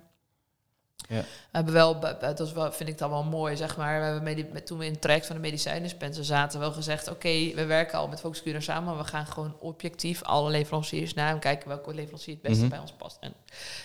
Ja. 1.10 1.22
We 1.22 1.26
hebben 1.52 1.74
wel, 1.74 2.00
dat 2.00 2.40
is 2.40 2.52
wel, 2.52 2.72
vind 2.72 2.90
ik 2.90 2.98
dan 2.98 3.10
wel 3.10 3.24
mooi, 3.24 3.56
zeg 3.56 3.78
maar. 3.78 4.00
We 4.00 4.06
hebben 4.06 4.52
met, 4.54 4.66
toen 4.66 4.78
we 4.78 4.86
in 4.86 4.92
het 4.92 5.02
traject 5.02 5.26
van 5.26 5.36
de 5.36 5.42
medicijndispenser 5.42 6.26
zaten, 6.26 6.60
wel 6.60 6.72
gezegd: 6.72 7.10
Oké, 7.10 7.54
we 7.56 7.66
werken 7.66 7.98
al 7.98 8.08
met 8.08 8.42
Cura 8.44 8.60
samen, 8.60 8.84
maar 8.84 9.04
we 9.04 9.10
gaan 9.10 9.26
gewoon 9.26 9.56
objectief 9.60 10.24
alle 10.24 10.50
leveranciers 10.50 11.14
naar 11.14 11.34
en 11.34 11.40
kijken 11.40 11.68
welke 11.68 11.94
leverancier 11.94 12.34
het 12.34 12.44
beste 12.44 12.60
mhm. 12.60 12.70
bij 12.70 12.80
ons 12.80 12.92
past. 12.92 13.18
En 13.20 13.34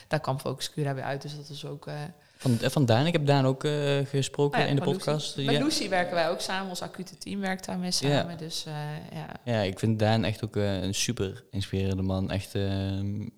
daar 0.08 0.20
kwam 0.20 0.38
Focus 0.38 0.70
Cura 0.70 0.94
weer 0.94 1.04
uit, 1.04 1.22
dus 1.22 1.36
dat 1.36 1.48
is 1.48 1.66
ook. 1.66 1.86
Uh, 1.86 1.94
van, 2.36 2.60
eh, 2.60 2.70
van 2.70 2.86
Daan, 2.86 3.06
ik 3.06 3.12
heb 3.12 3.26
Daan 3.26 3.46
ook 3.46 3.64
uh, 3.64 3.98
gesproken 4.06 4.62
oh 4.62 4.68
in 4.68 4.76
de 4.76 4.82
podcast. 4.82 5.36
Met 5.36 5.44
ja. 5.44 5.62
Lucy 5.62 5.88
werken 5.88 6.14
wij 6.14 6.30
ook 6.30 6.40
samen, 6.40 6.68
ons 6.68 6.82
acute 6.82 7.18
team 7.18 7.40
werkt 7.40 7.66
daarmee 7.66 7.90
samen. 7.90 8.30
Ja. 8.30 8.36
Dus, 8.36 8.64
ja. 9.12 9.26
ja, 9.44 9.60
ik 9.60 9.78
vind 9.78 9.98
Daan 9.98 10.24
echt 10.24 10.44
ook 10.44 10.56
een 10.56 10.94
super 10.94 11.44
inspirerende 11.50 12.02
man. 12.02 12.30
Echt, 12.30 12.54
ehm, 12.54 13.28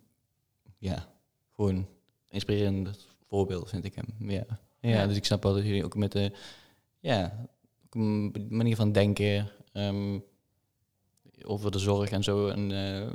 ja, 0.79 1.07
gewoon 1.55 1.87
inspirerend 2.29 3.06
voorbeeld, 3.27 3.69
vind 3.69 3.85
ik 3.85 3.95
hem. 3.95 4.29
Ja. 4.29 4.45
Ja, 4.81 5.07
dus 5.07 5.17
ik 5.17 5.25
snap 5.25 5.43
wel 5.43 5.55
dat 5.55 5.65
jullie 5.65 5.85
ook 5.85 5.97
met 5.97 6.13
de 6.13 6.33
ja, 7.01 7.47
manier 8.49 8.77
van 8.77 8.93
denken 8.93 9.51
um, 9.73 10.25
over 11.43 11.71
de 11.71 11.79
zorg 11.79 12.11
en 12.11 12.23
zo. 12.23 12.49
En 12.49 12.71
uh, 12.71 13.07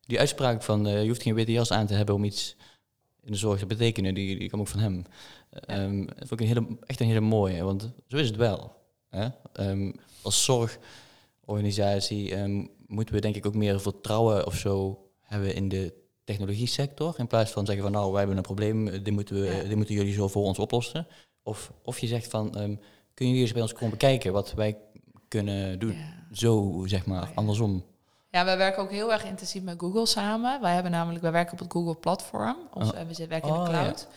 die 0.00 0.18
uitspraak 0.18 0.62
van 0.62 0.86
uh, 0.86 1.02
je 1.02 1.08
hoeft 1.08 1.22
geen 1.22 1.34
witte 1.34 1.52
jas 1.52 1.70
aan 1.70 1.86
te 1.86 1.94
hebben 1.94 2.14
om 2.14 2.24
iets 2.24 2.56
in 3.20 3.32
de 3.32 3.38
zorg 3.38 3.58
te 3.58 3.66
betekenen, 3.66 4.14
die, 4.14 4.38
die 4.38 4.48
kwam 4.48 4.60
ook 4.60 4.68
van 4.68 4.80
hem. 4.80 5.04
Um, 5.70 6.06
dat 6.06 6.28
vond 6.28 6.40
ik 6.40 6.40
een 6.40 6.46
hele, 6.46 6.66
echt 6.86 7.00
een 7.00 7.06
hele 7.06 7.20
mooie, 7.20 7.62
want 7.62 7.92
zo 8.08 8.16
is 8.16 8.26
het 8.26 8.36
wel. 8.36 8.76
Hè? 9.08 9.28
Um, 9.70 9.94
als 10.22 10.44
zorgorganisatie 10.44 12.36
moeten 12.86 13.14
we 13.14 13.20
denk 13.20 13.36
ik 13.36 13.46
ook 13.46 13.54
meer 13.54 13.80
vertrouwen 13.80 14.46
of 14.46 14.56
zo 14.56 15.06
hebben 15.20 15.54
in 15.54 15.68
de 15.68 16.03
technologie 16.24 16.66
sector. 16.66 17.14
In 17.18 17.26
plaats 17.26 17.50
van 17.50 17.66
zeggen 17.66 17.84
van 17.84 17.92
nou, 17.92 18.10
wij 18.10 18.18
hebben 18.18 18.36
een 18.36 18.42
probleem, 18.42 18.84
dit 18.84 19.10
moeten, 19.10 19.40
we, 19.40 19.64
dit 19.68 19.76
moeten 19.76 19.94
jullie 19.94 20.12
zo 20.12 20.28
voor 20.28 20.44
ons 20.44 20.58
oplossen. 20.58 21.06
Of, 21.42 21.72
of 21.82 21.98
je 21.98 22.06
zegt 22.06 22.30
van, 22.30 22.58
um, 22.58 22.80
kun 23.14 23.26
jullie 23.26 23.42
eens 23.42 23.52
bij 23.52 23.62
ons 23.62 23.72
komen 23.72 23.90
bekijken 23.90 24.32
wat 24.32 24.52
wij 24.52 24.78
kunnen 25.28 25.78
doen? 25.78 25.96
Zo, 26.32 26.82
zeg 26.86 27.06
maar, 27.06 27.22
oh, 27.22 27.28
andersom. 27.34 27.84
Ja, 28.30 28.44
wij 28.44 28.56
werken 28.56 28.82
ook 28.82 28.90
heel 28.90 29.12
erg 29.12 29.24
intensief 29.24 29.62
met 29.62 29.80
Google 29.80 30.06
samen. 30.06 30.60
Wij 30.60 30.74
hebben 30.74 30.92
namelijk, 30.92 31.22
wij 31.22 31.32
werken 31.32 31.52
op 31.52 31.58
het 31.58 31.72
Google 31.72 31.94
platform. 31.94 32.56
Ons, 32.72 32.92
oh. 32.92 32.98
We 32.98 33.26
werken 33.26 33.48
in 33.48 33.54
de 33.54 33.60
oh, 33.60 33.68
cloud. 33.68 34.08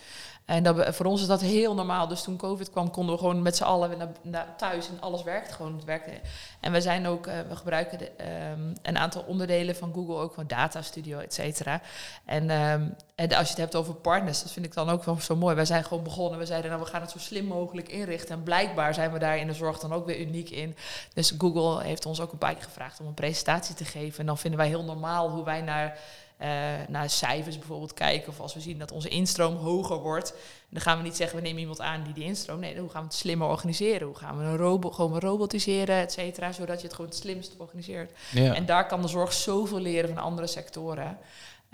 En 0.48 0.64
dat, 0.64 0.96
voor 0.96 1.06
ons 1.06 1.22
is 1.22 1.28
dat 1.28 1.42
heel 1.42 1.74
normaal. 1.74 2.08
Dus 2.08 2.24
toen 2.24 2.38
COVID 2.38 2.70
kwam, 2.70 2.92
konden 2.92 3.14
we 3.16 3.20
gewoon 3.20 3.42
met 3.42 3.56
z'n 3.56 3.64
allen 3.64 4.14
naar, 4.22 4.56
thuis 4.58 4.90
en 4.90 5.02
alles 5.02 5.24
werkt 5.24 5.52
gewoon. 5.52 5.76
Het 5.76 5.84
werkte. 5.84 6.12
En 6.60 6.72
we 6.72 6.82
zijn 6.82 7.08
ook, 7.08 7.28
uh, 7.28 7.34
we 7.50 7.56
gebruiken 7.56 7.98
de, 7.98 8.12
um, 8.52 8.74
een 8.82 8.98
aantal 8.98 9.24
onderdelen 9.28 9.76
van 9.76 9.94
Google, 9.94 10.16
ook 10.16 10.34
van 10.34 10.48
Data 10.48 10.82
Studio, 10.82 11.20
et 11.20 11.34
cetera. 11.34 11.82
En, 12.26 12.50
um, 12.50 12.96
en 13.16 13.30
als 13.30 13.44
je 13.44 13.54
het 13.54 13.58
hebt 13.58 13.76
over 13.76 13.94
partners, 13.94 14.42
dat 14.42 14.52
vind 14.52 14.66
ik 14.66 14.74
dan 14.74 14.90
ook 14.90 15.04
wel 15.04 15.20
zo 15.20 15.36
mooi. 15.36 15.56
Wij 15.56 15.66
zijn 15.66 15.84
gewoon 15.84 16.04
begonnen, 16.04 16.40
we 16.40 16.46
zeiden 16.46 16.70
nou, 16.72 16.84
we 16.84 16.90
gaan 16.90 17.02
het 17.02 17.12
zo 17.12 17.20
slim 17.20 17.46
mogelijk 17.46 17.90
inrichten. 17.90 18.36
En 18.36 18.44
blijkbaar 18.44 18.94
zijn 18.94 19.12
we 19.12 19.20
daar 19.20 19.38
in 19.38 19.48
de 19.48 19.54
zorg 19.54 19.80
dan 19.80 19.94
ook 19.94 20.06
weer 20.06 20.20
uniek 20.20 20.50
in. 20.50 20.76
Dus 21.14 21.34
Google 21.38 21.84
heeft 21.84 22.06
ons 22.06 22.22
ook 22.22 22.32
een 22.32 22.38
paar 22.38 22.56
gevraagd 22.60 23.00
om 23.00 23.08
een 23.08 23.14
presentatie 23.14 23.76
te 23.76 23.86
geven. 23.86 24.20
En 24.20 24.26
dan 24.26 24.38
vinden 24.38 24.60
wij 24.60 24.70
heel 24.70 24.84
normaal 24.84 25.30
hoe 25.30 25.44
wij 25.44 25.62
naar 25.62 25.98
uh, 26.42 26.48
naar 26.88 27.10
cijfers 27.10 27.58
bijvoorbeeld 27.58 27.94
kijken. 27.94 28.30
Of 28.30 28.40
als 28.40 28.54
we 28.54 28.60
zien 28.60 28.80
dat 28.80 28.92
onze 28.92 29.10
instroom 29.10 29.56
hoger 29.56 29.98
wordt. 29.98 30.34
Dan 30.70 30.82
gaan 30.82 30.98
we 30.98 31.04
niet 31.04 31.16
zeggen, 31.16 31.38
we 31.38 31.44
nemen 31.44 31.62
iemand 31.62 31.82
aan 31.82 32.04
die 32.04 32.14
die 32.14 32.24
instroom. 32.24 32.60
Nee, 32.60 32.80
hoe 32.80 32.90
gaan 32.90 33.02
we 33.02 33.08
het 33.08 33.18
slimmer 33.18 33.48
organiseren? 33.48 34.08
Hoe 34.08 34.16
gaan 34.16 34.38
we 34.38 34.44
een 34.44 34.58
robot 34.58 34.96
gewoon 34.96 35.20
robotiseren, 35.20 35.96
et 35.96 36.12
cetera. 36.12 36.52
Zodat 36.52 36.78
je 36.78 36.88
het 36.88 36.96
gewoon 36.96 37.12
het 37.12 37.20
slimst 37.20 37.56
organiseert. 37.58 38.12
En 38.34 38.66
daar 38.66 38.88
kan 38.88 39.02
de 39.02 39.08
zorg 39.08 39.34
zoveel 39.34 39.80
leren 39.80 40.14
van 40.14 40.24
andere 40.24 40.48
sectoren. 40.48 41.18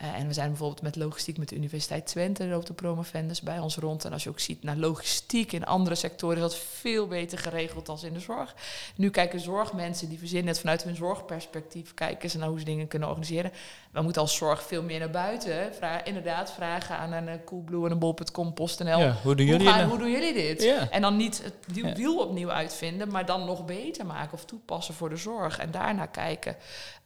Uh, 0.02 0.20
en 0.20 0.28
we 0.28 0.34
zijn 0.34 0.50
bijvoorbeeld 0.50 0.82
met 0.82 0.96
logistiek 0.96 1.38
met 1.38 1.50
de 1.50 1.56
Universiteit 1.56 2.06
Twente, 2.06 2.46
loopt 2.46 2.68
de 2.68 2.74
promovendus 2.74 3.42
bij 3.42 3.60
ons 3.60 3.76
rond. 3.76 4.06
En 4.06 4.14
als 4.14 4.24
je 4.24 4.30
ook 4.30 4.40
ziet 4.40 4.64
naar 4.64 4.76
logistiek 4.76 5.52
in 5.52 5.66
andere 5.66 5.96
sectoren, 5.96 6.36
is 6.36 6.42
dat 6.42 6.56
veel 6.56 7.08
beter 7.08 7.38
geregeld 7.38 7.86
dan 7.86 8.00
in 8.04 8.14
de 8.14 8.20
zorg. 8.20 8.56
Nu 8.96 9.10
kijken 9.10 9.40
zorgmensen, 9.40 10.10
die 10.10 10.20
verzinnen 10.20 10.48
het 10.48 10.60
vanuit 10.60 10.84
hun 10.84 10.96
zorgperspectief, 10.96 11.94
kijken 11.94 12.30
ze 12.30 12.38
naar 12.38 12.48
hoe 12.48 12.60
ze 12.60 12.66
dingen 12.66 12.88
kunnen 12.88 13.08
organiseren. 13.08 13.52
We 13.92 14.02
moeten 14.02 14.22
als 14.22 14.36
zorg 14.36 14.64
veel 14.64 14.84
meer 14.84 15.00
naar 15.00 15.10
buiten. 15.10 15.76
Vraag, 15.76 16.04
inderdaad, 16.04 16.52
vragen 16.52 16.98
aan 16.98 17.12
een 17.12 17.28
uh, 17.28 17.34
Coolblue 17.46 17.86
en 17.86 17.92
een 17.92 18.00
bol.com, 18.00 18.54
PostNL. 18.54 19.00
Ja, 19.00 19.18
hoe, 19.24 19.36
doen 19.36 19.46
jullie 19.46 19.74
hoe, 19.74 19.84
hoe 19.84 19.98
doen 19.98 20.12
jullie 20.12 20.34
dit? 20.34 20.64
Ja. 20.64 20.90
En 20.90 21.02
dan 21.02 21.18
niet 21.18 21.44
het 21.44 21.96
wiel 21.96 22.20
opnieuw 22.20 22.52
uitvinden, 22.52 23.12
maar 23.12 23.26
dan 23.26 23.46
nog 23.46 23.66
beter 23.66 24.06
maken 24.06 24.34
of 24.34 24.46
toepassen 24.46 24.94
voor 24.94 25.10
de 25.10 25.18
zorg. 25.18 25.60
En 25.60 25.72
daarna 25.72 26.06
kijken. 26.06 26.56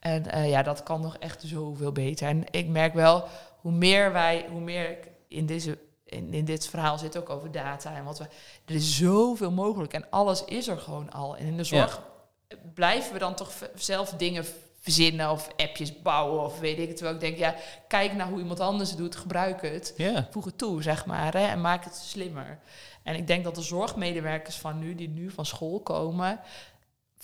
En 0.07 0.23
uh, 0.35 0.49
ja, 0.49 0.63
dat 0.63 0.83
kan 0.83 1.01
nog 1.01 1.17
echt 1.17 1.43
zoveel 1.45 1.91
beter. 1.91 2.27
En 2.27 2.43
ik 2.51 2.67
merk 2.67 2.93
wel, 2.93 3.23
hoe 3.61 3.71
meer 3.71 4.11
wij, 4.11 4.45
hoe 4.51 4.61
meer 4.61 4.89
ik 4.89 5.09
in 5.27 5.45
deze 5.45 5.77
in, 6.05 6.33
in 6.33 6.45
dit 6.45 6.67
verhaal 6.67 6.97
zit 6.97 7.17
ook 7.17 7.29
over 7.29 7.51
data 7.51 7.95
en 7.95 8.03
wat 8.03 8.17
we. 8.17 8.25
Er 8.65 8.75
is 8.75 8.97
zoveel 8.97 9.51
mogelijk 9.51 9.93
en 9.93 10.09
alles 10.09 10.45
is 10.45 10.67
er 10.67 10.77
gewoon 10.77 11.11
al. 11.11 11.37
En 11.37 11.45
in 11.45 11.57
de 11.57 11.63
zorg 11.63 12.01
blijven 12.73 13.13
we 13.13 13.19
dan 13.19 13.35
toch 13.35 13.51
zelf 13.75 14.09
dingen 14.09 14.45
verzinnen 14.79 15.31
of 15.31 15.49
appjes 15.57 16.01
bouwen 16.01 16.43
of 16.43 16.59
weet 16.59 16.79
ik 16.79 16.87
het. 16.87 16.95
Terwijl 16.97 17.15
ik 17.15 17.21
denk, 17.21 17.37
ja, 17.37 17.55
kijk 17.87 18.13
naar 18.13 18.27
hoe 18.27 18.39
iemand 18.39 18.59
anders 18.59 18.89
het 18.89 18.97
doet, 18.97 19.15
gebruik 19.15 19.61
het. 19.61 19.93
Voeg 20.29 20.45
het 20.45 20.57
toe, 20.57 20.81
zeg 20.81 21.05
maar, 21.05 21.33
hè, 21.33 21.47
en 21.47 21.61
maak 21.61 21.83
het 21.83 21.95
slimmer. 21.95 22.59
En 23.03 23.15
ik 23.15 23.27
denk 23.27 23.43
dat 23.43 23.55
de 23.55 23.61
zorgmedewerkers 23.61 24.55
van 24.55 24.79
nu, 24.79 24.95
die 24.95 25.09
nu 25.09 25.29
van 25.29 25.45
school 25.45 25.79
komen, 25.79 26.39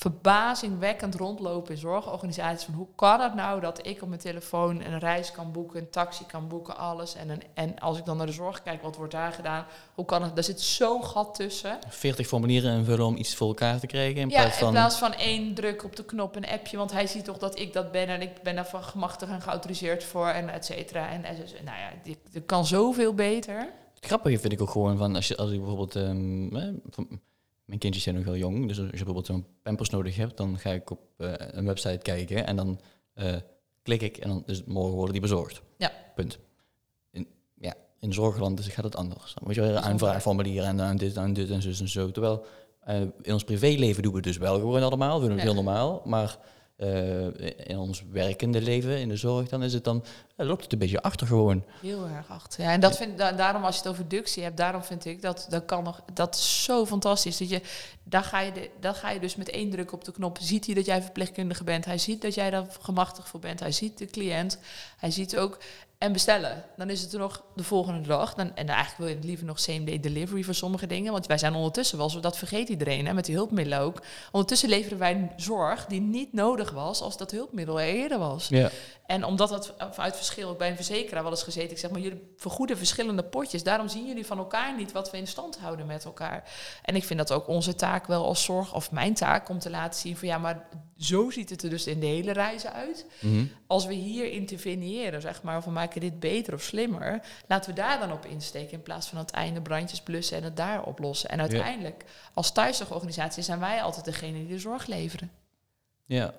verbazingwekkend 0.03 1.15
rondlopen 1.15 1.73
in 1.73 1.79
zorgorganisaties. 1.79 2.65
Van 2.65 2.73
hoe 2.73 2.87
kan 2.95 3.19
het 3.19 3.35
nou 3.35 3.61
dat 3.61 3.87
ik 3.87 4.01
op 4.01 4.07
mijn 4.07 4.21
telefoon 4.21 4.81
een 4.81 4.99
reis 4.99 5.31
kan 5.31 5.51
boeken, 5.51 5.79
een 5.79 5.89
taxi 5.89 6.25
kan 6.25 6.47
boeken, 6.47 6.77
alles. 6.77 7.15
En, 7.15 7.29
een, 7.29 7.41
en 7.53 7.79
als 7.79 7.97
ik 7.97 8.05
dan 8.05 8.17
naar 8.17 8.25
de 8.25 8.31
zorg 8.31 8.63
kijk, 8.63 8.81
wat 8.81 8.95
wordt 8.95 9.11
daar 9.11 9.31
gedaan? 9.31 9.65
Hoe 9.93 10.05
kan 10.05 10.23
het? 10.23 10.37
Er 10.37 10.43
zit 10.43 10.61
zo'n 10.61 11.03
gat 11.03 11.35
tussen. 11.35 11.79
40 11.89 12.27
formulieren 12.27 12.77
invullen 12.77 13.05
om 13.05 13.15
iets 13.15 13.35
voor 13.35 13.47
elkaar 13.47 13.79
te 13.79 13.87
krijgen. 13.87 14.21
In 14.21 14.29
ja, 14.29 14.41
plaats 14.41 14.57
van. 14.57 14.67
in 14.67 14.73
plaats 14.73 14.97
van 14.97 15.13
één 15.13 15.53
druk 15.53 15.83
op 15.83 15.95
de 15.95 16.05
knop, 16.05 16.35
een 16.35 16.47
appje. 16.47 16.77
Want 16.77 16.91
hij 16.91 17.07
ziet 17.07 17.25
toch 17.25 17.37
dat 17.37 17.59
ik 17.59 17.73
dat 17.73 17.91
ben 17.91 18.07
en 18.07 18.21
ik 18.21 18.41
ben 18.41 18.55
daar 18.55 18.67
van 18.67 18.83
gemachtigd 18.83 19.31
en 19.31 19.41
geautoriseerd 19.41 20.03
voor 20.03 20.27
en 20.27 20.49
et 20.49 20.65
cetera. 20.65 21.09
En, 21.09 21.25
en 21.25 21.35
nou 21.63 21.77
ja, 21.77 21.89
dit, 22.03 22.17
dit 22.31 22.45
kan 22.45 22.65
zoveel 22.65 23.13
beter. 23.13 23.57
Het 23.95 24.05
grappige 24.05 24.39
vind 24.39 24.53
ik 24.53 24.61
ook 24.61 24.69
gewoon 24.69 24.97
van 24.97 25.15
als, 25.15 25.27
je, 25.27 25.37
als 25.37 25.51
ik 25.51 25.57
bijvoorbeeld. 25.59 25.95
ehm, 25.95 26.55
eh, 26.55 26.67
mijn 27.65 27.79
kindjes 27.79 28.03
zijn 28.03 28.15
nog 28.15 28.25
wel 28.25 28.35
jong, 28.37 28.67
dus 28.67 28.77
als 28.77 28.85
je 28.87 28.91
bijvoorbeeld 28.91 29.25
zo'n 29.25 29.45
pampers 29.61 29.89
nodig 29.89 30.15
hebt, 30.15 30.37
dan 30.37 30.57
ga 30.59 30.71
ik 30.71 30.89
op 30.89 30.99
eh, 31.17 31.33
een 31.37 31.65
website 31.65 31.97
kijken 32.01 32.45
en 32.47 32.55
dan 32.55 32.79
eh, 33.13 33.35
klik 33.81 34.01
ik 34.01 34.17
en 34.17 34.29
dan 34.29 34.43
is 34.45 34.57
het 34.57 34.67
morgen 34.67 34.93
worden 34.93 35.11
die 35.11 35.21
bezorgd. 35.21 35.61
Ja. 35.77 35.91
Punt. 36.15 36.39
In, 37.11 37.27
ja, 37.55 37.73
in 37.99 38.13
zorgland 38.13 38.57
dus 38.57 38.67
gaat 38.67 38.83
het 38.83 38.95
anders. 38.95 39.33
Dan 39.33 39.43
moet 39.45 39.55
je 39.55 39.61
weer 39.61 39.69
een 39.69 39.75
Dat 39.75 39.83
is 39.83 39.89
aanvraagformulier 39.89 40.63
en 40.63 40.77
dan 40.77 40.97
dit 40.97 41.17
en 41.17 41.33
dit 41.33 41.49
en 41.49 41.61
zus 41.61 41.79
en 41.79 41.89
zo. 41.89 42.11
Terwijl 42.11 42.45
eh, 42.79 43.01
in 43.21 43.33
ons 43.33 43.43
privéleven 43.43 44.03
doen 44.03 44.11
we 44.11 44.17
het 44.17 44.27
dus 44.27 44.37
wel 44.37 44.59
gewoon 44.59 44.83
allemaal, 44.83 45.15
we 45.21 45.27
doen 45.27 45.37
het 45.37 45.39
Ja. 45.39 45.45
heel 45.45 45.63
normaal, 45.63 46.01
maar 46.05 46.37
eh, 46.75 47.25
in 47.67 47.77
ons 47.77 48.03
werkende 48.11 48.61
leven, 48.61 48.99
in 48.99 49.09
de 49.09 49.15
zorg, 49.15 49.49
dan 49.49 49.63
is 49.63 49.73
het 49.73 49.83
dan, 49.83 50.03
eh, 50.35 50.45
loopt 50.47 50.63
het 50.63 50.73
een 50.73 50.79
beetje 50.79 51.01
achter 51.01 51.27
gewoon. 51.27 51.63
Heel 51.81 52.07
erg 52.07 52.29
achter. 52.29 52.63
Ja, 52.63 52.71
en 52.71 52.79
dat 52.79 52.97
vind, 52.97 53.17
da- 53.17 53.31
daarom 53.31 53.63
als 53.63 53.75
je 53.75 53.81
het 53.81 53.91
over 53.91 54.07
ductie 54.07 54.43
hebt, 54.43 54.57
daarom 54.57 54.83
vind 54.83 55.05
ik 55.05 55.21
dat 55.21 55.45
dat 55.49 55.65
kan 55.65 55.83
nog. 55.83 56.01
Dat 56.13 56.35
is 56.35 56.63
zo 56.63 56.85
fantastisch. 56.85 57.37
Dat 57.37 57.49
je, 57.49 57.61
daar, 58.03 58.23
ga 58.23 58.39
je 58.39 58.69
daar 58.79 58.95
ga 58.95 59.09
je 59.09 59.19
dus 59.19 59.35
met 59.35 59.49
één 59.49 59.69
druk 59.69 59.91
op 59.91 60.03
de 60.03 60.11
knop. 60.11 60.37
Ziet 60.41 60.65
hij 60.65 60.75
dat 60.75 60.85
jij 60.85 61.01
verpleegkundige 61.01 61.63
bent? 61.63 61.85
Hij 61.85 61.97
ziet 61.97 62.21
dat 62.21 62.33
jij 62.33 62.49
daar 62.49 62.65
gemachtigd 62.81 63.29
voor 63.29 63.39
bent. 63.39 63.59
Hij 63.59 63.71
ziet 63.71 63.97
de 63.97 64.05
cliënt. 64.05 64.59
Hij 64.97 65.11
ziet 65.11 65.37
ook. 65.37 65.57
En 66.03 66.11
bestellen. 66.11 66.63
Dan 66.77 66.89
is 66.89 67.01
het 67.01 67.13
er 67.13 67.19
nog 67.19 67.43
de 67.55 67.63
volgende 67.63 68.07
dag. 68.07 68.33
Dan, 68.33 68.55
en 68.55 68.67
eigenlijk 68.67 68.97
wil 68.97 69.07
je 69.07 69.15
het 69.15 69.23
liever 69.23 69.45
nog 69.45 69.59
same 69.59 69.83
day 69.83 69.99
delivery 69.99 70.43
voor 70.43 70.53
sommige 70.53 70.87
dingen. 70.87 71.11
Want 71.11 71.25
wij 71.25 71.37
zijn 71.37 71.53
ondertussen 71.53 71.97
wel 71.97 72.09
zo, 72.09 72.19
dat 72.19 72.37
vergeet 72.37 72.69
iedereen, 72.69 73.05
hè, 73.05 73.13
met 73.13 73.25
die 73.25 73.35
hulpmiddelen 73.35 73.79
ook. 73.79 74.01
Ondertussen 74.31 74.69
leveren 74.69 74.97
wij 74.97 75.31
zorg 75.35 75.85
die 75.85 76.01
niet 76.01 76.33
nodig 76.33 76.71
was 76.71 77.01
als 77.01 77.17
dat 77.17 77.31
hulpmiddel 77.31 77.81
er 77.81 77.87
eerder 77.87 78.19
was. 78.19 78.47
Ja. 78.47 78.69
En 79.05 79.23
omdat 79.23 79.49
dat 79.49 79.73
uit 79.97 80.15
verschil, 80.15 80.49
ook 80.49 80.57
bij 80.57 80.69
een 80.69 80.75
verzekeraar 80.75 81.23
wel 81.23 81.31
eens 81.31 81.43
gezeten, 81.43 81.71
ik 81.71 81.77
zeg 81.77 81.91
maar, 81.91 81.99
jullie 81.99 82.33
vergoeden 82.37 82.77
verschillende 82.77 83.23
potjes. 83.23 83.63
Daarom 83.63 83.87
zien 83.87 84.07
jullie 84.07 84.25
van 84.25 84.37
elkaar 84.37 84.75
niet 84.75 84.91
wat 84.91 85.11
we 85.11 85.17
in 85.17 85.27
stand 85.27 85.57
houden 85.57 85.85
met 85.85 86.05
elkaar. 86.05 86.43
En 86.83 86.95
ik 86.95 87.03
vind 87.03 87.19
dat 87.19 87.31
ook 87.31 87.47
onze 87.47 87.75
taak 87.75 88.07
wel 88.07 88.25
als 88.25 88.43
zorg, 88.43 88.73
of 88.73 88.91
mijn 88.91 89.13
taak, 89.13 89.49
om 89.49 89.59
te 89.59 89.69
laten 89.69 89.99
zien 89.99 90.17
van 90.17 90.27
ja, 90.27 90.37
maar 90.37 90.65
zo 90.97 91.29
ziet 91.29 91.49
het 91.49 91.63
er 91.63 91.69
dus 91.69 91.87
in 91.87 91.99
de 91.99 92.05
hele 92.05 92.31
reizen 92.31 92.73
uit. 92.73 93.05
Mhm. 93.19 93.45
Als 93.67 93.85
we 93.85 93.93
hier 93.93 94.31
interveneren, 94.31 95.21
zeg 95.21 95.43
maar, 95.43 95.57
of 95.57 95.65
we 95.65 95.71
maken 95.93 96.11
dit 96.11 96.19
beter 96.19 96.53
of 96.53 96.61
slimmer, 96.61 97.21
laten 97.47 97.69
we 97.69 97.75
daar 97.75 97.99
dan 97.99 98.11
op 98.11 98.25
insteken 98.25 98.71
in 98.71 98.81
plaats 98.81 99.07
van 99.07 99.17
aan 99.17 99.23
het 99.23 99.33
einde 99.33 99.61
brandjes 99.61 100.01
blussen 100.01 100.37
en 100.37 100.43
het 100.43 100.57
daar 100.57 100.83
oplossen. 100.83 101.29
En 101.29 101.39
uiteindelijk, 101.39 102.05
als 102.33 102.51
thuiszorgorganisatie, 102.51 103.43
zijn 103.43 103.59
wij 103.59 103.81
altijd 103.81 104.05
degene 104.05 104.37
die 104.37 104.47
de 104.47 104.59
zorg 104.59 104.85
leveren. 104.85 105.31
Ja. 106.05 106.33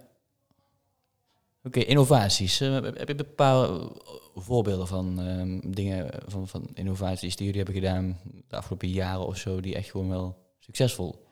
Oké, 1.65 1.81
innovaties. 1.81 2.61
Eh, 2.61 2.73
heb 2.83 3.09
je 3.09 3.25
paar 3.25 3.69
eh, 3.69 3.87
voorbeelden 4.35 4.87
van 4.87 5.21
ehm, 5.21 5.73
dingen, 5.73 6.11
van, 6.27 6.49
van 6.49 6.71
innovaties 6.75 7.37
die 7.37 7.47
jullie 7.47 7.63
hebben 7.63 7.81
gedaan 7.81 8.21
de 8.49 8.57
afgelopen 8.57 8.89
jaren 8.89 9.27
of 9.27 9.37
zo, 9.37 9.61
die 9.61 9.75
echt 9.75 9.91
gewoon 9.91 10.09
wel 10.09 10.37
succesvol 10.59 11.24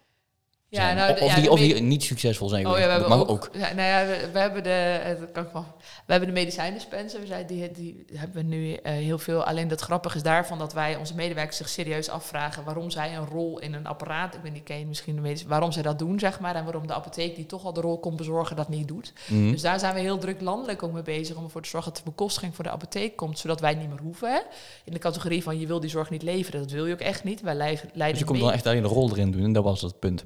Ja, 0.74 0.92
nou, 0.92 1.12
of, 1.12 1.28
ja, 1.28 1.34
die, 1.40 1.50
of 1.50 1.58
die 1.58 1.80
niet 1.80 2.02
succesvol 2.02 2.48
zijn 2.48 2.66
Oh 2.66 2.78
ja, 2.78 2.98
Dat 2.98 3.08
mag 3.08 3.20
ook. 3.20 3.30
ook. 3.30 3.50
Ja, 3.52 3.72
nou 3.74 3.88
ja, 3.88 4.06
we, 4.06 4.28
we 4.32 4.38
hebben 4.38 4.62
de. 4.62 5.00
eh, 5.04 5.20
Dat 5.20 5.32
kan 5.32 5.44
ik 5.44 5.52
wel. 5.52 5.66
We 6.06 6.12
hebben 6.12 6.28
de 6.28 6.34
medicijndispenser. 6.34 7.20
We 7.20 7.26
zijn, 7.26 7.46
die, 7.46 7.70
die 7.70 8.04
hebben 8.14 8.36
we 8.36 8.42
nu 8.56 8.72
eh, 8.72 8.92
heel 8.92 9.18
veel. 9.18 9.44
Alleen 9.44 9.70
het 9.70 9.80
grappige 9.80 10.16
is 10.16 10.22
daarvan 10.22 10.58
dat 10.58 10.72
wij 10.72 10.96
onze 10.96 11.14
medewerkers 11.14 11.56
zich 11.56 11.68
serieus 11.68 12.08
afvragen 12.08 12.64
waarom 12.64 12.90
zij 12.90 13.16
een 13.16 13.26
rol 13.26 13.58
in 13.58 13.74
een 13.74 13.86
apparaat. 13.86 14.34
Ik 14.34 14.42
ben 14.42 14.52
die 14.52 14.62
ken 14.62 14.88
misschien 14.88 15.22
de 15.22 15.42
waarom 15.46 15.72
zij 15.72 15.82
dat 15.82 15.98
doen, 15.98 16.18
zeg 16.18 16.40
maar. 16.40 16.54
En 16.54 16.64
waarom 16.64 16.86
de 16.86 16.94
apotheek 16.94 17.36
die 17.36 17.46
toch 17.46 17.64
al 17.64 17.72
de 17.72 17.80
rol 17.80 17.98
komt 17.98 18.16
bezorgen 18.16 18.56
dat 18.56 18.68
niet 18.68 18.88
doet. 18.88 19.12
Mhm. 19.28 19.50
Dus 19.50 19.62
daar 19.62 19.78
zijn 19.78 19.94
we 19.94 20.00
heel 20.00 20.18
druk 20.18 20.40
landelijk 20.40 20.82
ook 20.82 20.92
mee 20.92 21.02
bezig 21.02 21.36
om 21.36 21.44
ervoor 21.44 21.62
te 21.62 21.68
zorgen 21.68 21.92
dat 21.92 22.02
de 22.04 22.10
bekostiging 22.10 22.54
voor 22.54 22.64
de 22.64 22.70
apotheek 22.70 23.16
komt, 23.16 23.38
zodat 23.38 23.60
wij 23.60 23.70
het 23.70 23.78
niet 23.78 23.88
meer 23.88 24.00
hoeven. 24.00 24.32
Hè? 24.32 24.40
In 24.84 24.92
de 24.92 24.98
categorie 24.98 25.42
van 25.42 25.58
je 25.60 25.66
wil 25.66 25.80
die 25.80 25.90
zorg 25.90 26.10
niet 26.10 26.22
leveren, 26.22 26.60
dat 26.60 26.70
wil 26.70 26.86
je 26.86 26.92
ook 26.92 27.00
echt 27.00 27.24
niet. 27.24 27.40
Wij 27.40 27.54
leiden, 27.54 27.90
Dus 27.94 28.18
je 28.18 28.24
komt 28.24 28.40
dan 28.40 28.52
echt 28.52 28.66
alleen 28.66 28.82
de 28.82 28.88
rol 28.88 29.10
erin 29.10 29.30
doen 29.30 29.44
en 29.44 29.52
dat 29.52 29.64
was 29.64 29.80
het 29.82 29.98
punt. 29.98 30.24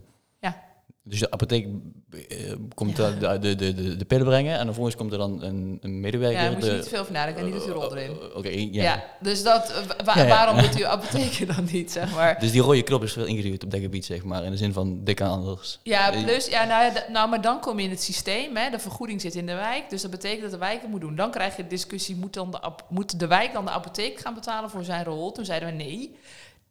Dus 1.09 1.19
de 1.19 1.31
apotheek 1.31 1.67
eh, 2.29 2.53
komt 2.75 2.97
Ja. 2.97 3.11
de, 3.11 3.55
de, 3.55 3.75
de, 3.75 3.97
de, 3.97 4.05
pillen 4.05 4.27
brengen 4.27 4.59
en 4.59 4.65
vervolgens 4.65 4.97
komt 4.97 5.13
er 5.13 5.19
dan 5.19 5.43
een, 5.43 5.79
een 5.81 6.01
medewerker. 6.01 6.39
Ja, 6.39 6.45
daar 6.45 6.53
moet 6.53 6.65
je 6.65 6.73
niet 6.73 6.83
te 6.83 6.89
veel 6.89 7.01
over 7.01 7.13
nadenken 7.13 7.45
en 7.47 7.53
niet 7.53 7.63
die 7.65 7.73
rol 7.73 7.97
erin. 7.97 8.11
Eh, 8.11 8.37
Oké, 8.37 8.49
Ja. 8.49 8.83
ja. 8.83 9.05
dus 9.21 9.43
dat, 9.43 9.83
wa- 10.05 10.15
Ja, 10.17 10.23
ja. 10.23 10.29
waarom 10.29 10.59
doet 10.63 10.79
u 10.81 10.85
apotheker 10.85 11.47
dan 11.55 11.69
niet, 11.73 11.93
zeg 11.93 12.15
maar? 12.15 12.39
Dus 12.41 12.51
die 12.53 12.61
rode 12.61 12.83
knop 12.83 13.03
is 13.03 13.13
veel 13.13 13.25
ingeduwd 13.27 13.65
op 13.65 13.71
dat 13.71 13.81
gebied, 13.81 14.05
zeg 14.05 14.25
maar. 14.25 14.45
In 14.45 14.51
de 14.51 14.57
zin 14.57 14.73
van, 14.73 15.05
dit 15.05 15.15
kan 15.15 15.29
anders. 15.31 15.81
Ja, 15.83 16.13
Eh, 16.13 16.23
plus, 16.25 16.47
ja, 16.47 16.65
nou, 16.65 16.93
nou, 17.13 17.29
maar 17.29 17.41
dan 17.41 17.61
kom 17.61 17.79
je 17.79 17.85
in 17.85 17.91
het 17.91 18.03
systeem. 18.03 18.57
Hè, 18.57 18.71
de 18.71 18.79
vergoeding 18.79 19.21
zit 19.21 19.35
in 19.35 19.47
de 19.47 19.55
wijk, 19.55 19.91
dus 19.91 20.03
dat 20.03 20.11
betekent 20.11 20.43
dat 20.43 20.51
de 20.51 20.59
wijk 20.59 20.81
het 20.81 20.91
moet 20.91 21.01
doen. 21.01 21.15
Dan 21.17 21.31
krijg 21.31 21.57
je 21.57 21.63
de 21.63 21.69
discussie, 21.69 22.17
moet, 22.17 22.35
dan 22.35 22.51
de, 22.51 22.59
moet 22.89 23.19
de 23.21 23.27
wijk 23.27 23.53
dan 23.53 23.65
de 23.65 23.71
apotheek 23.71 24.19
gaan 24.21 24.35
betalen 24.35 24.71
voor 24.71 24.85
zijn 24.85 25.05
rol? 25.05 25.33
Toen 25.33 25.45
zeiden 25.45 25.69
we 25.69 25.75
nee, 25.75 26.17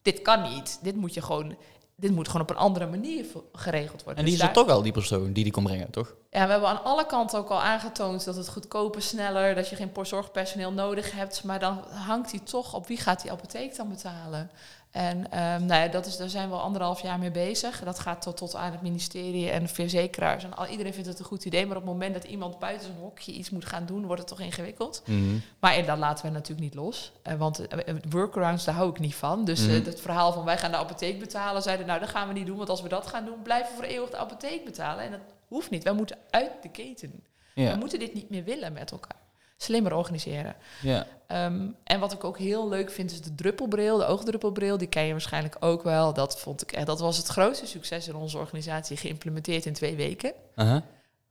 dit 0.01 0.21
kan 0.21 0.41
niet. 0.55 0.79
Dit 0.81 0.95
moet 0.95 1.13
je 1.13 1.21
gewoon, 1.21 1.55
dit 1.95 2.11
moet 2.11 2.27
gewoon 2.27 2.41
op 2.41 2.49
een 2.49 2.55
andere 2.55 2.87
manier 2.87 3.25
geregeld 3.53 4.03
worden. 4.03 4.23
En 4.23 4.29
die 4.29 4.33
Dus 4.33 4.43
is 4.43 4.47
er 4.47 4.53
toch 4.53 4.69
al, 4.69 4.81
die 4.81 4.91
persoon 4.91 5.33
die 5.33 5.43
die 5.43 5.53
kon 5.53 5.63
brengen, 5.63 5.91
toch? 5.91 6.15
Ja, 6.29 6.45
we 6.45 6.51
hebben 6.51 6.69
aan 6.69 6.83
alle 6.83 7.05
kanten 7.05 7.39
ook 7.39 7.49
al 7.49 7.61
aangetoond 7.61 8.25
dat 8.25 8.35
het 8.35 8.49
goedkoper, 8.49 9.01
sneller, 9.01 9.55
dat 9.55 9.69
je 9.69 9.75
geen 9.75 9.91
zorgpersoneel 10.01 10.71
nodig 10.71 11.11
hebt. 11.11 11.43
Maar 11.43 11.59
dan 11.59 11.83
hangt 11.89 12.31
hij 12.31 12.39
toch 12.39 12.73
op 12.73 12.87
wie 12.87 12.97
gaat 12.97 13.21
die 13.21 13.31
apotheek 13.31 13.75
dan 13.75 13.89
betalen. 13.89 14.51
En 14.95 15.31
ehm, 15.31 15.65
nou 15.65 15.81
ja, 15.81 15.87
dat 15.87 16.05
is, 16.05 16.17
daar 16.17 16.29
zijn 16.29 16.49
we 16.49 16.55
al 16.55 16.61
anderhalf 16.61 17.01
jaar 17.01 17.19
mee 17.19 17.31
bezig. 17.31 17.83
Dat 17.83 17.99
gaat 17.99 18.21
tot, 18.21 18.37
tot 18.37 18.55
aan 18.55 18.71
het 18.71 18.81
ministerie 18.81 19.49
en 19.49 19.63
de 19.63 19.67
verzekeraars. 19.67 20.43
En 20.43 20.55
al, 20.55 20.67
iedereen 20.67 20.93
vindt 20.93 21.07
het 21.07 21.19
een 21.19 21.25
goed 21.25 21.45
idee. 21.45 21.65
Maar 21.65 21.77
op 21.77 21.83
het 21.83 21.91
moment 21.91 22.13
dat 22.13 22.23
iemand 22.23 22.59
buiten 22.59 22.87
zijn 22.87 22.99
hokje 22.99 23.31
iets 23.31 23.49
moet 23.49 23.65
gaan 23.65 23.85
doen, 23.85 24.05
wordt 24.05 24.21
het 24.21 24.29
toch 24.29 24.39
ingewikkeld. 24.39 25.01
Mhm. 25.05 25.37
Maar 25.59 25.73
en 25.73 25.85
dat 25.85 25.97
laten 25.97 26.25
we 26.25 26.31
natuurlijk 26.31 26.59
niet 26.59 26.73
los. 26.73 27.11
Eh, 27.21 27.33
want 27.33 27.67
eh, 27.67 27.87
eh, 27.87 27.95
workarounds, 28.09 28.63
daar 28.63 28.75
hou 28.75 28.89
ik 28.89 28.99
niet 28.99 29.15
van. 29.15 29.45
Dus 29.45 29.61
Mhm. 29.65 29.85
het 29.85 30.01
verhaal 30.01 30.33
van 30.33 30.45
wij 30.45 30.57
gaan 30.57 30.71
de 30.71 30.77
apotheek 30.77 31.19
betalen, 31.19 31.61
zeiden 31.61 31.85
nou 31.85 31.99
dat 31.99 32.09
gaan 32.09 32.27
we 32.27 32.33
niet 32.33 32.45
doen. 32.45 32.57
Want 32.57 32.69
als 32.69 32.81
we 32.81 32.89
dat 32.89 33.07
gaan 33.07 33.25
doen, 33.25 33.41
blijven 33.41 33.69
we 33.71 33.75
voor 33.75 33.85
eeuwig 33.91 34.09
de 34.09 34.17
apotheek 34.17 34.65
betalen. 34.65 35.03
En 35.03 35.11
dat 35.11 35.19
hoeft 35.47 35.69
niet. 35.69 35.83
Wij 35.83 35.93
moeten 35.93 36.17
uit 36.29 36.51
de 36.61 36.69
keten. 36.69 37.23
We 37.53 37.75
moeten 37.79 37.99
dit 37.99 38.13
niet 38.13 38.29
meer 38.29 38.43
willen 38.43 38.73
met 38.73 38.91
elkaar. 38.91 39.23
Slimmer 39.65 39.93
organiseren. 39.93 40.55
ja. 40.81 41.07
Ehm, 41.27 41.67
en 41.83 41.99
wat 41.99 42.13
ik 42.13 42.23
ook 42.23 42.37
heel 42.37 42.69
leuk 42.69 42.91
vind 42.91 43.11
is 43.11 43.21
de 43.21 43.35
druppelbril, 43.35 43.97
de 43.97 44.05
oogdruppelbril. 44.05 44.77
Die 44.77 44.87
ken 44.87 45.03
je 45.03 45.11
waarschijnlijk 45.11 45.55
ook 45.59 45.83
wel. 45.83 46.13
Dat 46.13 46.39
vond 46.39 46.61
ik 46.61 46.71
echt, 46.71 46.85
dat 46.85 46.99
was 46.99 47.17
het 47.17 47.27
grootste 47.27 47.65
succes 47.65 48.07
in 48.07 48.15
onze 48.15 48.37
organisatie, 48.37 48.97
geïmplementeerd 48.97 49.65
in 49.65 49.73
twee 49.73 49.95
weken. 49.95 50.33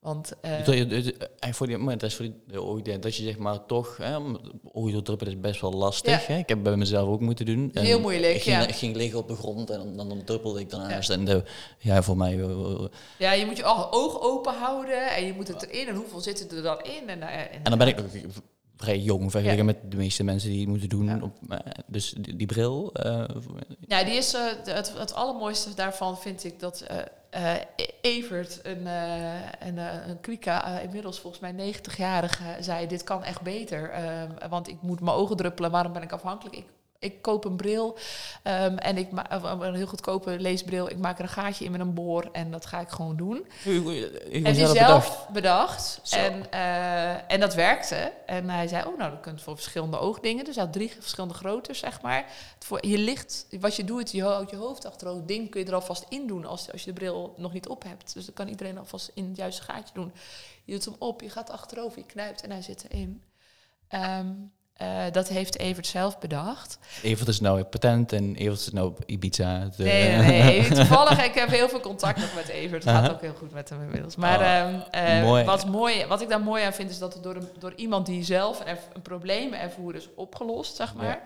Want 0.05 0.33
eh, 0.41 1.53
voor 1.53 1.67
die, 1.67 1.79
maar 1.79 1.99
dat 1.99 2.11
is 2.11 2.17
voor 2.17 2.83
die, 2.83 2.99
dat 2.99 3.17
je 3.17 3.23
zeg 3.23 3.39
maar 3.39 3.67
toch, 3.67 3.97
hè, 3.97 4.17
oogdruppelen 4.73 5.33
is 5.33 5.41
best 5.41 5.61
wel 5.61 5.73
lastig. 5.73 6.27
Ja. 6.27 6.35
Hè? 6.35 6.39
Ik 6.39 6.49
heb 6.49 6.59
het 6.59 6.63
bij 6.63 6.77
mezelf 6.77 7.09
ook 7.09 7.21
moeten 7.21 7.47
doen. 7.47 7.71
En 7.75 7.85
Heel 7.85 8.01
moeilijk, 8.01 8.35
Ik 8.35 8.43
ging, 8.43 8.57
ja. 8.57 8.67
ik 8.67 8.75
ging 8.75 8.97
liggen 8.97 9.19
op 9.19 9.29
de 9.29 9.37
grond 9.37 9.71
en 9.71 9.97
dan, 9.97 10.09
dan, 10.09 10.25
druppelde 10.25 10.61
ik 10.61 10.71
daarnaast. 10.71 11.11
En 11.11 11.25
de, 11.25 11.43
ja, 11.79 12.03
voor 12.03 12.17
mij, 12.17 12.33
eh, 12.33 12.51
eh, 12.51 12.85
ja, 13.19 13.33
je 13.33 13.47
moet 13.47 13.57
je 13.57 13.65
oog 13.91 14.21
open 14.21 14.55
houden 14.55 15.11
en 15.11 15.27
je 15.27 15.33
moet 15.33 15.49
het 15.49 15.67
erin. 15.67 15.89
En 15.89 15.95
hoeveel 15.95 16.21
zitten 16.21 16.57
er 16.57 16.63
dan 16.63 16.81
in? 16.83 17.09
En, 17.09 17.23
en, 17.23 17.51
en 17.51 17.63
dan 17.63 17.79
ben 17.79 17.89
ik 17.89 17.97
vrij 18.85 18.99
jong 18.99 19.31
vergeleken 19.31 19.65
met 19.65 19.77
de 19.91 19.97
meeste 19.97 20.25
mensen 20.25 20.51
die 20.51 20.61
het 20.61 20.69
moeten 20.69 20.89
doen. 20.89 21.23
Op, 21.23 21.37
eh, 21.49 21.59
dus 21.87 22.11
die, 22.19 22.37
die 22.37 22.47
bril, 22.47 22.93
eh, 22.93 23.25
Ja, 23.87 24.05
die 24.05 24.15
is, 24.15 24.35
eh, 24.35 24.41
het, 24.65 24.93
het 24.99 25.15
allermooiste 25.15 25.75
daarvan 25.75 26.19
vind 26.19 26.45
ik 26.45 26.61
dat 26.61 26.87
E- 27.31 27.87
Evert, 28.01 28.61
een, 28.63 28.87
eh 28.87 29.69
een, 29.69 29.79
een 29.79 30.83
inmiddels 30.83 31.21
volgens 31.21 31.43
mij 31.43 31.75
90-jarige, 31.75 32.45
zei: 32.61 32.87
Dit 32.87 33.05
kan 33.05 33.25
echt 33.25 33.41
beter. 33.43 33.91
ehm, 33.91 34.49
want 34.49 34.69
ik 34.69 34.77
moet 34.83 35.01
mijn 35.01 35.17
ogen 35.17 35.37
druppelen, 35.37 35.71
waarom 35.71 35.93
ben 35.93 36.03
ik 36.03 36.13
afhankelijk? 36.13 36.57
Ik, 36.57 36.65
ik 37.05 37.23
koop 37.23 37.45
een 37.45 37.57
bril 37.57 37.99
ehm, 38.43 38.77
en 38.77 38.97
ik 38.97 39.09
een 39.43 39.75
heel 39.75 39.87
goedkope 39.87 40.39
leesbril. 40.39 40.91
Ik 40.91 40.99
maak 40.99 41.19
er 41.19 41.25
een 41.25 41.31
gaatje 41.31 41.65
in 41.65 41.71
met 41.71 41.81
een 41.81 41.95
boor 41.95 42.29
en 42.33 42.51
dat 42.51 42.67
ga 42.67 42.81
ik 42.81 42.89
gewoon 42.89 43.17
doen. 43.17 43.47
En 44.33 44.55
die 44.55 44.67
zelf 44.67 45.29
bedacht. 45.33 46.01
En, 46.11 46.45
uh, 46.55 47.33
en 47.33 47.41
dat 47.41 47.55
werkte. 47.55 48.13
En 48.27 48.51
hij 48.51 48.69
zei, 48.69 48.87
oh 48.87 48.99
nou, 48.99 49.11
dat 49.11 49.21
kunt 49.21 49.43
voor 49.43 49.55
verschillende 49.55 49.99
oogdingen. 49.99 50.45
Dus 50.45 50.55
hij 50.55 50.65
had 50.65 50.73
drie 50.73 50.93
verschillende 50.99 51.35
groottes, 51.35 51.79
zeg 51.79 52.03
maar. 52.03 52.27
Voor 52.59 52.87
je 52.87 52.99
licht, 52.99 53.47
wat 53.61 53.77
je 53.77 53.85
doet, 53.85 54.11
je 54.11 54.23
houdt 54.23 54.51
je 54.51 54.57
hoofd 54.57 54.87
achterover. 54.87 55.27
ding 55.27 55.51
kun 55.51 55.61
je 55.61 55.67
er 55.67 55.75
alvast 55.75 56.07
in 56.09 56.27
doen 56.27 56.45
als, 56.45 56.73
als 56.73 56.85
je 56.85 56.93
de 56.93 57.01
bril 57.01 57.35
nog 57.37 57.53
niet 57.53 57.69
op 57.69 57.83
hebt. 57.83 58.15
Dus 58.15 58.25
dan 58.25 58.35
kan 58.35 58.49
iedereen 58.49 58.79
alvast 58.79 59.11
in 59.15 59.29
het 59.29 59.37
juiste 59.37 59.63
gaatje 59.63 59.95
doen. 59.95 60.13
Je 60.65 60.73
doet 60.73 60.85
hem 60.85 60.97
op, 60.99 61.21
je 61.21 61.31
gaat 61.31 61.51
achterover, 61.51 61.99
je 61.99 62.07
knijpt 62.07 62.43
en 62.43 62.51
hij 62.51 62.63
zit 62.63 62.85
erin. 62.89 63.23
Um, 63.91 64.53
uh, 64.83 65.05
dat 65.13 65.29
heeft 65.29 65.59
Evert 65.59 65.87
zelf 65.87 66.19
bedacht. 66.19 66.79
Evert 67.03 67.29
is 67.29 67.41
nou 67.41 67.63
patent 67.63 68.13
en 68.13 68.35
Evert 68.35 68.61
is 68.61 68.71
nou 68.71 68.89
op 68.89 68.99
Ibiza. 69.07 69.69
De... 69.77 69.83
Nee, 69.83 70.17
nee, 70.17 70.43
nee. 70.43 70.69
Toevallig, 70.75 71.25
ik 71.25 71.35
heb 71.35 71.49
heel 71.49 71.69
veel 71.69 71.81
contact 71.81 72.21
nog 72.21 72.35
met 72.35 72.49
Evert. 72.49 72.85
Het 72.85 72.95
gaat 72.95 73.11
ook 73.11 73.21
heel 73.21 73.35
goed 73.35 73.53
met 73.53 73.69
hem 73.69 73.83
inmiddels. 73.83 74.17
Maar 74.17 74.41
oh, 74.41 74.73
um, 74.73 74.83
uh, 74.95 75.23
mooi. 75.23 75.45
Wat, 75.45 75.67
mooi, 75.67 76.07
wat 76.07 76.21
ik 76.21 76.29
daar 76.29 76.41
mooi 76.41 76.65
aan 76.65 76.73
vind, 76.73 76.91
is 76.91 76.99
dat 76.99 77.15
het 77.15 77.23
door, 77.23 77.37
een, 77.37 77.49
door 77.59 77.73
iemand 77.77 78.07
die 78.07 78.25
zelf 78.25 78.61
een, 78.61 78.77
een 78.93 79.03
probleem 79.03 79.53
ervoer 79.53 79.95
is 79.95 80.09
opgelost, 80.15 80.77
zeg 80.77 80.95
maar. 80.95 81.23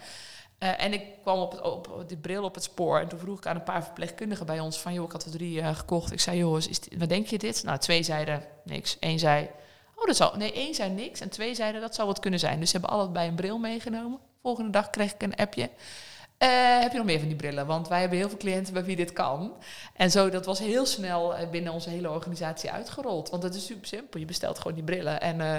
Ja. 0.58 0.76
En 0.76 0.92
ik 0.92 1.02
kwam 1.22 1.38
op, 1.38 1.52
het, 1.52 1.60
op, 1.60 2.04
die 2.06 2.16
bril 2.16 2.44
op 2.44 2.54
het 2.54 2.64
spoor. 2.64 3.00
En 3.00 3.08
toen 3.08 3.18
vroeg 3.18 3.38
ik 3.38 3.46
aan 3.46 3.56
een 3.56 3.62
paar 3.62 3.84
verpleegkundigen 3.84 4.46
bij 4.46 4.60
ons 4.60 4.78
van... 4.78 4.92
joh, 4.92 5.04
ik 5.04 5.12
had 5.12 5.24
er 5.24 5.30
drie 5.30 5.74
gekocht. 5.74 6.12
Ik 6.12 6.20
zei, 6.20 6.38
joh, 6.38 6.56
is 6.56 6.80
wat 6.98 7.08
denk 7.08 7.26
je 7.26 7.38
dit? 7.38 7.64
Nou, 7.64 7.78
twee 7.78 8.02
zeiden 8.02 8.42
niks. 8.64 8.96
Eén 9.00 9.18
zei, 9.18 9.50
Oh, 9.98 10.06
dat 10.06 10.16
zal. 10.16 10.36
Nee, 10.36 10.52
één 10.52 10.74
zei 10.74 10.90
niks 10.90 11.20
en 11.20 11.28
twee 11.28 11.54
zeiden 11.54 11.80
dat 11.80 11.94
zou 11.94 12.08
wat 12.08 12.20
kunnen 12.20 12.40
zijn. 12.40 12.60
Dus 12.60 12.70
ze 12.70 12.78
hebben 12.78 12.96
allebei 12.96 13.28
een 13.28 13.34
bril 13.34 13.58
meegenomen. 13.58 14.18
Volgende 14.42 14.70
dag 14.70 14.90
kreeg 14.90 15.14
ik 15.14 15.22
een 15.22 15.36
appje. 15.36 15.70
Uh, 16.42 16.80
heb 16.80 16.90
je 16.92 16.96
nog 16.96 17.06
meer 17.06 17.18
van 17.18 17.28
die 17.28 17.36
brillen? 17.36 17.66
Want 17.66 17.88
wij 17.88 18.00
hebben 18.00 18.18
heel 18.18 18.28
veel 18.28 18.38
cliënten 18.38 18.72
bij 18.72 18.84
wie 18.84 18.96
dit 18.96 19.12
kan. 19.12 19.52
En 19.94 20.10
zo, 20.10 20.30
dat 20.30 20.46
was 20.46 20.58
heel 20.58 20.86
snel 20.86 21.34
eh, 21.34 21.50
binnen 21.50 21.72
onze 21.72 21.90
hele 21.90 22.10
organisatie 22.10 22.70
uitgerold. 22.70 23.30
Want 23.30 23.42
het 23.42 23.54
is 23.54 23.66
super 23.66 23.86
simpel. 23.86 24.20
Je 24.20 24.26
bestelt 24.26 24.58
gewoon 24.58 24.74
die 24.74 24.84
brillen 24.84 25.20
en 25.20 25.40
uh, 25.40 25.56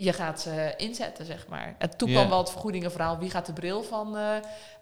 je 0.00 0.12
gaat 0.12 0.40
ze 0.40 0.74
inzetten, 0.76 1.26
zeg 1.26 1.46
maar. 1.48 1.74
En 1.78 1.96
toen 1.96 2.10
kwam 2.10 2.28
wel 2.28 2.38
het 2.38 2.50
vergoedingenverhaal. 2.50 3.18
Wie 3.18 3.30
gaat 3.30 3.46
de 3.46 3.52
bril 3.52 3.82
van 3.82 4.16
uh, 4.16 4.36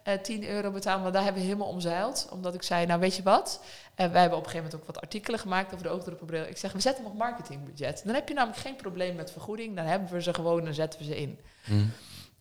uh, 0.07 0.13
10 0.13 0.47
euro 0.47 0.71
betalen? 0.71 1.01
Maar 1.01 1.11
daar 1.11 1.23
hebben 1.23 1.41
we 1.41 1.47
helemaal 1.47 1.67
omzeild. 1.67 2.27
Omdat 2.31 2.53
ik 2.53 2.63
zei, 2.63 2.85
nou 2.85 2.99
weet 2.99 3.15
je 3.15 3.23
wat? 3.23 3.61
En 3.95 4.05
uh, 4.05 4.11
wij 4.11 4.21
hebben 4.21 4.39
op 4.39 4.45
een 4.45 4.49
gegeven 4.49 4.69
moment 4.71 4.89
ook 4.89 4.95
wat 4.95 5.03
artikelen 5.03 5.39
gemaakt 5.39 5.73
over 5.73 5.85
de 5.85 5.91
oogdruppelbril. 5.91 6.43
Ik 6.43 6.57
zeg, 6.57 6.71
we 6.71 6.79
zetten 6.79 7.03
hem 7.03 7.11
op 7.11 7.17
marketingbudget. 7.17 8.01
Dan 8.05 8.15
heb 8.15 8.27
je 8.27 8.33
namelijk 8.33 8.59
geen 8.59 8.75
probleem 8.75 9.15
met 9.15 9.31
vergoeding. 9.31 9.75
Dan 9.75 9.85
hebben 9.85 10.11
we 10.11 10.21
ze 10.21 10.33
gewoon 10.33 10.67
en 10.67 10.73
zetten 10.73 10.99
we 10.99 11.05
ze 11.05 11.21
in. 11.21 11.39
Mm. 11.65 11.91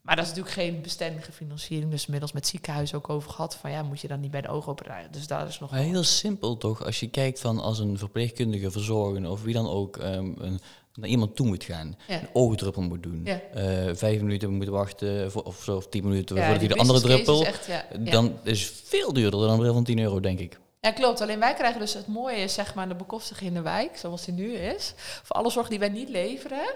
Maar 0.03 0.17
dat 0.17 0.25
is 0.25 0.31
natuurlijk 0.31 0.57
geen 0.57 0.83
bestendige 0.83 1.33
financiering. 1.33 1.91
Dus 1.91 2.05
inmiddels 2.05 2.33
met 2.33 2.47
ziekenhuizen 2.47 2.97
ook 2.97 3.09
over 3.09 3.31
gehad. 3.31 3.57
Van 3.57 3.71
ja, 3.71 3.83
moet 3.83 4.01
je 4.01 4.09
dan 4.09 4.21
niet 4.21 4.31
bij 4.31 4.41
de 4.41 4.49
oogoperatie? 4.49 5.11
Dus 5.11 5.27
daar 5.27 5.47
is 5.47 5.59
nog. 5.59 5.71
Heel 5.71 6.05
simpel 6.05 6.57
toch? 6.57 6.85
Als 6.85 7.01
je 7.01 7.09
kijkt 7.11 7.41
van 7.41 7.59
als 7.61 7.79
een 7.79 7.99
verpleegkundige, 7.99 8.71
verzorger 8.71 9.31
of 9.31 9.43
wie 9.43 9.55
dan 9.55 9.69
ook 9.69 9.97
um, 9.97 10.35
een 10.39 10.61
naar 10.95 11.09
iemand 11.09 11.37
toe 11.37 11.47
moet 11.47 11.65
gaan, 11.65 11.97
een 12.09 12.29
oogdruppel 12.33 12.83
moet 12.83 13.03
doen, 13.03 13.21
ja. 13.25 13.41
uh, 13.55 13.95
vijf 13.95 14.21
minuten 14.21 14.51
moet 14.51 14.69
wachten 14.69 15.31
voor, 15.31 15.43
of 15.43 15.63
zo, 15.63 15.77
of 15.77 15.89
tien 15.89 16.09
minuten 16.09 16.37
ja, 16.37 16.43
voordat 16.43 16.61
hij 16.61 16.69
de 16.75 16.81
andere 16.81 17.01
druppel, 17.01 17.45
echt, 17.45 17.67
ja. 17.67 17.85
dan 17.99 18.39
is 18.43 18.73
veel 18.85 19.13
duurder 19.13 19.41
dan 19.41 19.51
een 19.51 19.59
bril 19.59 19.73
van 19.73 19.85
10 19.85 19.99
euro, 19.99 20.21
denk 20.21 20.39
ik. 20.39 20.59
Ja, 20.81 20.91
klopt. 20.91 21.21
Alleen 21.21 21.39
wij 21.39 21.55
krijgen 21.55 21.81
dus 21.81 21.95
het 21.95 22.07
mooie, 22.07 22.37
is 22.37 22.55
zeg 22.55 22.75
maar, 22.75 22.89
de 22.89 22.95
bekostiging 22.95 23.49
in 23.49 23.55
de 23.55 23.63
wijk, 23.63 23.97
zoals 23.97 24.25
die 24.25 24.35
nu 24.35 24.53
is. 24.55 24.95
Voor 24.97 25.37
alle 25.37 25.51
zorg 25.51 25.69
die 25.69 25.79
wij 25.79 25.89
niet 25.89 26.09
leveren, 26.09 26.75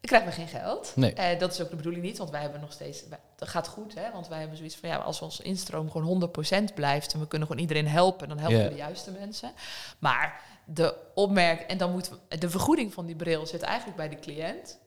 krijgen 0.00 0.28
we 0.28 0.34
geen 0.34 0.48
geld. 0.48 0.92
Nee. 0.96 1.14
Uh, 1.16 1.38
dat 1.38 1.52
is 1.52 1.60
ook 1.60 1.70
de 1.70 1.76
bedoeling 1.76 2.02
niet, 2.02 2.18
want 2.18 2.30
wij 2.30 2.40
hebben 2.40 2.60
nog 2.60 2.72
steeds... 2.72 3.02
Dat 3.36 3.48
gaat 3.48 3.68
goed, 3.68 3.94
hè. 3.94 4.12
Want 4.12 4.28
wij 4.28 4.38
hebben 4.38 4.56
zoiets 4.56 4.76
van, 4.76 4.88
ja, 4.88 4.96
als 4.96 5.22
ons 5.22 5.40
instroom 5.40 5.90
gewoon 5.90 6.30
100% 6.70 6.74
blijft... 6.74 7.12
en 7.12 7.20
we 7.20 7.26
kunnen 7.26 7.48
gewoon 7.48 7.62
iedereen 7.62 7.88
helpen, 7.88 8.28
dan 8.28 8.38
helpen 8.38 8.62
we 8.62 8.68
de 8.68 8.76
juiste 8.76 9.10
mensen. 9.10 9.52
Maar 9.98 10.40
de 10.74 10.94
opmerk 11.14 11.60
en 11.60 11.78
dan 11.78 11.90
moet 11.90 12.10
de 12.28 12.50
vergoeding 12.50 12.92
van 12.92 13.06
die 13.06 13.16
bril 13.16 13.46
zit 13.46 13.62
eigenlijk 13.62 13.96
bij 13.96 14.08
de 14.08 14.18
cliënt. 14.18 14.78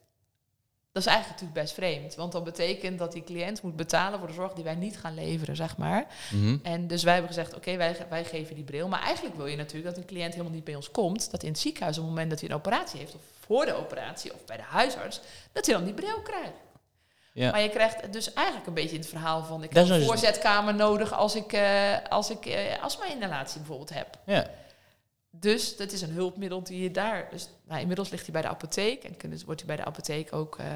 Dat 0.92 1.02
is 1.02 1.08
eigenlijk 1.08 1.40
natuurlijk 1.40 1.66
best 1.66 1.74
vreemd, 1.74 2.14
want 2.14 2.32
dat 2.32 2.44
betekent 2.44 2.98
dat 2.98 3.12
die 3.12 3.24
cliënt 3.24 3.62
moet 3.62 3.76
betalen 3.76 4.18
voor 4.18 4.28
de 4.28 4.34
zorg 4.34 4.52
die 4.52 4.64
wij 4.64 4.74
niet 4.74 4.98
gaan 4.98 5.14
leveren, 5.14 5.56
zeg 5.56 5.76
maar. 5.76 6.06
Mm 6.30 6.60
En 6.62 6.86
dus 6.86 7.02
wij 7.02 7.12
hebben 7.12 7.32
gezegd, 7.32 7.54
oké, 7.54 7.76
wij, 7.76 7.96
wij 8.08 8.24
geven 8.24 8.54
die 8.54 8.64
bril. 8.64 8.88
Maar 8.88 9.02
eigenlijk 9.02 9.36
wil 9.36 9.46
je 9.46 9.56
natuurlijk 9.56 9.94
dat 9.94 9.96
een 9.96 10.08
cliënt 10.08 10.32
helemaal 10.32 10.52
niet 10.52 10.64
bij 10.64 10.74
ons 10.74 10.90
komt, 10.90 11.30
dat 11.30 11.42
in 11.42 11.48
het 11.48 11.58
ziekenhuis 11.58 11.96
op 11.96 12.02
het 12.02 12.12
moment 12.12 12.30
dat 12.30 12.40
hij 12.40 12.48
een 12.48 12.54
operatie 12.54 12.98
heeft, 12.98 13.14
of 13.14 13.20
voor 13.40 13.64
de 13.64 13.74
operatie, 13.74 14.34
of 14.34 14.44
bij 14.44 14.56
de 14.56 14.62
huisarts, 14.62 15.20
dat 15.52 15.66
hij 15.66 15.74
dan 15.74 15.84
die 15.84 15.94
bril 15.94 16.22
krijgt. 16.22 16.62
Ja. 17.32 17.50
Maar 17.50 17.60
je 17.60 17.68
krijgt 17.68 18.12
dus 18.12 18.32
eigenlijk 18.32 18.66
een 18.66 18.74
beetje 18.74 18.94
in 18.94 19.00
het 19.00 19.08
verhaal 19.08 19.44
van, 19.44 19.62
ik 19.62 19.72
heb 19.72 19.88
een 19.88 20.02
voorzetkamer 20.02 20.74
nodig 20.74 21.12
als 21.12 21.34
ik, 21.34 21.52
uh, 21.52 21.96
als 22.08 22.30
ik 22.30 22.46
uh, 22.46 22.54
astma-inhalatie 22.80 23.58
bijvoorbeeld 23.58 23.94
heb. 23.94 24.18
Ja. 24.26 24.50
Dus 25.40 25.76
dat 25.76 25.92
is 25.92 26.02
een 26.02 26.10
hulpmiddel 26.10 26.62
die 26.62 26.82
je 26.82 26.90
daar. 26.90 27.28
Dus, 27.30 27.48
nou, 27.68 27.80
inmiddels 27.80 28.10
ligt 28.10 28.22
hij 28.22 28.32
bij 28.32 28.42
de 28.42 28.48
apotheek 28.48 29.04
en 29.04 29.30
dus 29.30 29.44
wordt 29.44 29.60
hij 29.60 29.74
bij 29.74 29.84
de 29.84 29.90
apotheek 29.90 30.32
ook 30.32 30.58
uh, 30.58 30.66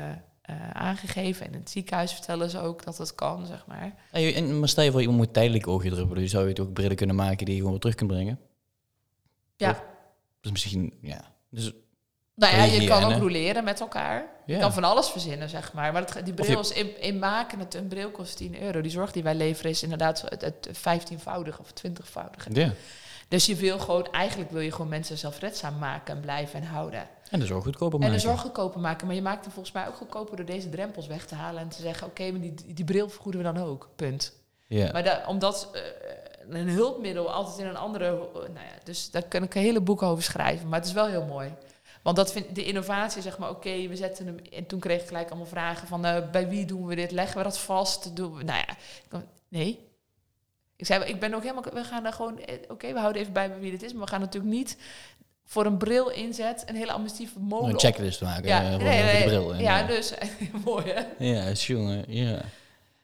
uh, 0.51 0.71
aangegeven. 0.71 1.47
En 1.47 1.53
in 1.53 1.59
het 1.59 1.71
ziekenhuis 1.71 2.13
vertellen 2.13 2.51
ze 2.51 2.61
ook 2.61 2.85
dat 2.85 2.99
het 2.99 3.15
kan, 3.15 3.47
zeg 3.47 3.67
maar. 3.67 3.95
En, 4.11 4.59
maar 4.59 4.69
stel 4.69 4.85
je 4.85 4.91
voor, 4.91 5.01
iemand 5.01 5.19
moet 5.19 5.33
tijdelijk 5.33 5.67
oogje 5.67 5.91
druppelen. 5.91 6.23
Dus 6.23 6.31
zou 6.31 6.43
je 6.43 6.49
het 6.49 6.61
ook 6.61 6.73
brillen 6.73 6.97
kunnen 6.97 7.17
maken 7.17 7.45
die 7.45 7.49
je 7.49 7.57
gewoon 7.57 7.71
weer 7.71 7.81
terug 7.81 7.95
kunt 7.95 8.11
brengen? 8.11 8.41
Ja. 9.57 9.85
Dus 10.41 10.51
misschien, 10.51 10.99
ja. 11.01 11.33
Dus 11.51 11.73
nou 12.35 12.57
ja, 12.57 12.65
je 12.65 12.87
kan 12.87 13.05
ook 13.05 13.21
roleren 13.21 13.65
met 13.65 13.81
elkaar. 13.81 14.27
Ja. 14.47 14.55
Je 14.55 14.61
kan 14.61 14.73
van 14.73 14.85
alles 14.85 15.09
verzinnen, 15.09 15.49
zeg 15.49 15.73
maar. 15.73 15.93
Maar 15.93 16.25
die 16.25 16.35
bril 16.35 16.61
is 16.61 16.73
in, 16.73 17.01
in, 17.01 17.19
maken, 17.19 17.59
het, 17.59 17.75
een 17.75 17.89
bril 17.89 18.11
kost 18.11 18.37
10 18.37 18.63
euro. 18.63 18.81
Die 18.81 18.91
zorg 18.91 19.13
die 19.13 19.23
wij 19.23 19.35
leveren 19.35 19.71
is 19.71 19.83
inderdaad 19.83 20.25
het, 20.29 20.41
het 20.41 20.69
15-voudige 20.79 21.61
of 21.61 21.71
20-voudige. 21.71 22.49
Ja. 22.53 22.73
Dus 23.29 23.47
je 23.47 23.57
wil 23.57 23.79
gewoon, 23.79 24.13
eigenlijk 24.13 24.51
wil 24.51 24.61
je 24.61 24.73
gewoon 24.73 24.89
mensen 24.89 25.19
zelfredzaam 25.19 25.79
maken 25.79 26.15
en 26.15 26.21
blijven 26.21 26.61
en 26.61 26.67
houden. 26.67 27.09
En 27.31 27.41
de 27.41 27.47
zorg 27.47 27.65
goedkoper 27.65 27.99
maken. 27.99 28.15
En 28.15 28.21
de 28.21 28.27
zorg 28.27 28.41
goedkoper 28.41 28.81
maken. 28.81 29.07
Maar 29.07 29.17
je 29.17 29.23
maakt 29.23 29.45
hem 29.45 29.53
volgens 29.53 29.75
mij 29.75 29.89
ook 29.89 29.97
goedkoper 29.97 30.37
door 30.37 30.47
deze 30.47 30.69
drempels 30.69 31.07
weg 31.07 31.27
te 31.27 31.35
halen 31.35 31.63
en 31.63 31.69
te 31.69 31.81
zeggen, 31.83 32.07
oké, 32.07 32.31
maar 32.31 32.41
die, 32.41 32.55
die 32.75 32.85
bril 32.85 33.09
vergoeden 33.09 33.43
we 33.43 33.53
dan 33.53 33.63
ook. 33.65 33.89
Punt. 33.97 34.33
Ja. 34.67 34.93
Maar 34.93 35.25
omdat 35.27 35.71
uh, 35.75 35.81
een 36.61 36.69
hulpmiddel 36.69 37.33
altijd 37.33 37.59
in 37.59 37.67
een 37.67 37.77
andere. 37.77 38.11
nou 38.33 38.53
ja, 38.53 38.79
dus 38.85 39.11
daar 39.11 39.23
kan 39.23 39.43
ik 39.43 39.55
een 39.55 39.63
hele 39.63 39.81
boek 39.81 40.03
over 40.03 40.23
schrijven. 40.23 40.69
Maar 40.69 40.79
het 40.79 40.89
is 40.89 40.95
wel 40.95 41.07
heel 41.07 41.25
mooi. 41.25 41.55
Want 42.03 42.17
dat 42.17 42.33
vind 42.33 42.55
de 42.55 42.65
innovatie, 42.65 43.23
zeg 43.23 43.39
maar, 43.39 43.51
oké, 43.51 43.89
we 43.89 43.97
zetten 43.97 44.27
hem. 44.27 44.39
En 44.53 44.67
toen 44.67 44.81
kreeg 44.81 45.01
ik 45.01 45.07
gelijk 45.07 45.29
allemaal 45.29 45.47
vragen 45.47 45.89
van 45.89 46.07
uh, 46.07 46.31
bij 46.31 46.49
wie 46.49 46.65
doen 46.65 46.87
we 46.87 46.95
dit? 46.95 47.11
Leggen 47.11 47.37
we 47.37 47.43
dat 47.43 47.59
vast? 47.59 48.17
Doen 48.17 48.35
we, 48.35 48.45
nou 48.45 48.65
ja, 48.67 48.77
nee, 49.49 49.88
ik 50.79 50.87
zei, 50.87 51.05
ik 51.05 51.21
ben 51.21 51.35
ook 51.35 51.43
helemaal, 51.43 51.65
we 51.73 51.85
gaan 51.85 52.03
daar 52.03 52.13
gewoon, 52.13 52.39
eh, 52.39 52.55
oké, 52.69 52.93
we 52.93 52.99
houden 52.99 53.23
even 53.23 53.33
bij 53.33 53.59
wie 53.59 53.71
dit 53.71 53.83
is, 53.83 53.93
maar 53.93 54.05
we 54.05 54.11
gaan 54.11 54.21
natuurlijk 54.21 54.55
niet 54.55 54.77
voor 55.45 55.67
een 55.67 55.77
bril 55.77 56.11
inzet 56.11 56.65
een 56.67 56.77
hele 56.77 56.93
amnestieve 56.93 57.39
molen. 57.39 57.71
Een 57.71 57.79
checklist 57.79 58.21
maken. 58.21 58.49
Ja, 58.49 58.77
nee, 58.77 59.03
nee, 59.03 59.23
de 59.23 59.25
bril. 59.25 59.55
ja, 59.55 59.87
dus 59.87 60.15
mooi 60.65 60.85
hè. 60.87 61.25
Ja, 61.25 61.53
jongen, 61.53 62.05
ja. 62.13 62.41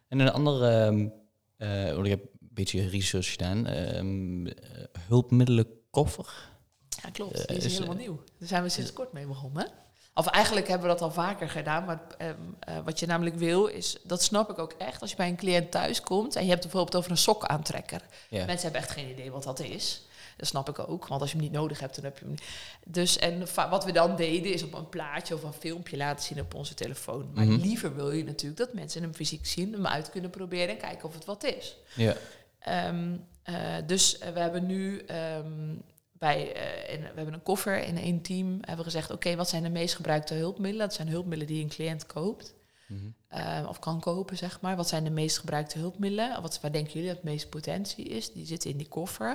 En 0.08 0.18
een 0.18 0.32
andere, 0.32 0.86
um, 0.86 1.12
uh, 1.58 1.98
ik 1.98 2.06
heb 2.06 2.22
een 2.22 2.48
beetje 2.50 2.88
research 2.88 3.30
gedaan, 3.30 3.66
um, 3.66 4.46
hulpmiddelkoffer. 5.08 6.52
Ja, 7.02 7.10
klopt. 7.10 7.48
Die 7.48 7.56
is, 7.56 7.64
is 7.64 7.74
helemaal 7.74 7.96
nieuw. 7.96 8.22
Daar 8.38 8.48
zijn 8.48 8.62
we 8.62 8.68
sinds 8.68 8.92
kort 8.92 9.12
mee 9.12 9.26
begonnen. 9.26 9.68
Of 10.14 10.26
eigenlijk 10.26 10.68
hebben 10.68 10.86
we 10.86 10.92
dat 10.92 11.02
al 11.02 11.10
vaker 11.10 11.50
gedaan. 11.50 11.84
Maar 11.84 12.00
um, 12.18 12.56
uh, 12.68 12.78
wat 12.84 12.98
je 12.98 13.06
namelijk 13.06 13.36
wil, 13.36 13.66
is, 13.66 13.96
dat 14.02 14.22
snap 14.22 14.50
ik 14.50 14.58
ook 14.58 14.72
echt, 14.72 15.00
als 15.00 15.10
je 15.10 15.16
bij 15.16 15.28
een 15.28 15.36
cliënt 15.36 15.70
thuis 15.70 16.00
komt 16.00 16.36
en 16.36 16.42
je 16.42 16.50
hebt 16.50 16.62
het 16.62 16.72
bijvoorbeeld 16.72 16.96
over 16.96 17.10
een 17.10 17.22
sokaantrekker. 17.22 18.00
Ja. 18.28 18.44
Mensen 18.44 18.62
hebben 18.62 18.80
echt 18.80 18.90
geen 18.90 19.10
idee 19.10 19.30
wat 19.30 19.42
dat 19.42 19.60
is. 19.60 20.02
Dat 20.36 20.46
snap 20.46 20.68
ik 20.68 20.88
ook, 20.88 21.06
want 21.06 21.20
als 21.20 21.30
je 21.30 21.36
hem 21.36 21.46
niet 21.46 21.54
nodig 21.54 21.80
hebt, 21.80 21.94
dan 21.94 22.04
heb 22.04 22.18
je 22.18 22.24
hem 22.24 22.30
niet. 22.30 22.42
Dus 22.84 23.18
en 23.18 23.46
wat 23.70 23.84
we 23.84 23.92
dan 23.92 24.16
deden, 24.16 24.52
is 24.52 24.62
op 24.62 24.74
een 24.74 24.88
plaatje 24.88 25.34
of 25.34 25.42
een 25.42 25.52
filmpje 25.52 25.96
laten 25.96 26.24
zien 26.24 26.40
op 26.40 26.54
onze 26.54 26.74
telefoon. 26.74 27.30
Maar 27.34 27.44
mm 27.44 27.50
-hmm. 27.50 27.60
liever 27.60 27.94
wil 27.94 28.12
je 28.12 28.24
natuurlijk 28.24 28.60
dat 28.60 28.74
mensen 28.74 29.02
hem 29.02 29.14
fysiek 29.14 29.46
zien, 29.46 29.72
hem 29.72 29.86
uit 29.86 30.10
kunnen 30.10 30.30
proberen 30.30 30.68
en 30.68 30.80
kijken 30.80 31.08
of 31.08 31.14
het 31.14 31.24
wat 31.24 31.44
is. 31.44 31.76
Ja. 31.94 32.14
Um, 32.88 33.26
uh, 33.50 33.56
dus 33.86 34.18
uh, 34.18 34.28
we 34.28 34.40
hebben 34.40 34.66
nu 34.66 35.04
um, 35.36 35.82
bij, 36.24 36.56
uh, 36.56 36.94
in, 36.94 37.00
we 37.00 37.12
hebben 37.14 37.34
een 37.34 37.42
koffer 37.42 37.82
in 37.82 37.98
één 37.98 38.22
team. 38.22 38.46
Hebben 38.46 38.76
we 38.76 38.90
gezegd, 38.90 39.10
oké, 39.10 39.36
wat 39.36 39.48
zijn 39.48 39.62
de 39.62 39.68
meest 39.68 39.94
gebruikte 39.94 40.34
hulpmiddelen? 40.34 40.86
Dat 40.86 40.96
zijn 40.96 41.08
hulpmiddelen 41.08 41.54
die 41.54 41.62
een 41.62 41.70
cliënt 41.70 42.06
koopt. 42.06 42.54
Mm 42.86 43.14
-hmm. 43.28 43.38
uh, 43.38 43.68
of 43.68 43.78
kan 43.78 44.00
kopen, 44.00 44.36
zeg 44.36 44.60
maar. 44.60 44.76
Wat 44.76 44.88
zijn 44.88 45.04
de 45.04 45.10
meest 45.10 45.38
gebruikte 45.38 45.78
hulpmiddelen? 45.78 46.42
Wat, 46.42 46.60
waar 46.60 46.72
denken 46.72 46.92
jullie 46.92 47.08
dat 47.08 47.16
het 47.16 47.24
meeste 47.24 47.48
potentie 47.48 48.04
is? 48.04 48.32
Die 48.32 48.46
zitten 48.46 48.70
in 48.70 48.76
die 48.76 48.88
koffer. 48.88 49.28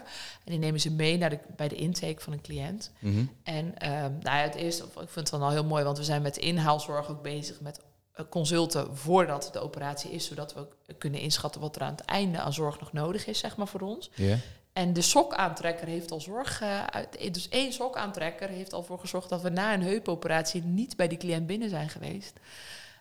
En 0.46 0.52
die 0.52 0.60
nemen 0.60 0.80
ze 0.80 0.92
mee 0.92 1.18
naar 1.18 1.30
de, 1.30 1.40
bij 1.56 1.68
de 1.68 1.76
intake 1.76 2.22
van 2.22 2.34
een 2.34 2.42
cliënt. 2.42 2.92
Mm 3.00 3.14
-hmm. 3.14 3.30
En 3.44 3.66
uh, 3.66 3.90
nou 4.00 4.22
ja, 4.22 4.42
het 4.42 4.56
eerste, 4.56 4.84
ik 4.84 4.90
vind 4.96 5.16
het 5.16 5.30
dan 5.30 5.42
al 5.42 5.52
heel 5.52 5.66
mooi, 5.66 5.84
want 5.84 5.98
we 5.98 6.04
zijn 6.04 6.22
met 6.22 6.38
inhaalzorg 6.38 7.10
ook 7.10 7.22
bezig 7.22 7.62
met 7.62 7.80
eh, 8.14 8.26
consulten 8.30 8.98
voordat 8.98 9.50
de 9.54 9.60
operatie 9.60 10.12
is, 10.12 10.26
zodat 10.26 10.54
we 10.54 10.94
kunnen 10.98 11.20
inschatten 11.20 11.62
wat 11.62 11.76
er 11.76 11.82
aan 11.82 11.96
het 11.96 12.06
einde 12.06 12.40
aan 12.40 12.54
zorg 12.54 12.80
nog 12.80 12.94
nodig 12.94 13.28
is, 13.28 13.40
zeg 13.40 13.58
maar, 13.58 13.68
voor 13.68 13.82
ons. 13.82 14.12
Yeah. 14.16 14.40
En 14.80 14.94
de 14.94 15.02
sokaantrekker 15.02 15.88
heeft 15.88 16.12
al 16.12 16.22
zorg. 16.22 16.62
Uh, 16.62 16.84
dus 17.32 17.50
één 17.50 17.74
sokaantrekker 17.74 18.50
heeft 18.50 18.74
al 18.74 18.84
voor 18.84 19.00
gezorgd 19.00 19.30
dat 19.30 19.42
we 19.42 19.50
na 19.50 19.74
een 19.74 19.84
heupoperatie 19.84 20.64
niet 20.64 20.96
bij 20.98 21.08
die 21.08 21.18
cliënt 21.18 21.48
binnen 21.48 21.70
zijn 21.70 21.90
geweest. 21.90 22.40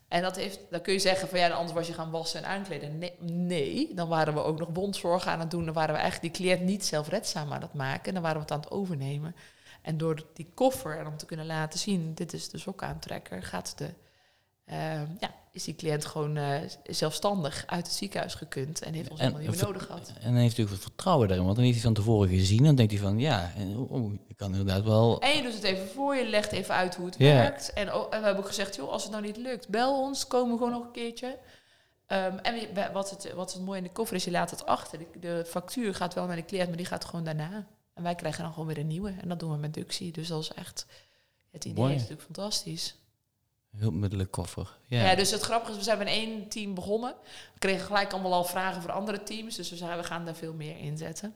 En 0.08 0.22
dat 0.22 0.36
heeft, 0.36 0.60
dan 0.70 0.80
kun 0.80 0.92
je 0.92 0.98
zeggen 0.98 1.28
van 1.28 1.38
ja, 1.38 1.48
anders 1.48 1.72
was 1.72 1.86
je 1.86 1.92
gaan 1.92 2.10
wassen 2.10 2.42
en 2.42 2.48
aankleden. 2.48 2.98
Nee, 3.20 3.94
dan 3.94 4.08
waren 4.08 4.34
we 4.34 4.42
ook 4.42 4.58
nog 4.58 4.68
bondzorg 4.68 5.26
aan 5.26 5.40
het 5.40 5.50
doen. 5.50 5.64
Dan 5.64 5.74
waren 5.74 5.94
we 5.94 6.00
eigenlijk 6.00 6.34
die 6.34 6.44
cliënt 6.44 6.62
niet 6.62 6.84
zelfredzaam 6.84 7.52
aan 7.52 7.62
het 7.62 7.74
maken. 7.74 8.12
Dan 8.14 8.22
waren 8.22 8.36
we 8.36 8.42
het 8.42 8.52
aan 8.52 8.60
het 8.60 8.70
overnemen. 8.70 9.34
En 9.82 9.98
door 9.98 10.26
die 10.34 10.50
koffer 10.54 10.98
en 10.98 11.06
om 11.06 11.16
te 11.16 11.26
kunnen 11.26 11.46
laten 11.46 11.78
zien, 11.78 12.14
dit 12.14 12.32
is 12.32 12.50
de 12.50 12.58
sokaantrekker, 12.58 13.42
gaat 13.42 13.78
de, 13.78 13.94
ja, 15.20 15.34
is 15.52 15.64
die 15.64 15.74
cliënt 15.74 16.04
gewoon 16.04 16.36
uh, 16.36 16.56
zelfstandig 16.84 17.64
uit 17.66 17.86
het 17.86 17.96
ziekenhuis 17.96 18.34
gekund 18.34 18.82
en 18.82 18.94
heeft 18.94 19.10
ons 19.10 19.20
helemaal 19.20 19.40
niet 19.40 19.50
meer 19.50 19.64
nodig 19.64 19.86
gehad. 19.86 20.12
En 20.20 20.32
dan 20.32 20.40
heeft 20.40 20.56
hij 20.56 20.64
ook 20.64 20.70
wat 20.70 20.80
vertrouwen 20.80 21.26
daarin, 21.28 21.44
want 21.46 21.56
dan 21.56 21.66
heeft 21.66 21.78
hij 21.78 21.86
van 21.86 22.02
tevoren 22.02 22.28
gezien, 22.28 22.64
dan 22.64 22.74
denkt 22.74 22.92
hij 22.92 23.00
van 23.00 23.18
ja, 23.18 23.52
oh, 23.88 24.12
ik 24.26 24.36
kan 24.36 24.50
inderdaad 24.50 24.84
wel. 24.84 25.20
En 25.20 25.36
je 25.36 25.42
doet 25.42 25.54
het 25.54 25.62
even 25.62 25.88
voor 25.88 26.16
je, 26.16 26.28
legt 26.28 26.52
even 26.52 26.74
uit 26.74 26.94
hoe 26.94 27.06
het 27.06 27.16
werkt. 27.16 27.72
En, 27.72 27.94
oh, 27.94 28.02
en, 28.02 28.18
we 28.18 28.24
hebben 28.24 28.42
ook 28.42 28.48
gezegd, 28.48 28.74
joh, 28.74 28.90
als 28.90 29.02
het 29.02 29.12
nou 29.12 29.24
niet 29.24 29.36
lukt, 29.36 29.68
bel 29.68 30.00
ons, 30.00 30.26
komen 30.26 30.52
we 30.52 30.58
gewoon 30.58 30.72
nog 30.72 30.82
een 30.82 30.92
keertje. 30.92 31.38
Um, 32.12 32.38
en 32.38 32.74
we, 32.74 32.88
wat, 32.92 33.10
het, 33.10 33.32
wat 33.34 33.52
het 33.52 33.62
mooie 33.62 33.78
in 33.78 33.84
de 33.84 33.92
koffer 33.92 34.16
is, 34.16 34.24
je 34.24 34.30
laat 34.30 34.50
het 34.50 34.66
achter. 34.66 34.98
De, 34.98 35.06
de 35.20 35.44
factuur 35.46 35.94
gaat 35.94 36.14
wel 36.14 36.26
naar 36.26 36.36
de 36.36 36.44
cliënt, 36.44 36.68
maar 36.68 36.76
die 36.76 36.86
gaat 36.86 37.04
gewoon 37.04 37.24
daarna. 37.24 37.66
En 37.94 38.02
wij 38.02 38.14
krijgen 38.14 38.42
dan 38.42 38.52
gewoon 38.52 38.68
weer 38.68 38.78
een 38.78 38.86
nieuwe. 38.86 39.14
En 39.20 39.28
dat 39.28 39.40
doen 39.40 39.50
we 39.50 39.56
met 39.56 39.74
Duxie. 39.74 40.12
Dus 40.12 40.28
dat 40.28 40.42
is 40.42 40.52
echt... 40.52 40.86
Het 41.50 41.64
idee 41.64 41.84
is 41.84 41.92
natuurlijk 41.92 42.22
fantastisch. 42.22 42.96
Hulpmiddelkoffer. 43.76 44.78
Ja. 44.86 45.04
ja, 45.04 45.14
dus 45.14 45.30
het 45.30 45.42
grappige 45.42 45.70
is, 45.70 45.78
we 45.78 45.84
zijn 45.84 45.98
met 45.98 46.06
één 46.06 46.48
team 46.48 46.74
begonnen. 46.74 47.14
We 47.52 47.58
kregen 47.58 47.86
gelijk 47.86 48.12
allemaal 48.12 48.32
al 48.32 48.44
vragen 48.44 48.82
voor 48.82 48.92
andere 48.92 49.22
teams. 49.22 49.56
Dus 49.56 49.70
we 49.70 49.76
zeiden, 49.76 50.00
we 50.00 50.06
gaan 50.06 50.24
daar 50.24 50.34
veel 50.34 50.52
meer 50.52 50.78
in 50.78 50.96
zetten. 50.96 51.34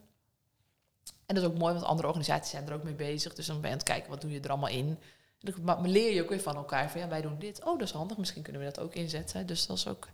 En 1.27 1.35
dat 1.35 1.45
is 1.45 1.51
ook 1.51 1.59
mooi, 1.59 1.75
want 1.75 1.87
andere 1.87 2.09
organisaties 2.09 2.51
zijn 2.51 2.67
er 2.67 2.75
ook 2.75 2.83
mee 2.83 2.95
bezig. 2.95 3.35
Dus 3.35 3.47
dan 3.47 3.57
ben 3.57 3.65
je 3.65 3.71
aan 3.71 3.79
het 3.79 3.89
kijken, 3.89 4.11
wat 4.11 4.21
doe 4.21 4.31
je 4.31 4.41
er 4.41 4.51
allemaal 4.51 4.69
in? 4.69 4.99
En 5.41 5.55
dan 5.65 5.91
leer 5.91 6.15
je 6.15 6.23
ook 6.23 6.29
weer 6.29 6.41
van 6.41 6.57
elkaar. 6.57 6.91
Van 6.91 7.01
ja, 7.01 7.09
wij 7.09 7.21
doen 7.21 7.39
dit. 7.39 7.65
Oh, 7.65 7.79
dat 7.79 7.89
is 7.89 7.95
handig. 7.95 8.17
Misschien 8.17 8.43
kunnen 8.43 8.63
we 8.63 8.69
dat 8.73 8.81
ook 8.81 8.95
inzetten. 8.95 9.47
Dus 9.47 9.67
dat 9.67 9.77
is 9.77 9.89
ook... 9.89 10.09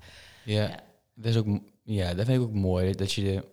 Ja, 0.45 0.63
ja. 0.63 0.81
Dat, 1.15 1.33
is 1.33 1.37
ook, 1.37 1.61
ja 1.83 2.15
dat 2.15 2.27
vind 2.27 2.43
ik 2.43 2.49
ook 2.49 2.55
mooi. 2.55 2.95
Dat 2.95 3.13
je 3.13 3.23
de 3.23 3.45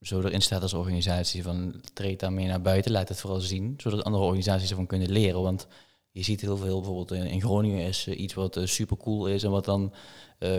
zo 0.00 0.20
erin 0.20 0.42
staat 0.42 0.62
als 0.62 0.74
organisatie 0.74 1.42
van 1.42 1.80
treed 1.92 2.20
daarmee 2.20 2.46
naar 2.46 2.62
buiten, 2.62 2.92
laat 2.92 3.08
het 3.08 3.20
vooral 3.20 3.40
zien, 3.40 3.74
zodat 3.76 4.04
andere 4.04 4.24
organisaties 4.24 4.70
ervan 4.70 4.86
kunnen 4.86 5.10
leren. 5.10 5.42
Want 5.42 5.66
je 6.12 6.22
ziet 6.22 6.40
heel 6.40 6.56
veel, 6.56 6.80
bijvoorbeeld 6.80 7.12
in 7.12 7.40
Groningen 7.40 7.86
is 7.86 8.06
uh, 8.06 8.20
iets 8.20 8.34
wat 8.34 8.56
uh, 8.56 8.66
super 8.66 8.96
cool 8.96 9.26
is 9.26 9.42
en 9.42 9.50
wat 9.50 9.64
dan 9.64 9.82
uh, 9.82 10.50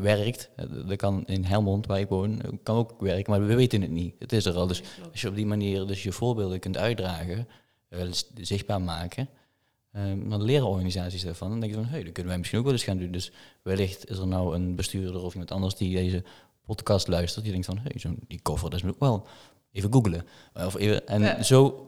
werkt. 0.00 0.50
Dat 0.86 0.96
kan 0.96 1.26
in 1.26 1.44
Helmond, 1.44 1.86
waar 1.86 2.00
ik 2.00 2.08
woon, 2.08 2.60
kan 2.62 2.76
ook 2.76 3.00
werken, 3.00 3.30
maar 3.30 3.46
we 3.46 3.54
weten 3.54 3.80
het 3.80 3.90
niet. 3.90 4.14
Het 4.18 4.32
is 4.32 4.44
er 4.44 4.54
al. 4.54 4.66
Dus 4.66 4.82
als 5.10 5.20
je 5.20 5.28
op 5.28 5.34
die 5.34 5.46
manier 5.46 5.86
dus 5.86 6.02
je 6.02 6.12
voorbeelden 6.12 6.58
kunt 6.58 6.76
uitdragen, 6.76 7.48
zichtbaar 8.34 8.82
maken, 8.82 9.28
dan 10.28 10.42
leren 10.42 10.66
organisaties 10.66 11.22
daarvan. 11.22 11.50
Dan 11.50 11.60
denk 11.60 11.72
je 11.72 11.78
van, 11.78 11.88
hé, 11.88 11.94
hey, 11.94 12.02
dat 12.02 12.12
kunnen 12.12 12.30
wij 12.30 12.38
misschien 12.38 12.58
ook 12.58 12.64
wel 12.64 12.74
eens 12.74 12.84
gaan 12.84 12.98
doen. 12.98 13.12
Dus 13.12 13.32
wellicht 13.62 14.10
is 14.10 14.18
er 14.18 14.26
nou 14.26 14.54
een 14.54 14.74
bestuurder 14.74 15.22
of 15.22 15.32
iemand 15.32 15.50
anders 15.50 15.74
die 15.74 15.94
deze 15.94 16.24
podcast 16.66 17.08
luistert, 17.08 17.44
die 17.44 17.52
denkt 17.52 17.66
van, 17.66 17.78
hey, 17.78 17.92
zo 17.96 18.14
die 18.28 18.42
cover, 18.42 18.70
dat 18.70 18.82
is 18.82 18.88
ook 18.88 19.00
wel 19.00 19.26
even 19.72 19.92
googlen. 19.92 20.26
Of 20.54 20.76
even, 20.76 21.06
en 21.06 21.44
zo 21.44 21.86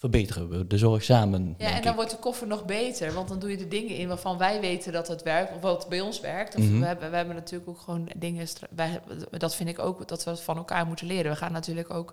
verbeteren 0.00 0.48
we 0.48 0.66
de 0.66 0.78
zorg 0.78 1.02
samen. 1.02 1.54
Ja, 1.58 1.70
en 1.76 1.82
dan 1.82 1.94
wordt 1.94 2.10
de 2.10 2.16
koffer 2.16 2.46
nog 2.46 2.64
beter, 2.64 3.12
want 3.12 3.28
dan 3.28 3.38
doe 3.38 3.50
je 3.50 3.56
de 3.56 3.68
dingen 3.68 3.96
in 3.96 4.08
waarvan 4.08 4.38
wij 4.38 4.60
weten 4.60 4.92
dat 4.92 5.08
het 5.08 5.22
werkt, 5.22 5.54
of 5.54 5.60
wat 5.60 5.88
bij 5.88 6.00
ons 6.00 6.20
werkt. 6.20 6.56
Of 6.56 6.62
mhm. 6.62 6.78
we, 6.78 6.86
hebben, 6.86 7.10
we 7.10 7.16
hebben 7.16 7.34
natuurlijk 7.34 7.70
ook 7.70 7.80
gewoon 7.80 8.08
dingen, 8.16 8.46
wij, 8.70 9.00
dat 9.30 9.54
vind 9.54 9.68
ik 9.68 9.78
ook, 9.78 10.08
dat 10.08 10.24
we 10.24 10.36
van 10.36 10.56
elkaar 10.56 10.86
moeten 10.86 11.06
leren. 11.06 11.30
We 11.30 11.36
gaan 11.36 11.52
natuurlijk 11.52 11.90
ook 11.90 12.12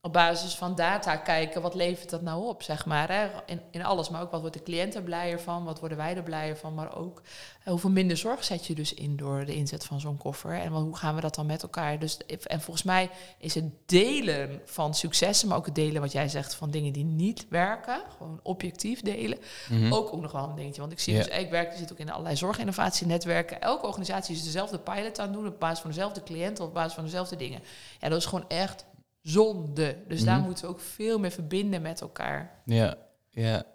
op 0.00 0.12
basis 0.12 0.54
van 0.54 0.74
data 0.74 1.16
kijken, 1.16 1.62
wat 1.62 1.74
levert 1.74 2.10
dat 2.10 2.22
nou 2.22 2.46
op, 2.46 2.62
zeg 2.62 2.86
maar. 2.86 3.12
Hè? 3.12 3.28
In, 3.46 3.60
in 3.70 3.84
alles, 3.84 4.08
maar 4.08 4.22
ook 4.22 4.30
wat 4.30 4.40
wordt 4.40 4.56
de 4.56 4.62
cliënt 4.62 4.94
er 4.94 5.02
blijer 5.02 5.40
van, 5.40 5.64
wat 5.64 5.80
worden 5.80 5.98
wij 5.98 6.16
er 6.16 6.22
blijer 6.22 6.56
van, 6.56 6.74
maar 6.74 6.96
ook 6.96 7.22
uh, 7.60 7.68
hoeveel 7.70 7.90
minder 7.90 8.16
zorg 8.16 8.44
zet 8.44 8.66
je 8.66 8.74
dus 8.74 8.94
in 8.94 9.16
door 9.16 9.44
de 9.44 9.54
inzet 9.54 9.84
van 9.84 10.00
zo'n 10.00 10.16
koffer. 10.16 10.52
En 10.52 10.72
hoe 10.72 10.96
gaan 10.96 11.14
we 11.14 11.20
dat 11.20 11.34
dan 11.34 11.46
met 11.46 11.62
elkaar? 11.62 11.98
Dus, 11.98 12.16
en 12.26 12.60
volgens 12.60 12.84
mij 12.84 13.10
is 13.38 13.54
het 13.54 13.64
delen 13.86 14.60
van 14.64 14.94
successen, 14.94 15.48
maar 15.48 15.56
ook 15.56 15.66
het 15.66 15.74
delen 15.74 16.00
wat 16.00 16.12
jij 16.12 16.28
zegt 16.28 16.54
van 16.54 16.70
dingen 16.70 16.92
die 16.92 17.04
niet 17.04 17.46
werken, 17.48 18.02
gewoon 18.16 18.40
objectief 18.42 19.00
delen, 19.00 19.38
mhm. 19.68 19.92
ook, 19.92 20.12
ook 20.12 20.20
nog 20.20 20.32
wel 20.32 20.48
een 20.48 20.56
dingetje. 20.56 20.80
Want 20.80 20.92
ik 20.92 21.00
zie 21.00 21.16
dus, 21.16 21.28
ik 21.28 21.50
werk, 21.50 21.76
zit 21.76 21.92
ook 21.92 21.98
in 21.98 22.10
allerlei 22.10 22.36
zorginnovatienetwerken. 22.36 23.60
Elke 23.60 23.86
organisatie 23.86 24.34
is 24.34 24.44
dezelfde 24.44 24.78
pilot 24.78 25.18
aan 25.18 25.32
doen 25.32 25.46
op 25.46 25.60
basis 25.60 25.78
van 25.78 25.90
dezelfde 25.90 26.22
cliënt 26.22 26.60
of 26.60 26.66
op 26.66 26.74
basis 26.74 26.94
van 26.94 27.04
dezelfde 27.04 27.36
dingen. 27.36 27.60
Ja, 28.00 28.08
dat 28.08 28.18
is 28.18 28.26
gewoon 28.26 28.48
echt 28.48 28.84
zonde. 29.28 29.96
Dus 30.08 30.24
daar 30.24 30.36
mhm. 30.36 30.46
moeten 30.46 30.64
we 30.64 30.70
ook 30.70 30.80
veel 30.80 31.18
meer 31.18 31.30
verbinden 31.30 31.82
met 31.82 32.00
elkaar. 32.00 32.62
Ja, 32.64 32.98
ja. 33.28 33.66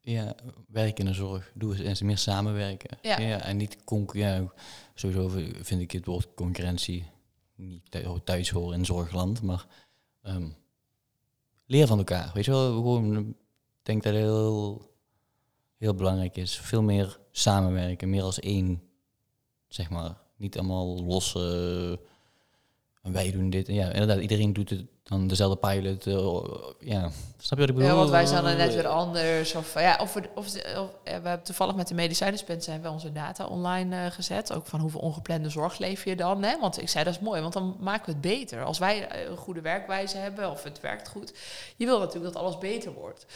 Ja, 0.00 0.34
werk 0.68 0.98
in 0.98 1.04
de 1.04 1.12
zorg. 1.12 1.52
Doe 1.54 1.84
eens 1.84 2.02
meer 2.02 2.18
samenwerken. 2.18 2.98
Ja. 3.02 3.18
ja 3.18 3.40
en 3.40 3.56
niet 3.56 3.84
concurreren. 3.84 4.42
Ja, 4.42 4.62
sowieso 4.94 5.28
vind 5.62 5.80
ik 5.80 5.90
het 5.90 6.06
woord 6.06 6.34
concurrentie 6.34 7.10
niet 7.54 7.96
thuis 8.24 8.50
horen 8.50 8.78
in 8.78 8.84
zorgland, 8.84 9.42
maar 9.42 9.66
um, 10.22 10.56
leer 11.66 11.86
van 11.86 11.98
elkaar. 11.98 12.30
Weet 12.34 12.44
je 12.44 12.50
wel, 12.50 12.72
gewoon, 12.72 13.18
ik 13.18 13.34
denk 13.82 14.02
dat 14.02 14.12
het 14.12 14.22
heel, 14.22 14.90
heel 15.76 15.94
belangrijk 15.94 16.36
is. 16.36 16.58
Veel 16.58 16.82
meer 16.82 17.18
samenwerken, 17.30 18.10
meer 18.10 18.22
als 18.22 18.40
één, 18.40 18.82
zeg 19.68 19.90
maar. 19.90 20.22
Niet 20.36 20.58
allemaal 20.58 21.04
losse 21.04 22.00
en 23.04 23.12
wij 23.12 23.30
doen 23.30 23.50
dit. 23.50 23.66
Ja, 23.66 23.92
inderdaad, 23.92 24.18
iedereen 24.18 24.52
doet 24.52 24.70
het 24.70 24.84
dan 25.02 25.26
dezelfde 25.26 25.56
pilot. 25.56 26.06
Uh, 26.06 26.40
ja, 26.78 27.10
snap 27.38 27.58
je 27.58 27.66
wat 27.66 27.68
ik 27.68 27.74
bedoel? 27.74 27.90
Ja, 27.90 27.94
want 27.94 28.10
wij 28.10 28.26
zijn 28.26 28.44
er 28.44 28.56
net 28.56 28.74
weer 28.74 28.86
anders. 28.86 29.54
Of, 29.54 29.80
ja, 29.80 29.98
of, 30.00 30.14
we, 30.14 30.22
of, 30.34 30.46
of 30.46 30.52
we 31.04 31.10
hebben 31.10 31.42
toevallig 31.42 31.74
met 31.74 31.88
de 31.88 31.94
medicijnenspend 31.94 32.64
zijn 32.64 32.82
we 32.82 32.90
onze 32.90 33.12
data 33.12 33.46
online 33.46 33.96
uh, 33.96 34.10
gezet. 34.10 34.52
Ook 34.52 34.66
van 34.66 34.80
hoeveel 34.80 35.00
ongeplande 35.00 35.48
zorg 35.48 35.78
leef 35.78 36.04
je 36.04 36.16
dan. 36.16 36.42
Hè? 36.42 36.58
Want 36.60 36.80
ik 36.80 36.88
zei, 36.88 37.04
dat 37.04 37.14
is 37.14 37.20
mooi, 37.20 37.40
want 37.40 37.52
dan 37.52 37.76
maken 37.80 38.06
we 38.06 38.12
het 38.12 38.20
beter. 38.20 38.64
Als 38.64 38.78
wij 38.78 39.26
een 39.26 39.36
goede 39.36 39.60
werkwijze 39.60 40.16
hebben 40.16 40.50
of 40.50 40.62
het 40.62 40.80
werkt 40.80 41.08
goed. 41.08 41.34
Je 41.76 41.86
wil 41.86 41.98
natuurlijk 41.98 42.32
dat 42.32 42.42
alles 42.42 42.58
beter 42.58 42.92
wordt. 42.92 43.26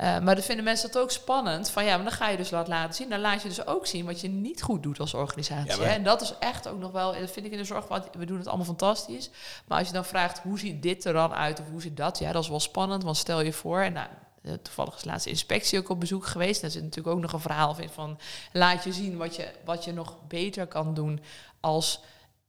Uh, 0.00 0.18
maar 0.18 0.34
dan 0.34 0.44
vinden 0.44 0.64
mensen 0.64 0.92
dat 0.92 1.02
ook 1.02 1.10
spannend. 1.10 1.70
Van 1.70 1.84
ja, 1.84 1.94
maar 1.94 2.04
dan 2.04 2.14
ga 2.14 2.28
je 2.28 2.36
dus 2.36 2.50
wat 2.50 2.68
laten 2.68 2.94
zien. 2.94 3.08
Dan 3.08 3.20
laat 3.20 3.42
je 3.42 3.48
dus 3.48 3.66
ook 3.66 3.86
zien 3.86 4.06
wat 4.06 4.20
je 4.20 4.28
niet 4.28 4.62
goed 4.62 4.82
doet 4.82 5.00
als 5.00 5.14
organisatie. 5.14 5.84
En 5.84 6.02
dat 6.02 6.20
is 6.20 6.34
echt 6.38 6.68
ook 6.68 6.78
nog 6.78 6.92
wel, 6.92 7.12
dat 7.20 7.30
vind 7.30 7.46
ik 7.46 7.52
in 7.52 7.58
de 7.58 7.64
zorg, 7.64 7.88
want 7.88 8.04
we 8.18 8.26
doen 8.26 8.38
het 8.38 8.46
allemaal 8.46 8.66
fantastisch. 8.66 9.30
Maar 9.66 9.78
als 9.78 9.86
je 9.86 9.92
dan 9.92 10.04
vraagt, 10.04 10.38
hoe 10.38 10.58
ziet 10.58 10.82
dit 10.82 11.04
er 11.04 11.12
dan 11.12 11.34
uit 11.34 11.60
of 11.60 11.66
hoe 11.70 11.82
zit 11.82 11.96
dat? 11.96 12.18
Ja, 12.18 12.32
dat 12.32 12.42
is 12.42 12.48
wel 12.48 12.60
spannend, 12.60 13.02
want 13.02 13.16
stel 13.16 13.40
je 13.40 13.52
voor, 13.52 13.80
en 13.80 13.92
nou, 13.92 14.08
eh, 14.42 14.52
toevallig 14.52 14.94
is 14.94 15.02
de 15.02 15.08
laatste 15.08 15.30
inspectie 15.30 15.78
ook 15.78 15.88
op 15.88 16.00
bezoek 16.00 16.26
geweest. 16.26 16.60
Daar 16.60 16.70
zit 16.70 16.82
natuurlijk 16.82 17.16
ook 17.16 17.22
nog 17.22 17.32
een 17.32 17.40
verhaal 17.40 17.76
in 17.78 17.88
van, 17.88 18.18
laat 18.52 18.84
je 18.84 18.92
zien 18.92 19.16
wat 19.16 19.36
je, 19.36 19.50
wat 19.64 19.84
je 19.84 19.92
nog 19.92 20.16
beter 20.28 20.66
kan 20.66 20.94
doen 20.94 21.20
als 21.60 22.00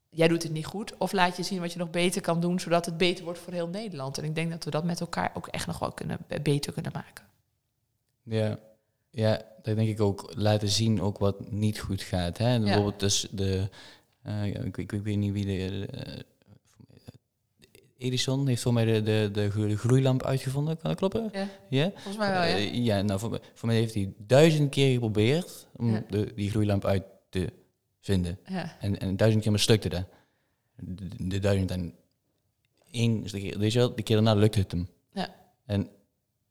jij 0.10 0.28
doet 0.28 0.44
het 0.44 0.52
niet 0.52 0.66
goed. 0.66 0.98
Of 0.98 1.12
laat 1.12 1.38
je 1.38 1.44
zien 1.44 1.60
wat 1.60 1.74
je 1.74 1.80
nog 1.80 1.90
beter 1.90 2.22
kan 2.22 2.40
doen, 2.40 2.60
zodat 2.60 2.86
het 2.86 2.98
beter 2.98 3.24
wordt 3.24 3.40
voor 3.40 3.54
heel 3.54 3.68
Nederland. 3.68 4.18
En 4.18 4.24
ik 4.24 4.36
denk 4.36 4.52
dat 4.52 4.64
we 4.64 4.70
dat 4.70 4.84
met 4.84 5.00
elkaar 5.00 5.32
ook 5.34 5.48
echt 5.48 5.68
nog 5.68 5.80
wel 5.80 5.92
kunnen, 5.92 6.18
beter 6.42 6.74
kunnen 6.74 6.92
maken. 6.94 7.29
Ja, 8.30 8.60
ja, 9.10 9.42
dat 9.62 9.76
denk 9.76 9.90
ik 9.90 10.02
ook. 10.02 10.32
Laten 10.36 10.70
zien 10.70 11.02
ook 11.02 11.18
wat 11.18 11.52
niet 11.52 11.80
goed 11.80 12.02
gaat. 12.02 12.38
Hè? 12.38 12.60
Bijvoorbeeld 12.60 13.00
dus 13.00 13.28
de, 13.32 13.70
uh, 14.28 14.46
ik, 14.46 14.78
ik, 14.78 14.92
ik, 14.92 15.02
weet 15.02 15.18
niet 15.18 15.34
wie 15.34 15.46
de, 15.46 15.88
uh, 15.94 16.20
Edison 17.98 18.48
heeft 18.48 18.62
voor 18.62 18.74
mij 18.74 18.86
de, 18.86 19.02
de, 19.02 19.30
de, 19.32 19.78
gloeilamp 19.78 20.24
uitgevonden, 20.24 20.78
kan 20.78 20.90
dat 20.90 21.00
kloppen? 21.00 21.30
Ja, 21.32 21.48
ja? 21.70 21.92
volgens 21.94 22.18
mij 22.18 22.32
wel, 22.32 22.44
ja. 22.44 22.58
Uh, 22.58 22.86
ja, 22.86 23.02
nou, 23.02 23.20
voor, 23.20 23.40
voor 23.54 23.68
mij 23.68 23.78
heeft 23.78 23.94
hij 23.94 24.14
duizend 24.18 24.70
keer 24.70 24.94
geprobeerd 24.94 25.68
om 25.76 25.92
ja. 25.92 26.04
de, 26.10 26.34
die 26.36 26.50
gloeilamp 26.50 26.86
uit 26.86 27.04
te 27.30 27.54
vinden. 28.00 28.40
Ja. 28.46 28.78
En, 28.80 29.00
en 29.00 29.18
duizend 29.18 29.44
keer 29.44 29.52
mislukte 29.52 29.90
dat. 29.90 30.04
De, 30.76 31.28
de 31.28 31.40
duizend 31.40 31.72
en 31.72 31.94
één, 32.92 33.22
dus 33.22 33.32
de 33.32 33.40
keer, 33.40 33.60
de 33.96 34.04
keer 34.04 34.16
daarna 34.16 34.34
lukte 34.34 34.60
het 34.60 34.72
hem. 34.72 34.88
Ja. 35.14 35.36
En 35.66 35.90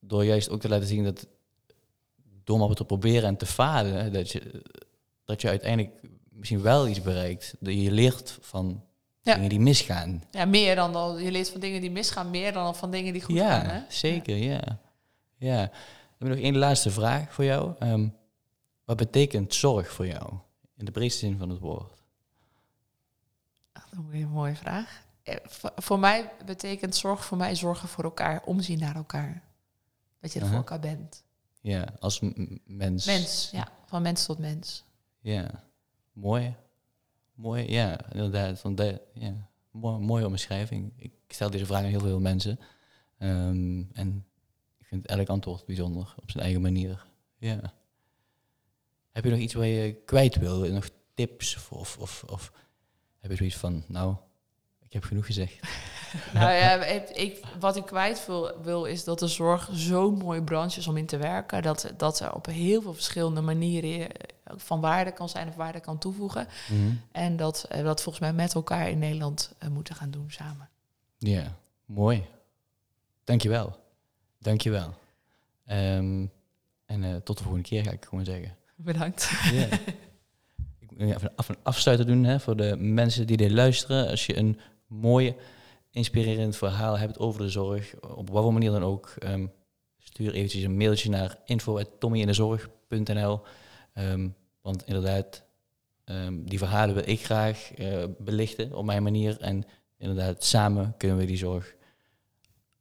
door 0.01 0.25
juist 0.25 0.51
ook 0.51 0.61
te 0.61 0.69
laten 0.69 0.87
zien 0.87 1.05
dat 1.05 1.27
door 2.49 2.59
maar 2.59 2.75
te 2.75 2.85
proberen 2.85 3.29
en 3.29 3.37
te 3.37 3.47
falen, 3.47 4.13
dat 4.13 4.31
je, 4.31 4.63
dat 5.25 5.41
je 5.41 5.49
uiteindelijk 5.49 5.95
misschien 6.31 6.63
wel 6.63 6.89
iets 6.89 7.03
bereikt. 7.03 7.55
Dat 7.61 7.75
je 7.75 7.91
leert 7.91 8.39
van 8.41 8.85
dingen 9.23 9.49
die 9.49 9.61
misgaan. 9.61 10.23
Ja, 10.31 10.45
meer 10.45 10.75
dan, 10.75 10.93
dan 10.93 11.23
je 11.23 11.31
leert 11.31 11.51
van 11.51 11.61
dingen 11.61 11.81
die 11.81 11.91
misgaan, 11.91 12.31
meer 12.31 12.53
dan 12.53 12.77
van 12.77 12.91
dingen 12.91 13.13
die 13.13 13.23
goed 13.23 13.35
ja, 13.35 13.61
gaan. 13.61 13.69
Hè? 13.69 13.81
Zeker, 13.89 14.37
ja. 14.37 14.81
ja. 15.37 15.57
Dan 15.57 15.69
heb 16.19 16.29
ik 16.29 16.29
nog 16.29 16.39
één 16.39 16.57
laatste 16.57 16.91
vraag 16.91 17.35
voor 17.35 17.45
jou. 17.45 17.75
Um, 17.81 18.15
wat 18.85 18.97
betekent 18.97 19.55
zorg 19.55 19.93
voor 19.93 20.07
jou? 20.07 20.33
In 20.77 20.85
de 20.85 20.91
breedste 20.91 21.27
zin 21.27 21.39
van 21.39 21.49
het 21.49 21.59
woord. 21.59 22.03
Dat 23.73 23.83
is 24.13 24.21
een 24.21 24.29
mooie 24.29 24.57
vraag. 24.57 25.03
Eh, 25.23 25.37
voor 25.77 25.99
mij 25.99 26.31
betekent 26.45 26.97
zorg 26.97 27.25
voor 27.25 27.37
mij 27.37 27.55
zorgen 27.55 27.89
voor 27.89 28.05
elkaar, 28.05 28.43
omzien 28.45 28.79
naar 28.79 28.97
elkaar. 28.97 29.43
Dat 30.21 30.33
je 30.33 30.41
er 30.41 30.47
voor 30.47 30.57
elkaar 30.57 30.81
bent. 30.81 31.27
Ja, 31.61 31.95
als 31.99 32.21
mens. 32.65 33.07
Mens, 33.07 33.49
ja. 33.53 33.69
Van 33.87 34.03
mens 34.03 34.27
tot 34.27 34.39
mens. 34.39 34.85
Ja, 35.21 35.65
mooi. 36.13 36.55
Mooi, 37.35 37.71
ja, 37.71 38.11
inderdaad. 38.13 38.61
Van 38.61 38.75
de, 38.75 39.01
ja. 39.13 39.49
Mooi, 39.71 39.99
mooie 39.99 40.27
omschrijving. 40.27 40.93
Ik 40.97 41.13
stel 41.29 41.51
deze 41.51 41.67
vraag 41.67 41.83
aan 41.83 41.89
heel 41.89 42.01
veel 42.01 42.21
mensen. 42.21 42.59
Um, 43.19 43.89
en 43.93 44.27
ik 44.79 44.87
vind 44.87 45.07
elk 45.07 45.29
antwoord 45.29 45.67
bijzonder 45.67 46.15
op 46.21 46.31
zijn 46.31 46.45
eigen 46.45 46.63
manier. 46.63 47.07
Ja. 47.39 47.75
Heb 49.13 49.25
je 49.25 49.31
nog 49.31 49.39
iets 49.39 49.55
waar 49.55 49.67
je 49.67 49.95
kwijt 49.95 50.37
wil? 50.37 50.73
Nog 50.73 50.91
tips? 51.15 51.57
Of, 51.57 51.73
of, 51.73 51.99
of, 51.99 52.25
of 52.25 52.53
heb 53.19 53.31
je 53.31 53.37
zoiets 53.37 53.57
van, 53.57 53.85
nou, 53.89 54.17
ik 54.89 54.95
heb 54.95 55.05
genoeg 55.05 55.27
gezegd. 55.27 55.61
nou 56.35 56.53
ja, 56.53 56.75
ik, 57.27 57.41
wat 57.59 57.77
ik 57.77 57.85
kwijt 57.85 58.27
wil, 58.27 58.63
wil, 58.63 58.85
is 58.85 59.05
dat 59.05 59.19
de 59.19 59.27
zorg 59.27 59.69
zo'n 59.73 60.15
mooie 60.15 60.43
branche 60.43 60.79
is 60.79 60.87
om 60.87 60.97
in 60.97 61.07
te 61.07 61.17
werken. 61.17 61.63
Dat, 61.63 61.93
dat 61.97 62.21
er 62.21 62.35
op 62.35 62.47
heel 62.47 62.83
veel 62.83 62.95
verschillende 62.95 63.41
manieren 63.41 64.09
van 64.45 64.81
waarde 64.81 65.13
kan 65.13 65.29
zijn 65.29 65.49
of 65.49 65.55
waarde 65.55 65.81
kan 65.81 65.99
toevoegen. 65.99 66.47
Mhm. 66.69 66.95
En 67.13 67.37
dat 67.37 67.67
we 67.71 67.83
dat 67.83 68.03
volgens 68.03 68.25
mij 68.25 68.33
met 68.33 68.55
elkaar 68.55 68.89
in 68.89 68.99
Nederland 68.99 69.55
uh, 69.63 69.69
moeten 69.69 69.95
gaan 69.95 70.11
doen 70.11 70.31
samen. 70.31 70.69
Ja, 71.19 71.57
mooi. 71.85 72.27
Dankjewel. 73.25 73.77
Dankjewel. 74.39 74.95
Um, 75.71 76.31
en 76.87 77.03
uh, 77.03 77.17
tot 77.17 77.37
de 77.37 77.43
volgende 77.43 77.69
keer 77.69 77.85
ga 77.85 77.91
ik 77.91 78.05
gewoon 78.05 78.25
zeggen. 78.25 78.57
Bedankt. 78.75 79.31
Yeah. 79.51 79.73
ik 80.79 80.91
wil 80.91 81.09
even 81.09 81.33
een 81.47 81.57
afsluiter 81.63 82.07
doen 82.07 82.25
hè, 82.25 82.41
voor 82.41 82.57
de 82.57 82.77
mensen 82.77 83.27
die 83.27 83.37
dit 83.37 83.51
luisteren. 83.51 84.09
Als 84.09 84.27
je 84.27 84.37
een 84.37 84.61
mooi, 84.89 85.35
inspirerend 85.91 86.57
verhaal 86.57 86.99
hebt 86.99 87.19
over 87.19 87.41
de 87.41 87.49
zorg, 87.49 88.01
op 88.01 88.31
wat 88.31 88.43
voor 88.43 88.53
manier 88.53 88.71
dan 88.71 88.83
ook, 88.83 89.15
um, 89.25 89.53
stuur 89.99 90.33
eventjes 90.33 90.63
een 90.63 90.77
mailtje 90.77 91.11
naar 91.11 91.39
info.tommyindezorg.nl. 91.45 93.33
Um, 93.33 93.41
ehm, 93.93 94.29
want 94.61 94.87
inderdaad, 94.87 95.47
die 96.31 96.59
verhalen 96.59 96.95
wil 96.95 97.09
ik 97.09 97.25
graag 97.25 97.79
uh, 97.79 98.05
belichten 98.19 98.77
op 98.77 98.85
mijn 98.85 99.03
manier. 99.03 99.41
En 99.41 99.65
inderdaad, 99.99 100.45
samen 100.45 100.95
kunnen 100.97 101.17
we 101.17 101.25
die 101.25 101.37
zorg 101.37 101.75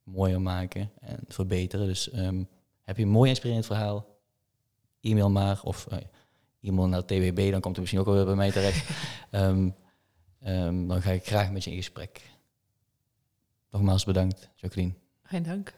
mooier 0.03 0.41
maken 0.41 0.91
en 0.99 1.19
verbeteren. 1.27 1.87
Dus 1.87 2.13
um, 2.13 2.47
heb 2.83 2.97
je 2.97 3.03
een 3.03 3.09
mooi 3.09 3.29
inspirerend 3.29 3.65
verhaal, 3.65 4.05
e-mail 5.01 5.29
maar 5.29 5.59
of 5.63 5.87
uh, 5.91 5.97
e-mail 6.61 6.87
naar 6.87 7.05
TWB, 7.05 7.51
dan 7.51 7.61
komt 7.61 7.75
het 7.75 7.79
misschien 7.79 7.99
ook 7.99 8.05
wel 8.05 8.25
bij 8.25 8.35
mij 8.35 8.51
terecht. 8.51 8.89
um, 10.45 10.87
dan 10.87 11.01
ga 11.01 11.11
ik 11.11 11.25
graag 11.25 11.51
met 11.51 11.63
je 11.63 11.69
in 11.69 11.77
gesprek. 11.77 12.21
Nogmaals 13.71 14.05
bedankt, 14.05 14.49
Jacqueline. 14.55 14.93
Geen 15.23 15.43
dank. 15.43 15.73